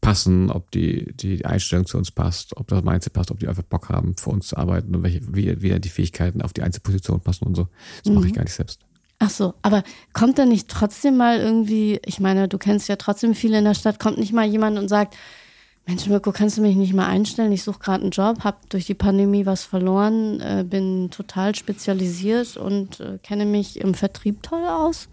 passen, 0.00 0.50
ob 0.50 0.70
die, 0.70 1.14
die 1.14 1.44
Einstellung 1.44 1.86
zu 1.86 1.98
uns 1.98 2.10
passt, 2.10 2.56
ob 2.56 2.68
das 2.68 2.82
Mindset 2.82 3.12
passt, 3.12 3.30
ob 3.30 3.38
die 3.38 3.48
einfach 3.48 3.62
Bock 3.62 3.88
haben, 3.90 4.16
für 4.16 4.30
uns 4.30 4.48
zu 4.48 4.56
arbeiten 4.56 4.94
und 4.94 5.02
welche, 5.02 5.20
wie, 5.34 5.60
wie 5.62 5.78
die 5.78 5.88
Fähigkeiten 5.88 6.42
auf 6.42 6.52
die 6.52 6.62
Einzelposition 6.62 7.20
passen 7.20 7.46
und 7.46 7.54
so. 7.54 7.68
Das 8.02 8.10
mhm. 8.10 8.14
mache 8.16 8.26
ich 8.28 8.34
gar 8.34 8.42
nicht 8.42 8.54
selbst. 8.54 8.80
Ach 9.24 9.30
so, 9.30 9.54
aber 9.62 9.84
kommt 10.12 10.36
da 10.40 10.44
nicht 10.44 10.66
trotzdem 10.66 11.16
mal 11.16 11.38
irgendwie, 11.38 12.00
ich 12.04 12.18
meine, 12.18 12.48
du 12.48 12.58
kennst 12.58 12.88
ja 12.88 12.96
trotzdem 12.96 13.36
viele 13.36 13.58
in 13.58 13.64
der 13.64 13.74
Stadt, 13.74 14.00
kommt 14.00 14.18
nicht 14.18 14.32
mal 14.32 14.44
jemand 14.44 14.80
und 14.80 14.88
sagt, 14.88 15.14
Mensch, 15.86 16.08
Mirko, 16.08 16.32
kannst 16.32 16.58
du 16.58 16.62
mich 16.62 16.74
nicht 16.74 16.92
mal 16.92 17.06
einstellen? 17.06 17.52
Ich 17.52 17.62
suche 17.62 17.78
gerade 17.78 18.02
einen 18.02 18.10
Job, 18.10 18.42
habe 18.42 18.56
durch 18.68 18.84
die 18.86 18.94
Pandemie 18.94 19.46
was 19.46 19.62
verloren, 19.62 20.40
äh, 20.40 20.64
bin 20.68 21.10
total 21.12 21.54
spezialisiert 21.54 22.56
und 22.56 22.98
äh, 22.98 23.18
kenne 23.22 23.46
mich 23.46 23.80
im 23.80 23.94
Vertrieb 23.94 24.42
toll 24.42 24.64
aus. 24.66 25.08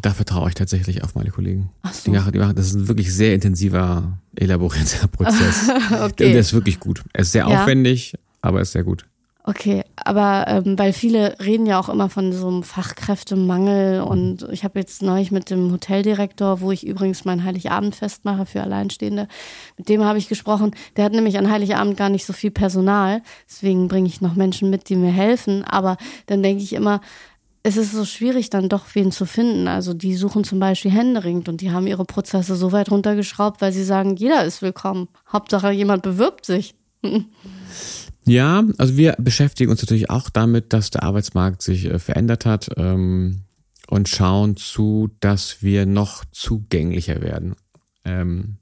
Da 0.00 0.14
vertraue 0.14 0.48
ich 0.48 0.54
tatsächlich 0.54 1.04
auf 1.04 1.14
meine 1.14 1.30
Kollegen. 1.30 1.68
Ach 1.82 1.92
so. 1.92 2.10
Die 2.10 2.16
machen, 2.16 2.32
die 2.32 2.38
machen, 2.38 2.56
das 2.56 2.68
ist 2.68 2.74
ein 2.74 2.88
wirklich 2.88 3.14
sehr 3.14 3.34
intensiver, 3.34 4.18
elaborierter 4.36 5.06
Prozess. 5.12 5.68
okay. 5.90 6.00
Und 6.00 6.18
der 6.18 6.40
ist 6.40 6.54
wirklich 6.54 6.80
gut. 6.80 7.02
Er 7.12 7.20
ist 7.20 7.32
sehr 7.32 7.46
ja. 7.46 7.60
aufwendig, 7.60 8.14
aber 8.40 8.60
er 8.60 8.62
ist 8.62 8.72
sehr 8.72 8.84
gut. 8.84 9.04
Okay, 9.46 9.84
aber 9.96 10.46
ähm, 10.48 10.78
weil 10.78 10.94
viele 10.94 11.38
reden 11.38 11.66
ja 11.66 11.78
auch 11.78 11.90
immer 11.90 12.08
von 12.08 12.32
so 12.32 12.48
einem 12.48 12.62
Fachkräftemangel 12.62 14.00
und 14.00 14.48
ich 14.50 14.64
habe 14.64 14.78
jetzt 14.78 15.02
neulich 15.02 15.32
mit 15.32 15.50
dem 15.50 15.70
Hoteldirektor, 15.70 16.62
wo 16.62 16.72
ich 16.72 16.86
übrigens 16.86 17.26
mein 17.26 17.44
Heiligabendfest 17.44 18.24
mache 18.24 18.46
für 18.46 18.62
Alleinstehende, 18.62 19.28
mit 19.76 19.90
dem 19.90 20.02
habe 20.02 20.16
ich 20.16 20.30
gesprochen. 20.30 20.74
Der 20.96 21.04
hat 21.04 21.12
nämlich 21.12 21.36
an 21.36 21.50
Heiligabend 21.50 21.98
gar 21.98 22.08
nicht 22.08 22.24
so 22.24 22.32
viel 22.32 22.52
Personal, 22.52 23.20
deswegen 23.46 23.86
bringe 23.86 24.08
ich 24.08 24.22
noch 24.22 24.34
Menschen 24.34 24.70
mit, 24.70 24.88
die 24.88 24.96
mir 24.96 25.12
helfen. 25.12 25.62
Aber 25.62 25.98
dann 26.24 26.42
denke 26.42 26.62
ich 26.62 26.72
immer, 26.72 27.02
es 27.62 27.76
ist 27.76 27.92
so 27.92 28.06
schwierig, 28.06 28.48
dann 28.48 28.70
doch 28.70 28.86
wen 28.94 29.12
zu 29.12 29.26
finden. 29.26 29.68
Also 29.68 29.92
die 29.92 30.14
suchen 30.14 30.44
zum 30.44 30.58
Beispiel 30.58 30.90
händeringend 30.90 31.50
und 31.50 31.60
die 31.60 31.70
haben 31.70 31.86
ihre 31.86 32.06
Prozesse 32.06 32.56
so 32.56 32.72
weit 32.72 32.90
runtergeschraubt, 32.90 33.60
weil 33.60 33.72
sie 33.72 33.84
sagen, 33.84 34.16
jeder 34.16 34.42
ist 34.44 34.62
willkommen. 34.62 35.08
Hauptsache 35.30 35.70
jemand 35.70 36.02
bewirbt 36.02 36.46
sich. 36.46 36.74
Ja, 38.26 38.64
also 38.78 38.96
wir 38.96 39.16
beschäftigen 39.18 39.70
uns 39.70 39.82
natürlich 39.82 40.10
auch 40.10 40.30
damit, 40.30 40.72
dass 40.72 40.90
der 40.90 41.02
Arbeitsmarkt 41.02 41.62
sich 41.62 41.84
äh, 41.84 41.98
verändert 41.98 42.46
hat 42.46 42.70
ähm, 42.76 43.42
und 43.88 44.08
schauen 44.08 44.56
zu, 44.56 45.10
dass 45.20 45.62
wir 45.62 45.84
noch 45.84 46.24
zugänglicher 46.32 47.20
werden, 47.20 47.54
ähm, 48.04 48.56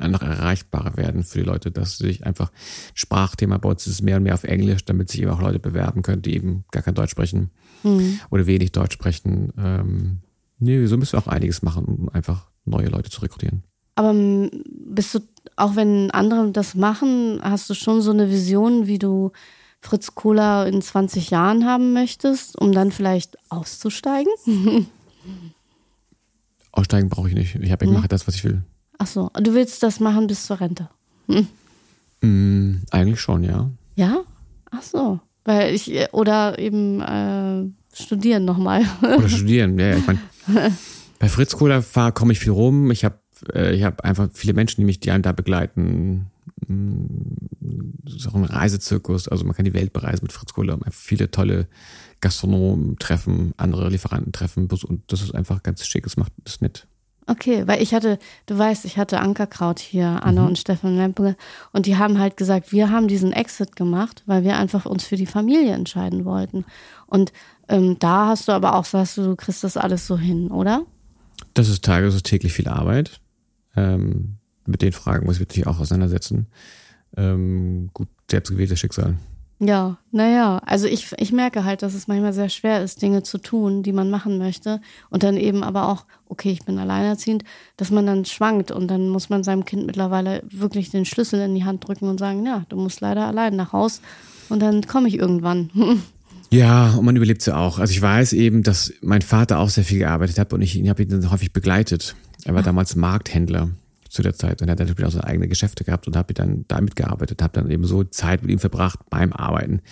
noch 0.00 0.22
erreichbarer 0.22 0.96
werden 0.96 1.24
für 1.24 1.40
die 1.40 1.44
Leute, 1.44 1.72
dass 1.72 1.98
sich 1.98 2.24
einfach 2.24 2.52
Sprachthema 2.94 3.58
bei 3.58 3.68
uns 3.68 3.88
ist 3.88 4.02
mehr 4.02 4.18
und 4.18 4.22
mehr 4.22 4.34
auf 4.34 4.44
Englisch, 4.44 4.84
damit 4.84 5.10
sich 5.10 5.20
eben 5.20 5.32
auch 5.32 5.40
Leute 5.40 5.58
bewerben 5.58 6.02
können, 6.02 6.22
die 6.22 6.36
eben 6.36 6.64
gar 6.70 6.84
kein 6.84 6.94
Deutsch 6.94 7.10
sprechen 7.10 7.50
mhm. 7.82 8.20
oder 8.30 8.46
wenig 8.46 8.70
Deutsch 8.70 8.94
sprechen. 8.94 9.52
Ähm, 9.58 10.20
nee, 10.60 10.86
so 10.86 10.96
müssen 10.96 11.14
wir 11.14 11.18
auch 11.18 11.26
einiges 11.26 11.62
machen, 11.62 11.86
um 11.86 12.08
einfach 12.10 12.48
neue 12.64 12.86
Leute 12.86 13.10
zu 13.10 13.20
rekrutieren. 13.20 13.64
Aber 13.98 14.14
bist 14.14 15.12
du 15.12 15.18
auch 15.56 15.74
wenn 15.74 16.12
andere 16.12 16.52
das 16.52 16.76
machen, 16.76 17.40
hast 17.42 17.68
du 17.68 17.74
schon 17.74 18.00
so 18.00 18.12
eine 18.12 18.30
Vision, 18.30 18.86
wie 18.86 19.00
du 19.00 19.32
Fritz 19.80 20.14
Cola 20.14 20.66
in 20.66 20.80
20 20.80 21.30
Jahren 21.30 21.66
haben 21.66 21.94
möchtest, 21.94 22.56
um 22.56 22.70
dann 22.70 22.92
vielleicht 22.92 23.36
auszusteigen? 23.48 24.32
Aussteigen 26.70 27.08
brauche 27.08 27.28
ich 27.28 27.34
nicht. 27.34 27.56
Ich, 27.56 27.72
hab, 27.72 27.82
ich 27.82 27.88
hm. 27.88 27.94
mache 27.96 28.06
das, 28.06 28.28
was 28.28 28.36
ich 28.36 28.44
will. 28.44 28.62
Ach 28.98 29.08
so, 29.08 29.30
du 29.34 29.52
willst 29.52 29.82
das 29.82 29.98
machen 29.98 30.28
bis 30.28 30.46
zur 30.46 30.60
Rente? 30.60 30.88
Hm. 31.26 31.48
Mm, 32.20 32.82
eigentlich 32.92 33.20
schon, 33.20 33.42
ja. 33.42 33.68
Ja? 33.96 34.20
Ach 34.70 34.82
so. 34.82 35.18
Weil 35.44 35.74
ich, 35.74 35.92
oder 36.12 36.56
eben 36.60 37.00
äh, 37.00 37.64
studieren 37.96 38.44
nochmal. 38.44 38.84
Oder 39.02 39.28
studieren, 39.28 39.76
ja. 39.76 39.96
Ich 39.96 40.06
meine, 40.06 40.20
bei 41.18 41.28
Fritz 41.28 41.56
Cola 41.56 41.82
komme 42.12 42.30
ich 42.32 42.38
viel 42.38 42.52
rum. 42.52 42.92
Ich 42.92 43.04
habe 43.04 43.18
äh, 43.54 43.74
ich 43.74 43.84
habe 43.84 44.04
einfach 44.04 44.28
viele 44.32 44.52
Menschen, 44.52 44.80
die 44.80 44.84
mich 44.84 45.00
die 45.00 45.10
einen 45.10 45.22
da 45.22 45.32
begleiten. 45.32 46.30
Mm, 46.66 47.36
das 48.04 48.14
ist 48.14 48.28
auch 48.28 48.34
ein 48.34 48.44
Reisezirkus, 48.44 49.28
also 49.28 49.44
man 49.44 49.54
kann 49.54 49.64
die 49.64 49.74
Welt 49.74 49.92
bereisen 49.92 50.24
mit 50.24 50.32
Fritz 50.32 50.52
Kohler, 50.52 50.78
viele 50.90 51.30
tolle 51.30 51.68
Gastronomen 52.20 52.98
treffen, 52.98 53.54
andere 53.56 53.88
Lieferanten 53.88 54.32
treffen 54.32 54.68
und 54.68 55.02
das 55.12 55.22
ist 55.22 55.34
einfach 55.34 55.62
ganz 55.62 55.86
schick, 55.86 56.04
das 56.04 56.16
macht 56.16 56.32
das 56.44 56.60
nett. 56.60 56.86
Okay, 57.30 57.66
weil 57.66 57.82
ich 57.82 57.92
hatte, 57.92 58.18
du 58.46 58.56
weißt, 58.56 58.86
ich 58.86 58.96
hatte 58.96 59.20
Ankerkraut 59.20 59.80
hier, 59.80 60.24
Anna 60.24 60.40
mhm. 60.40 60.48
und 60.48 60.58
Stefan 60.58 60.96
Lempe, 60.96 61.36
und 61.72 61.84
die 61.84 61.98
haben 61.98 62.18
halt 62.18 62.38
gesagt, 62.38 62.72
wir 62.72 62.90
haben 62.90 63.06
diesen 63.06 63.34
Exit 63.34 63.76
gemacht, 63.76 64.22
weil 64.24 64.44
wir 64.44 64.56
einfach 64.56 64.86
uns 64.86 65.04
für 65.04 65.16
die 65.16 65.26
Familie 65.26 65.74
entscheiden 65.74 66.24
wollten. 66.24 66.64
Und 67.06 67.34
ähm, 67.68 67.98
da 67.98 68.28
hast 68.28 68.48
du 68.48 68.52
aber 68.52 68.74
auch, 68.74 68.86
sagst 68.86 69.18
du, 69.18 69.24
du 69.24 69.36
kriegst 69.36 69.62
das 69.62 69.76
alles 69.76 70.06
so 70.06 70.16
hin, 70.16 70.50
oder? 70.50 70.86
Das 71.52 71.68
ist 71.68 71.84
tages- 71.84 72.14
und 72.14 72.24
täglich 72.24 72.54
viel 72.54 72.66
Arbeit. 72.66 73.20
Ähm, 73.78 74.38
mit 74.66 74.82
den 74.82 74.92
Fragen 74.92 75.26
muss 75.26 75.40
ich 75.40 75.56
mich 75.56 75.66
auch 75.66 75.80
auseinandersetzen. 75.80 76.46
Ähm, 77.16 77.90
gut, 77.94 78.08
selbstgewähltes 78.30 78.78
Schicksal. 78.78 79.16
Ja, 79.60 79.98
naja, 80.12 80.58
also 80.66 80.86
ich, 80.86 81.10
ich 81.18 81.32
merke 81.32 81.64
halt, 81.64 81.82
dass 81.82 81.94
es 81.94 82.06
manchmal 82.06 82.32
sehr 82.32 82.48
schwer 82.48 82.84
ist, 82.84 83.02
Dinge 83.02 83.24
zu 83.24 83.38
tun, 83.38 83.82
die 83.82 83.92
man 83.92 84.08
machen 84.08 84.38
möchte. 84.38 84.80
Und 85.10 85.24
dann 85.24 85.36
eben 85.36 85.64
aber 85.64 85.88
auch, 85.88 86.06
okay, 86.28 86.50
ich 86.50 86.64
bin 86.64 86.78
alleinerziehend, 86.78 87.42
dass 87.76 87.90
man 87.90 88.06
dann 88.06 88.24
schwankt 88.24 88.70
und 88.70 88.88
dann 88.88 89.08
muss 89.08 89.30
man 89.30 89.42
seinem 89.42 89.64
Kind 89.64 89.86
mittlerweile 89.86 90.44
wirklich 90.48 90.90
den 90.90 91.04
Schlüssel 91.04 91.40
in 91.40 91.56
die 91.56 91.64
Hand 91.64 91.88
drücken 91.88 92.08
und 92.08 92.18
sagen, 92.18 92.46
ja, 92.46 92.64
du 92.68 92.76
musst 92.76 93.00
leider 93.00 93.26
allein 93.26 93.56
nach 93.56 93.72
Haus 93.72 94.00
und 94.48 94.60
dann 94.60 94.86
komme 94.86 95.08
ich 95.08 95.18
irgendwann. 95.18 95.70
Ja, 96.50 96.94
und 96.94 97.04
man 97.04 97.14
überlebt 97.14 97.44
ja 97.44 97.58
auch. 97.58 97.78
Also 97.78 97.92
ich 97.92 98.00
weiß 98.00 98.32
eben, 98.32 98.62
dass 98.62 98.94
mein 99.02 99.20
Vater 99.20 99.58
auch 99.58 99.68
sehr 99.68 99.84
viel 99.84 99.98
gearbeitet 99.98 100.38
hat 100.38 100.50
und 100.54 100.62
ich 100.62 100.76
ihn 100.76 100.88
habe 100.88 101.02
ihn 101.02 101.10
dann 101.10 101.30
häufig 101.30 101.52
begleitet. 101.52 102.16
Er 102.44 102.54
war 102.54 102.60
ah. 102.60 102.64
damals 102.64 102.96
Markthändler 102.96 103.70
zu 104.08 104.22
der 104.22 104.34
Zeit 104.34 104.62
und 104.62 104.68
er 104.68 104.72
hat 104.72 104.78
natürlich 104.78 105.04
auch 105.04 105.12
seine 105.12 105.26
eigenen 105.26 105.48
Geschäfte 105.48 105.84
gehabt 105.84 106.06
und 106.06 106.16
habe 106.16 106.32
dann 106.34 106.64
damit 106.68 106.96
gearbeitet, 106.96 107.42
habe 107.42 107.52
dann 107.52 107.70
eben 107.70 107.84
so 107.84 108.04
Zeit 108.04 108.42
mit 108.42 108.50
ihm 108.50 108.58
verbracht 108.58 109.00
beim 109.10 109.32
Arbeiten. 109.32 109.82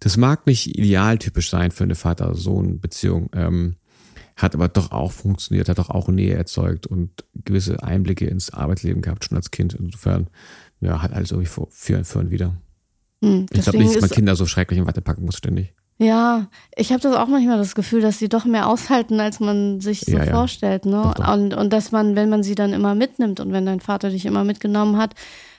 Das 0.00 0.16
mag 0.16 0.46
nicht 0.46 0.78
idealtypisch 0.78 1.48
sein 1.48 1.70
für 1.70 1.84
eine 1.84 1.94
Vater-Sohn-Beziehung, 1.94 3.30
ähm, 3.34 3.76
hat 4.36 4.54
aber 4.54 4.68
doch 4.68 4.92
auch 4.92 5.12
funktioniert, 5.12 5.68
hat 5.68 5.78
doch 5.78 5.90
auch 5.90 6.08
Nähe 6.08 6.34
erzeugt 6.34 6.86
und 6.86 7.24
gewisse 7.44 7.82
Einblicke 7.82 8.26
ins 8.26 8.52
Arbeitsleben 8.52 9.02
gehabt, 9.02 9.24
schon 9.24 9.36
als 9.36 9.50
Kind. 9.50 9.74
Insofern, 9.74 10.28
ja, 10.80 11.02
hat 11.02 11.12
alles 11.12 11.30
irgendwie 11.30 11.50
für, 11.70 12.04
für 12.04 12.18
und 12.18 12.30
wieder. 12.30 12.56
Hm, 13.22 13.46
ich 13.50 13.62
glaube 13.62 13.78
nicht, 13.78 13.94
dass 13.94 14.00
man 14.00 14.10
Kinder 14.10 14.36
so 14.36 14.46
schrecklich 14.46 14.78
im 14.78 14.86
Watte 14.86 15.00
packen 15.00 15.24
muss 15.24 15.36
ständig. 15.36 15.74
Ja, 15.98 16.48
ich 16.74 16.90
habe 16.90 17.00
das 17.00 17.14
auch 17.14 17.28
manchmal 17.28 17.58
das 17.58 17.74
Gefühl, 17.74 18.00
dass 18.00 18.18
sie 18.18 18.28
doch 18.28 18.44
mehr 18.44 18.68
aushalten, 18.68 19.20
als 19.20 19.38
man 19.40 19.80
sich 19.80 20.00
so 20.00 20.12
ja, 20.12 20.24
ja. 20.24 20.32
vorstellt. 20.32 20.84
Ne? 20.84 21.02
Doch, 21.02 21.14
doch. 21.14 21.32
Und, 21.32 21.54
und 21.54 21.72
dass 21.72 21.92
man, 21.92 22.16
wenn 22.16 22.28
man 22.28 22.42
sie 22.42 22.54
dann 22.54 22.72
immer 22.72 22.94
mitnimmt 22.94 23.38
und 23.40 23.52
wenn 23.52 23.66
dein 23.66 23.80
Vater 23.80 24.10
dich 24.10 24.26
immer 24.26 24.42
mitgenommen 24.42 24.96
hat, 24.96 25.14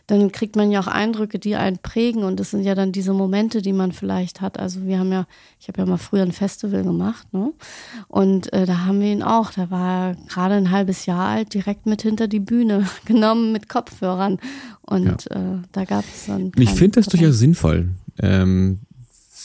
dann 0.07 0.33
kriegt 0.33 0.57
man 0.57 0.69
ja 0.69 0.81
auch 0.81 0.87
Eindrücke, 0.87 1.39
die 1.39 1.55
einen 1.55 1.77
prägen. 1.77 2.23
Und 2.23 2.39
das 2.39 2.51
sind 2.51 2.63
ja 2.63 2.75
dann 2.75 2.91
diese 2.91 3.13
Momente, 3.13 3.61
die 3.61 3.71
man 3.71 3.93
vielleicht 3.93 4.41
hat. 4.41 4.59
Also 4.59 4.85
wir 4.85 4.99
haben 4.99 5.11
ja, 5.13 5.25
ich 5.59 5.69
habe 5.69 5.79
ja 5.79 5.85
mal 5.85 5.97
früher 5.97 6.23
ein 6.23 6.33
Festival 6.33 6.83
gemacht, 6.83 7.33
ne? 7.33 7.53
Und 8.09 8.51
äh, 8.51 8.65
da 8.65 8.85
haben 8.85 8.99
wir 8.99 9.11
ihn 9.11 9.23
auch, 9.23 9.51
da 9.51 9.71
war 9.71 10.09
er 10.09 10.15
gerade 10.27 10.55
ein 10.55 10.71
halbes 10.71 11.05
Jahr 11.05 11.25
alt, 11.27 11.53
direkt 11.53 11.85
mit 11.85 12.01
hinter 12.01 12.27
die 12.27 12.41
Bühne 12.41 12.85
genommen 13.05 13.53
mit 13.53 13.69
Kopfhörern. 13.69 14.39
Und 14.81 15.27
ja. 15.31 15.37
äh, 15.37 15.59
da 15.71 15.85
gab 15.85 16.03
es 16.03 16.25
dann. 16.25 16.51
Ich 16.57 16.71
finde 16.71 16.99
das 16.99 17.07
durchaus 17.07 17.37
sinnvoll. 17.37 17.91
Ähm, 18.21 18.79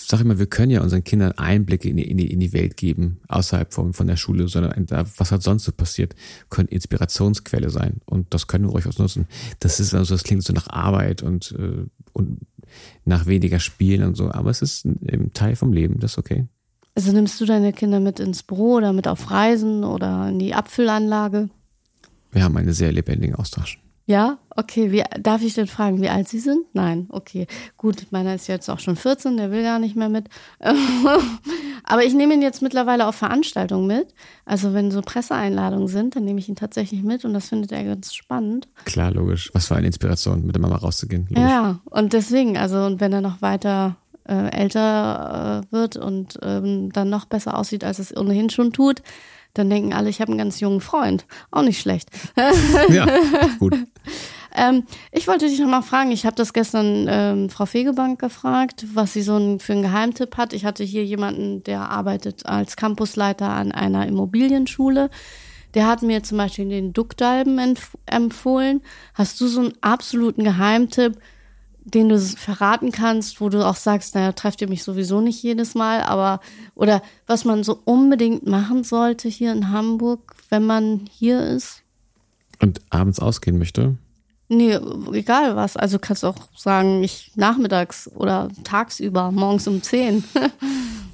sag 0.09 0.21
immer, 0.21 0.39
wir 0.39 0.47
können 0.47 0.71
ja 0.71 0.81
unseren 0.81 1.05
Kindern 1.05 1.33
Einblicke 1.33 1.89
in 1.89 1.99
die, 1.99 2.11
in 2.11 2.17
die, 2.17 2.33
in 2.33 2.41
die 2.41 2.53
Welt 2.55 2.77
geben, 2.79 3.21
außerhalb 3.29 3.75
von, 3.75 3.93
von 3.93 4.07
der 4.07 4.17
Schule, 4.17 4.49
sondern 4.49 4.87
was 5.17 5.31
hat 5.31 5.43
sonst 5.43 5.65
so 5.65 5.73
passiert, 5.73 6.15
können 6.49 6.69
Inspirationsquelle 6.69 7.69
sein. 7.69 8.01
Und 8.07 8.33
das 8.33 8.47
können 8.47 8.65
wir 8.65 8.71
ruhig 8.71 8.87
nutzen. 8.99 9.27
Das 9.61 9.81
ist 9.81 9.95
also, 9.95 10.15
das 10.15 10.25
klingt 10.25 10.45
so 10.45 10.55
nach 10.55 10.69
Arbeit 10.69 11.23
und, 11.23 11.55
äh, 11.59 11.85
und 12.15 12.41
nach 13.05 13.27
weniger 13.27 13.61
Spielen 13.61 14.09
und 14.09 14.15
so, 14.15 14.31
aber 14.31 14.51
es 14.51 14.63
ist 14.63 14.87
ein 14.87 15.31
Teil 15.35 15.57
vom 15.57 15.73
Leben, 15.73 16.01
das 16.01 16.13
ist 16.13 16.19
okay. 16.19 16.47
Also 16.95 17.13
nimmst 17.13 17.41
du 17.41 17.45
deine 17.45 17.73
Kinder 17.73 18.01
mit 18.01 18.19
ins 18.19 18.43
Büro 18.43 18.77
oder 18.77 18.93
mit 18.93 19.07
auf 19.07 19.31
Reisen 19.31 19.85
oder 19.85 20.31
in 20.31 20.39
die 20.39 20.55
Abfüllanlage? 20.55 21.51
Wir 22.33 22.43
haben 22.43 22.57
einen 22.57 22.73
sehr 22.73 22.93
lebendigen 22.93 23.35
Austausch. 23.35 23.79
Ja, 24.09 24.39
okay. 24.57 24.91
Wie, 24.91 25.05
darf 25.21 25.43
ich 25.43 25.53
denn 25.53 25.67
fragen, 25.67 26.01
wie 26.01 26.09
alt 26.09 26.31
Sie 26.31 26.39
sind? 26.39 26.65
Nein, 26.73 27.09
okay. 27.11 27.47
Gut, 27.77 28.07
meiner 28.11 28.35
ist 28.35 28.47
jetzt 28.47 28.71
auch 28.71 28.79
schon 28.79 28.97
14, 28.97 29.37
der 29.37 29.51
will 29.51 29.63
gar 29.63 29.79
nicht 29.79 29.97
mehr 29.97 30.09
mit. 30.09 30.31
Aber 31.85 32.05
ich 32.05 32.15
nehme 32.15 32.33
ihn 32.33 32.41
jetzt 32.41 32.63
mittlerweile 32.63 33.07
auf 33.07 33.17
Veranstaltungen 33.17 33.87
mit. 33.87 34.15
Also 34.47 34.73
wenn 34.73 34.91
so 34.91 35.03
Presseeinladungen 35.03 35.89
sind, 35.89 36.17
dann 36.17 36.25
nehme 36.25 36.39
ich 36.39 36.49
ihn 36.49 36.57
tatsächlich 36.57 37.03
mit 37.03 37.27
und 37.27 37.35
das 37.35 37.51
findet 37.51 37.71
er 37.71 37.85
ganz 37.85 38.15
spannend. 38.15 38.67
Klar, 38.87 39.11
logisch. 39.11 39.51
Was 39.53 39.67
für 39.67 39.77
eine 39.77 39.87
Inspiration, 39.87 40.47
mit 40.47 40.55
der 40.55 40.63
Mama 40.63 40.77
rauszugehen. 40.77 41.27
Logisch. 41.29 41.43
Ja, 41.43 41.81
und 41.85 42.15
deswegen, 42.15 42.57
also 42.57 42.79
und 42.79 43.01
wenn 43.01 43.13
er 43.13 43.21
noch 43.21 43.43
weiter 43.43 43.97
äh, 44.25 44.49
älter 44.57 45.65
äh, 45.69 45.73
wird 45.73 45.99
und 45.99 46.39
ähm, 46.41 46.91
dann 46.93 47.11
noch 47.11 47.27
besser 47.27 47.59
aussieht, 47.59 47.85
als 47.85 47.99
es 47.99 48.17
ohnehin 48.17 48.49
schon 48.49 48.73
tut, 48.73 49.03
dann 49.55 49.71
denken 49.71 49.93
alle, 49.93 50.09
ich 50.09 50.21
habe 50.21 50.31
einen 50.31 50.39
ganz 50.39 50.61
jungen 50.61 50.81
Freund. 50.81 51.27
Auch 51.51 51.63
nicht 51.63 51.81
schlecht. 51.81 52.11
ja, 52.89 53.07
gut. 53.59 53.75
Ähm, 54.55 54.85
ich 55.13 55.29
wollte 55.29 55.47
dich 55.47 55.61
noch 55.61 55.69
mal 55.69 55.83
fragen, 55.83 56.11
ich 56.11 56.27
habe 56.27 56.35
das 56.35 56.53
gestern 56.53 57.07
ähm, 57.09 57.51
Frau 57.51 57.67
Fegebank 57.67 58.19
gefragt, 58.19 58.87
was 58.95 59.13
sie 59.13 59.23
so 59.23 59.37
ein, 59.37 59.61
für 59.61 59.73
einen 59.73 59.83
Geheimtipp 59.83 60.37
hat. 60.37 60.53
Ich 60.53 60.65
hatte 60.65 60.83
hier 60.83 61.05
jemanden, 61.05 61.63
der 61.63 61.83
arbeitet 61.91 62.47
als 62.47 62.75
Campusleiter 62.77 63.49
an 63.49 63.71
einer 63.71 64.07
Immobilienschule. 64.07 65.11
Der 65.75 65.87
hat 65.87 66.03
mir 66.03 66.23
zum 66.23 66.39
Beispiel 66.39 66.69
den 66.69 66.93
Duckdalben 66.93 67.77
empfohlen. 68.07 68.83
Hast 69.15 69.41
du 69.41 69.47
so 69.47 69.61
einen 69.61 69.75
absoluten 69.81 70.43
Geheimtipp, 70.43 71.19
den 71.95 72.09
du 72.09 72.21
verraten 72.21 72.93
kannst, 72.93 73.41
wo 73.41 73.49
du 73.49 73.67
auch 73.67 73.77
sagst, 73.77 74.15
naja, 74.15 74.33
trefft 74.33 74.61
ihr 74.61 74.69
mich 74.69 74.83
sowieso 74.83 75.21
nicht 75.21 75.43
jedes 75.43 75.75
Mal, 75.75 76.03
aber 76.03 76.41
oder 76.75 77.03
was 77.27 77.45
man 77.45 77.65
so 77.65 77.81
unbedingt 77.85 78.47
machen 78.47 78.85
sollte 78.85 79.29
hier 79.29 79.53
in 79.53 79.71
Hamburg, 79.71 80.35
wenn 80.51 80.67
man 80.67 81.07
hier 81.11 81.47
ist? 81.47 81.83
Und 82.61 82.81
abends 82.91 83.21
ausgehen 83.21 83.59
möchte? 83.59 83.97
Nee, 84.49 84.79
egal 85.13 85.57
was. 85.57 85.77
Also 85.77 85.99
kannst 85.99 86.23
du 86.23 86.29
auch 86.29 86.49
sagen, 86.57 87.03
ich 87.03 87.33
nachmittags 87.37 88.11
oder 88.15 88.49
tagsüber, 88.65 89.31
morgens 89.31 89.69
um 89.69 89.83
10. 89.83 90.25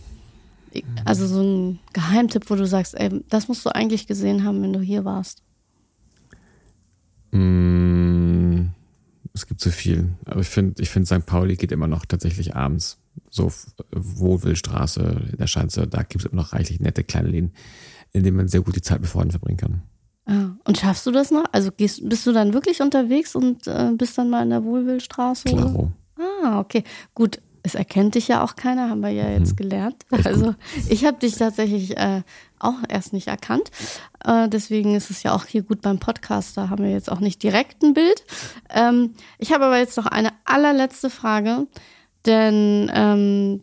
also 1.05 1.27
so 1.27 1.43
ein 1.43 1.79
Geheimtipp, 1.93 2.49
wo 2.49 2.55
du 2.55 2.67
sagst, 2.67 2.95
ey, 2.95 3.25
das 3.29 3.49
musst 3.49 3.67
du 3.67 3.75
eigentlich 3.75 4.07
gesehen 4.07 4.45
haben, 4.45 4.63
wenn 4.63 4.73
du 4.73 4.81
hier 4.81 5.05
warst. 5.05 5.43
Mmh 7.33 8.74
es 9.35 9.47
gibt 9.47 9.61
so 9.61 9.71
viel. 9.71 10.15
Aber 10.25 10.41
ich 10.41 10.49
finde, 10.49 10.81
ich 10.81 10.91
finde, 10.91 11.07
St. 11.07 11.27
Pauli 11.27 11.57
geht 11.57 11.73
immer 11.73 11.89
noch 11.89 12.07
tatsächlich 12.07 12.55
abends. 12.55 12.99
So 13.31 13.53
Wohlwillstraße 13.91 15.29
in 15.33 15.39
der 15.39 15.47
Schanze, 15.49 15.87
da 15.87 16.03
gibt 16.03 16.25
es 16.25 16.31
immer 16.31 16.43
noch 16.43 16.53
reichlich 16.53 16.81
nette 16.81 17.05
kleine 17.05 17.29
Läden, 17.29 17.53
in 18.13 18.23
denen 18.23 18.37
man 18.37 18.49
sehr 18.49 18.63
gut 18.63 18.77
die 18.77 18.83
Zeit 18.83 19.01
mit 19.01 19.11
Freunden 19.11 19.33
verbringen 19.33 19.57
kann. 19.57 19.83
Ah, 20.27 20.57
und 20.65 20.79
schaffst 20.79 21.07
du 21.07 21.11
das 21.11 21.31
noch? 21.31 21.45
Also 21.53 21.71
gehst, 21.71 22.09
bist 22.09 22.27
du 22.27 22.33
dann 22.33 22.55
wirklich 22.55 22.81
unterwegs 22.81 23.35
und 23.35 23.67
äh, 23.67 23.91
bist 23.97 24.17
dann 24.17 24.31
mal 24.31 24.43
in 24.43 24.51
der 24.51 24.65
Wohlwillstraße? 24.65 25.49
Klaro. 25.49 25.93
Ah, 26.17 26.61
okay. 26.61 26.85
Gut, 27.13 27.41
es 27.65 27.75
erkennt 27.75 28.15
dich 28.15 28.29
ja 28.29 28.45
auch 28.45 28.57
keiner, 28.57 28.91
haben 28.91 29.01
wir 29.01 29.09
ja 29.09 29.29
jetzt 29.31 29.53
mhm. 29.53 29.57
gelernt. 29.57 30.07
Also 30.25 30.55
ich 30.89 31.05
habe 31.05 31.19
dich 31.19 31.37
tatsächlich 31.37 31.97
äh, 31.97 32.23
auch 32.59 32.77
erst 32.89 33.13
nicht 33.15 33.27
erkannt. 33.27 33.71
Äh, 34.23 34.49
deswegen 34.49 34.95
ist 34.95 35.11
es 35.11 35.23
ja 35.23 35.35
auch 35.35 35.47
hier 35.47 35.63
gut 35.63 35.81
beim 35.81 35.99
Podcast, 35.99 36.57
da 36.57 36.69
haben 36.69 36.85
wir 36.85 36.93
jetzt 36.93 37.11
auch 37.11 37.21
nicht 37.21 37.43
direkt 37.43 37.83
ein 37.83 37.95
Bild. 37.95 38.23
Ähm, 38.69 39.15
ich 39.39 39.53
habe 39.53 39.65
aber 39.65 39.79
jetzt 39.79 39.97
noch 39.97 40.07
eine 40.07 40.33
allerletzte 40.45 41.09
Frage, 41.09 41.67
denn 42.27 42.91
ähm, 42.95 43.63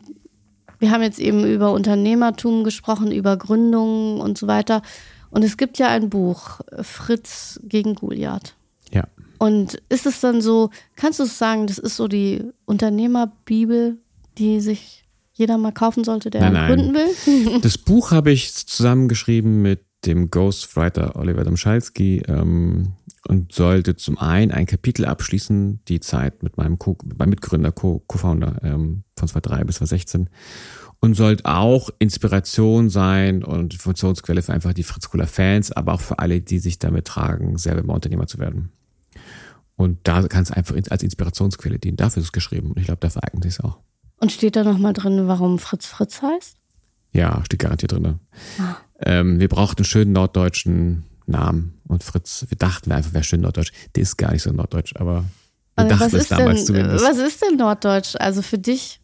wir 0.80 0.90
haben 0.90 1.02
jetzt 1.02 1.20
eben 1.20 1.46
über 1.46 1.70
Unternehmertum 1.70 2.64
gesprochen, 2.64 3.12
über 3.12 3.36
Gründungen 3.36 4.20
und 4.20 4.36
so 4.36 4.48
weiter. 4.48 4.82
Und 5.30 5.44
es 5.44 5.56
gibt 5.56 5.78
ja 5.78 5.86
ein 5.88 6.10
Buch, 6.10 6.60
Fritz 6.82 7.60
gegen 7.62 7.94
Goliath. 7.94 8.56
Und 9.42 9.82
ist 9.88 10.06
es 10.06 10.20
dann 10.20 10.40
so, 10.40 10.70
kannst 10.94 11.18
du 11.18 11.24
es 11.24 11.36
sagen, 11.36 11.66
das 11.66 11.78
ist 11.78 11.96
so 11.96 12.06
die 12.06 12.44
Unternehmerbibel, 12.64 13.98
die 14.38 14.60
sich 14.60 15.04
jeder 15.32 15.58
mal 15.58 15.72
kaufen 15.72 16.04
sollte, 16.04 16.30
der 16.30 16.42
nein, 16.42 16.52
nein. 16.52 16.68
gründen 16.68 16.94
will? 16.94 17.60
das 17.62 17.76
Buch 17.76 18.12
habe 18.12 18.30
ich 18.30 18.54
zusammengeschrieben 18.54 19.60
mit 19.60 19.84
dem 20.06 20.30
Ghostwriter 20.30 21.16
Oliver 21.16 21.42
Domschalski 21.42 22.22
ähm, 22.28 22.92
und 23.26 23.52
sollte 23.52 23.96
zum 23.96 24.16
einen 24.16 24.52
ein 24.52 24.66
Kapitel 24.66 25.06
abschließen, 25.06 25.80
die 25.88 25.98
Zeit 25.98 26.44
mit 26.44 26.56
meinem, 26.56 26.78
Co 26.78 26.96
meinem 27.18 27.30
Mitgründer, 27.30 27.72
Co-Founder 27.72 28.60
ähm, 28.62 29.02
von 29.18 29.26
2003 29.26 29.64
bis 29.64 29.76
2016 29.78 30.30
und 31.00 31.14
sollte 31.14 31.46
auch 31.46 31.90
Inspiration 31.98 32.90
sein 32.90 33.42
und 33.42 33.74
Informationsquelle 33.74 34.40
für 34.40 34.52
einfach 34.52 34.72
die 34.72 34.84
Fritz 34.84 35.10
Cooler 35.10 35.26
Fans, 35.26 35.72
aber 35.72 35.94
auch 35.94 36.00
für 36.00 36.20
alle, 36.20 36.40
die 36.40 36.60
sich 36.60 36.78
damit 36.78 37.06
tragen, 37.08 37.58
selber 37.58 37.82
mal 37.82 37.94
Unternehmer 37.94 38.28
zu 38.28 38.38
werden. 38.38 38.70
Und 39.82 39.98
da 40.04 40.22
kann 40.22 40.42
es 40.42 40.50
einfach 40.50 40.74
als 40.90 41.02
Inspirationsquelle 41.02 41.78
dienen. 41.78 41.96
Dafür 41.96 42.20
ist 42.20 42.28
es 42.28 42.32
geschrieben. 42.32 42.70
Und 42.70 42.78
ich 42.78 42.86
glaube, 42.86 43.00
dafür 43.00 43.24
eignet 43.24 43.44
es 43.44 43.60
auch. 43.60 43.78
Und 44.16 44.32
steht 44.32 44.56
da 44.56 44.64
nochmal 44.64 44.92
drin, 44.92 45.26
warum 45.26 45.58
Fritz 45.58 45.86
Fritz 45.86 46.22
heißt? 46.22 46.56
Ja, 47.12 47.42
steht 47.44 47.58
garantiert 47.58 47.92
drin. 47.92 48.20
Ah. 48.58 48.76
Ähm, 49.00 49.40
wir 49.40 49.48
brauchten 49.48 49.80
einen 49.80 49.84
schönen 49.84 50.12
norddeutschen 50.12 51.04
Namen. 51.26 51.80
Und 51.88 52.04
Fritz, 52.04 52.46
wir 52.48 52.56
dachten 52.56 52.92
einfach, 52.92 53.12
wäre 53.12 53.24
schön 53.24 53.40
norddeutsch. 53.40 53.72
Der 53.94 54.02
ist 54.02 54.16
gar 54.16 54.32
nicht 54.32 54.42
so 54.42 54.52
norddeutsch, 54.52 54.94
aber 54.96 55.24
wir 55.76 55.84
dachten 55.86 56.16
es 56.16 56.28
damals 56.28 56.58
denn, 56.58 56.66
zumindest. 56.66 57.04
Was 57.04 57.18
ist 57.18 57.42
denn 57.42 57.56
norddeutsch? 57.56 58.14
Also 58.18 58.42
für 58.42 58.58
dich? 58.58 59.00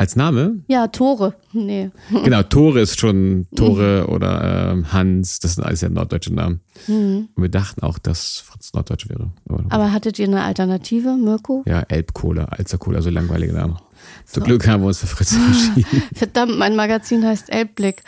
Als 0.00 0.14
Name? 0.14 0.60
Ja, 0.68 0.86
Tore. 0.86 1.34
Nee. 1.52 1.90
Genau, 2.24 2.42
Tore 2.44 2.80
ist 2.80 3.00
schon 3.00 3.46
Tore 3.56 4.06
oder 4.08 4.70
ähm, 4.72 4.92
Hans, 4.92 5.40
das 5.40 5.56
sind 5.56 5.64
alles 5.64 5.80
ja 5.80 5.88
norddeutsche 5.88 6.32
Namen. 6.32 6.60
Mhm. 6.86 7.28
Und 7.34 7.42
wir 7.42 7.48
dachten 7.48 7.82
auch, 7.82 7.98
dass 7.98 8.38
Fritz 8.38 8.72
Norddeutsch 8.74 9.08
wäre. 9.08 9.32
Aber, 9.48 9.64
Aber 9.68 9.92
hattet 9.92 10.18
ihr 10.20 10.28
eine 10.28 10.42
Alternative, 10.44 11.16
Mirko? 11.16 11.64
Ja, 11.66 11.80
Elbkohle, 11.80 12.52
Alzerkohle, 12.52 12.98
also 12.98 13.10
langweilige 13.10 13.54
Namen. 13.54 13.76
Zum 14.26 14.44
Glück 14.44 14.66
haben 14.66 14.82
wir 14.82 14.88
uns 14.88 14.98
für 14.98 15.06
Fritz 15.06 15.32
entschieden. 15.32 16.02
Verdammt, 16.14 16.58
mein 16.58 16.76
Magazin 16.76 17.24
heißt 17.24 17.50
Elbblick. 17.50 18.02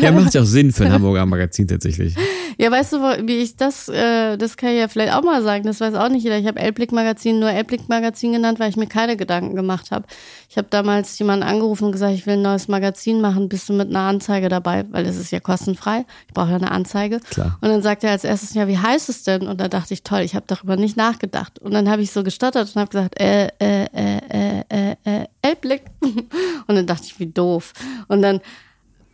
ja, 0.00 0.12
macht 0.12 0.34
ja 0.34 0.42
auch 0.42 0.46
Sinn 0.46 0.72
für 0.72 0.84
ein 0.84 0.92
Hamburger 0.92 1.24
Magazin 1.26 1.66
tatsächlich. 1.66 2.14
Ja, 2.58 2.70
weißt 2.70 2.92
du, 2.92 2.98
wie 3.26 3.38
ich 3.38 3.56
das, 3.56 3.88
äh, 3.88 4.36
das 4.36 4.58
kann 4.58 4.70
ich 4.70 4.80
ja 4.80 4.88
vielleicht 4.88 5.14
auch 5.14 5.22
mal 5.22 5.42
sagen, 5.42 5.64
das 5.64 5.80
weiß 5.80 5.94
auch 5.94 6.10
nicht 6.10 6.24
jeder. 6.24 6.36
Ich 6.36 6.46
habe 6.46 6.60
Elbblick 6.60 6.92
Magazin 6.92 7.38
nur 7.38 7.50
Elbblick 7.50 7.88
Magazin 7.88 8.32
genannt, 8.32 8.60
weil 8.60 8.68
ich 8.68 8.76
mir 8.76 8.86
keine 8.86 9.16
Gedanken 9.16 9.56
gemacht 9.56 9.90
habe. 9.90 10.04
Ich 10.50 10.58
habe 10.58 10.68
damals 10.68 11.18
jemanden 11.18 11.44
angerufen 11.44 11.84
und 11.84 11.92
gesagt, 11.92 12.12
ich 12.12 12.26
will 12.26 12.34
ein 12.34 12.42
neues 12.42 12.68
Magazin 12.68 13.22
machen, 13.22 13.48
bist 13.48 13.68
du 13.70 13.72
mit 13.72 13.88
einer 13.88 14.00
Anzeige 14.00 14.50
dabei? 14.50 14.84
Weil 14.90 15.06
es 15.06 15.16
ist 15.16 15.30
ja 15.30 15.40
kostenfrei. 15.40 16.04
Ich 16.28 16.34
brauche 16.34 16.50
ja 16.50 16.56
eine 16.56 16.70
Anzeige. 16.70 17.20
Klar. 17.30 17.56
Und 17.62 17.70
dann 17.70 17.80
sagt 17.80 18.04
er 18.04 18.10
als 18.10 18.24
erstes, 18.24 18.52
ja, 18.52 18.68
wie 18.68 18.76
heißt 18.76 19.08
es 19.08 19.22
denn? 19.22 19.48
Und 19.48 19.58
da 19.58 19.68
dachte 19.68 19.94
ich, 19.94 20.02
toll, 20.02 20.20
ich 20.20 20.34
habe 20.34 20.44
darüber 20.46 20.76
nicht 20.76 20.98
nachgedacht. 20.98 21.58
Und 21.60 21.72
dann 21.72 21.88
habe 21.88 22.02
ich 22.02 22.10
so 22.10 22.22
gestottert 22.22 22.68
und 22.74 22.80
habe 22.80 22.90
gesagt, 22.90 23.18
äh, 23.18 23.48
äh, 23.58 23.84
äh, 23.84 24.18
äh, 24.30 24.64
äh, 24.68 24.96
äh, 25.04 25.26
Elbblick. 25.42 25.82
Und 26.02 26.76
dann 26.76 26.86
dachte 26.86 27.04
ich, 27.06 27.18
wie 27.18 27.26
doof. 27.26 27.72
Und 28.08 28.22
dann 28.22 28.40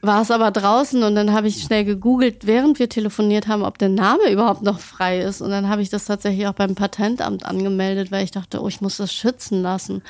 war 0.02 0.22
es 0.22 0.30
aber 0.30 0.50
draußen 0.50 1.02
und 1.02 1.14
dann 1.14 1.32
habe 1.32 1.48
ich 1.48 1.62
schnell 1.62 1.84
gegoogelt, 1.84 2.46
während 2.46 2.78
wir 2.78 2.88
telefoniert 2.88 3.48
haben, 3.48 3.62
ob 3.62 3.78
der 3.78 3.88
Name 3.88 4.30
überhaupt 4.30 4.62
noch 4.62 4.78
frei 4.78 5.20
ist. 5.20 5.40
Und 5.40 5.50
dann 5.50 5.68
habe 5.68 5.82
ich 5.82 5.90
das 5.90 6.04
tatsächlich 6.04 6.46
auch 6.46 6.52
beim 6.52 6.74
Patentamt 6.74 7.44
angemeldet, 7.44 8.12
weil 8.12 8.22
ich 8.22 8.30
dachte, 8.30 8.62
oh, 8.62 8.68
ich 8.68 8.80
muss 8.80 8.98
das 8.98 9.12
schützen 9.12 9.62
lassen. 9.62 10.02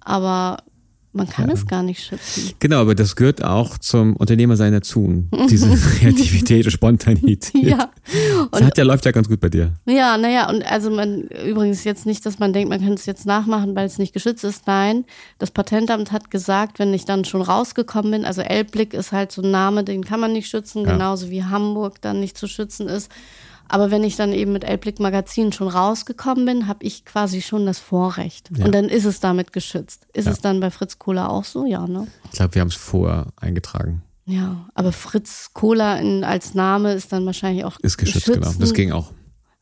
Aber 0.00 0.58
man 1.12 1.28
kann 1.28 1.48
ja. 1.48 1.54
es 1.54 1.66
gar 1.66 1.82
nicht 1.82 2.02
schützen. 2.02 2.54
Genau, 2.58 2.80
aber 2.80 2.94
das 2.94 3.16
gehört 3.16 3.44
auch 3.44 3.76
zum 3.76 4.16
Unternehmersein 4.16 4.72
dazu. 4.72 5.24
Diese 5.50 5.68
Kreativität 5.98 6.64
und 6.64 6.70
Spontanität. 6.70 7.62
Ja. 7.62 7.90
Und 8.40 8.52
das 8.52 8.62
hat 8.62 8.78
ja, 8.78 8.84
läuft 8.84 9.04
ja 9.04 9.12
ganz 9.12 9.28
gut 9.28 9.40
bei 9.40 9.50
dir. 9.50 9.74
Ja, 9.86 10.16
naja, 10.16 10.48
und 10.48 10.64
also 10.64 10.90
man, 10.90 11.22
übrigens 11.46 11.84
jetzt 11.84 12.06
nicht, 12.06 12.24
dass 12.24 12.38
man 12.38 12.52
denkt, 12.52 12.70
man 12.70 12.80
kann 12.80 12.94
es 12.94 13.04
jetzt 13.04 13.26
nachmachen, 13.26 13.76
weil 13.76 13.86
es 13.86 13.98
nicht 13.98 14.14
geschützt 14.14 14.44
ist. 14.44 14.66
Nein, 14.66 15.04
das 15.38 15.50
Patentamt 15.50 16.12
hat 16.12 16.30
gesagt, 16.30 16.78
wenn 16.78 16.94
ich 16.94 17.04
dann 17.04 17.24
schon 17.24 17.42
rausgekommen 17.42 18.10
bin, 18.10 18.24
also 18.24 18.40
Elbblick 18.40 18.94
ist 18.94 19.12
halt 19.12 19.32
so 19.32 19.42
ein 19.42 19.50
Name, 19.50 19.84
den 19.84 20.04
kann 20.04 20.20
man 20.20 20.32
nicht 20.32 20.48
schützen, 20.48 20.84
ja. 20.84 20.92
genauso 20.92 21.28
wie 21.28 21.44
Hamburg 21.44 22.00
dann 22.00 22.20
nicht 22.20 22.38
zu 22.38 22.46
schützen 22.46 22.88
ist. 22.88 23.10
Aber 23.72 23.90
wenn 23.90 24.04
ich 24.04 24.16
dann 24.16 24.34
eben 24.34 24.52
mit 24.52 24.64
Elblick 24.64 25.00
Magazin 25.00 25.50
schon 25.50 25.66
rausgekommen 25.66 26.44
bin, 26.44 26.68
habe 26.68 26.84
ich 26.84 27.06
quasi 27.06 27.40
schon 27.40 27.64
das 27.64 27.78
Vorrecht. 27.78 28.50
Ja. 28.54 28.66
Und 28.66 28.74
dann 28.74 28.84
ist 28.84 29.06
es 29.06 29.18
damit 29.18 29.54
geschützt. 29.54 30.06
Ist 30.12 30.26
ja. 30.26 30.32
es 30.32 30.42
dann 30.42 30.60
bei 30.60 30.70
Fritz 30.70 30.98
Cola 30.98 31.28
auch 31.28 31.44
so? 31.44 31.64
Ja, 31.64 31.86
ne? 31.86 32.06
Ich 32.24 32.32
glaube, 32.32 32.54
wir 32.54 32.60
haben 32.60 32.68
es 32.68 32.74
vorher 32.74 33.28
eingetragen. 33.36 34.02
Ja, 34.26 34.68
aber 34.74 34.92
Fritz 34.92 35.52
Cola 35.54 35.96
in, 35.96 36.22
als 36.22 36.52
Name 36.52 36.92
ist 36.92 37.14
dann 37.14 37.24
wahrscheinlich 37.24 37.64
auch. 37.64 37.80
Ist 37.80 37.96
geschützt, 37.96 38.26
genau. 38.26 38.52
Das 38.58 38.74
ging 38.74 38.92
auch. 38.92 39.10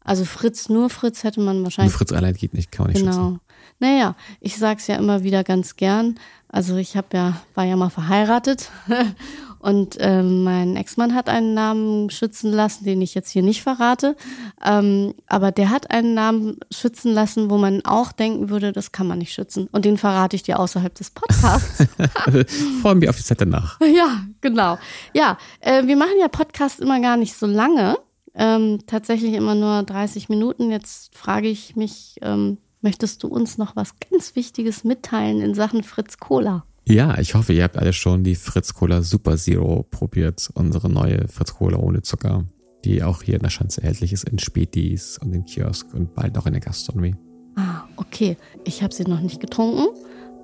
Also 0.02 0.24
Fritz, 0.24 0.68
nur 0.68 0.90
Fritz 0.90 1.22
hätte 1.22 1.40
man 1.40 1.62
wahrscheinlich. 1.62 1.92
Nur 1.92 1.98
Fritz 1.98 2.10
allein 2.10 2.34
geht 2.34 2.52
nicht, 2.52 2.72
kann 2.72 2.86
man 2.86 2.92
nicht 2.92 3.04
genau. 3.04 3.12
schützen. 3.12 3.40
Naja, 3.78 4.16
ich 4.40 4.56
sag's 4.56 4.88
ja 4.88 4.96
immer 4.96 5.22
wieder 5.22 5.44
ganz 5.44 5.76
gern. 5.76 6.18
Also 6.48 6.76
ich 6.78 6.96
habe 6.96 7.06
ja, 7.12 7.40
war 7.54 7.64
ja 7.64 7.76
mal 7.76 7.90
verheiratet 7.90 8.72
und 9.60 9.96
ähm, 10.00 10.42
mein 10.42 10.76
Ex-Mann 10.76 11.14
hat 11.14 11.28
einen 11.28 11.54
Namen 11.54 12.10
schützen 12.10 12.50
lassen, 12.50 12.84
den 12.84 13.02
ich 13.02 13.14
jetzt 13.14 13.30
hier 13.30 13.42
nicht 13.42 13.62
verrate. 13.62 14.16
Ähm, 14.64 15.14
aber 15.26 15.52
der 15.52 15.70
hat 15.70 15.90
einen 15.90 16.14
Namen 16.14 16.56
schützen 16.70 17.12
lassen, 17.12 17.50
wo 17.50 17.58
man 17.58 17.84
auch 17.84 18.12
denken 18.12 18.48
würde, 18.48 18.72
das 18.72 18.90
kann 18.90 19.06
man 19.06 19.18
nicht 19.18 19.32
schützen. 19.32 19.68
Und 19.72 19.84
den 19.84 19.98
verrate 19.98 20.34
ich 20.34 20.42
dir 20.42 20.58
außerhalb 20.58 20.94
des 20.94 21.10
Podcasts. 21.10 21.86
Freuen 22.82 22.98
mich 22.98 23.08
auf 23.08 23.16
die 23.16 23.24
Zeit 23.24 23.40
danach. 23.40 23.78
Ja, 23.90 24.24
genau. 24.40 24.78
Ja, 25.14 25.36
äh, 25.60 25.86
wir 25.86 25.96
machen 25.96 26.14
ja 26.20 26.28
Podcasts 26.28 26.78
immer 26.78 27.00
gar 27.00 27.16
nicht 27.16 27.34
so 27.34 27.46
lange. 27.46 27.98
Ähm, 28.34 28.78
tatsächlich 28.86 29.34
immer 29.34 29.54
nur 29.54 29.82
30 29.82 30.28
Minuten. 30.28 30.70
Jetzt 30.70 31.14
frage 31.14 31.48
ich 31.48 31.76
mich, 31.76 32.16
ähm, 32.22 32.58
Möchtest 32.82 33.22
du 33.22 33.28
uns 33.28 33.58
noch 33.58 33.76
was 33.76 33.94
ganz 33.98 34.36
Wichtiges 34.36 34.84
mitteilen 34.84 35.42
in 35.42 35.54
Sachen 35.54 35.82
Fritz 35.82 36.16
Cola? 36.16 36.64
Ja, 36.86 37.18
ich 37.18 37.34
hoffe, 37.34 37.52
ihr 37.52 37.62
habt 37.62 37.76
alle 37.76 37.92
schon 37.92 38.24
die 38.24 38.34
Fritz 38.34 38.74
Cola 38.74 39.02
Super 39.02 39.36
Zero 39.36 39.86
probiert. 39.90 40.50
Unsere 40.54 40.88
neue 40.88 41.28
Fritz 41.28 41.54
Cola 41.54 41.78
ohne 41.78 42.02
Zucker, 42.02 42.44
die 42.84 43.02
auch 43.02 43.22
hier 43.22 43.34
in 43.34 43.42
der 43.42 43.50
Schanze 43.50 43.82
erhältlich 43.82 44.12
ist, 44.12 44.28
in 44.28 44.38
Spätis 44.38 45.18
und 45.18 45.32
im 45.32 45.44
Kiosk 45.44 45.92
und 45.94 46.14
bald 46.14 46.36
auch 46.36 46.46
in 46.46 46.52
der 46.52 46.60
Gastronomie. 46.60 47.14
Ah, 47.56 47.82
okay. 47.96 48.36
Ich 48.64 48.82
habe 48.82 48.94
sie 48.94 49.04
noch 49.04 49.20
nicht 49.20 49.40
getrunken, 49.40 49.86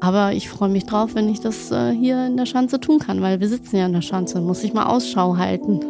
aber 0.01 0.33
ich 0.33 0.49
freue 0.49 0.69
mich 0.69 0.85
drauf, 0.85 1.15
wenn 1.15 1.29
ich 1.29 1.41
das 1.41 1.71
äh, 1.71 1.93
hier 1.93 2.27
in 2.27 2.37
der 2.37 2.47
Schanze 2.47 2.79
tun 2.81 2.99
kann, 2.99 3.23
weil 3.23 3.41
wir 3.41 3.49
sitzen 3.49 3.77
ja 3.77 3.87
in 3.87 3.93
der 3.93 4.03
Schanze. 4.03 4.41
Muss 4.41 4.63
ich 4.63 4.73
mal 4.73 4.87
Ausschau 4.87 5.37
halten. 5.37 5.81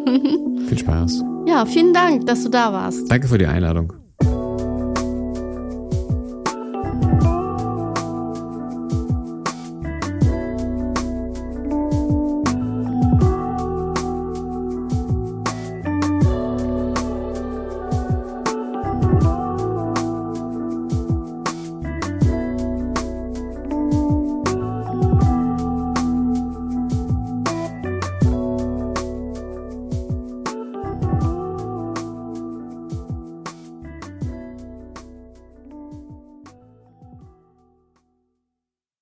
Viel 0.69 0.79
Spaß. 0.79 1.23
Ja, 1.47 1.67
vielen 1.67 1.93
Dank, 1.93 2.27
dass 2.27 2.43
du 2.43 2.49
da 2.49 2.73
warst. 2.73 3.11
Danke 3.11 3.29
für 3.29 3.39
die 3.39 3.47
Einladung. 3.47 3.93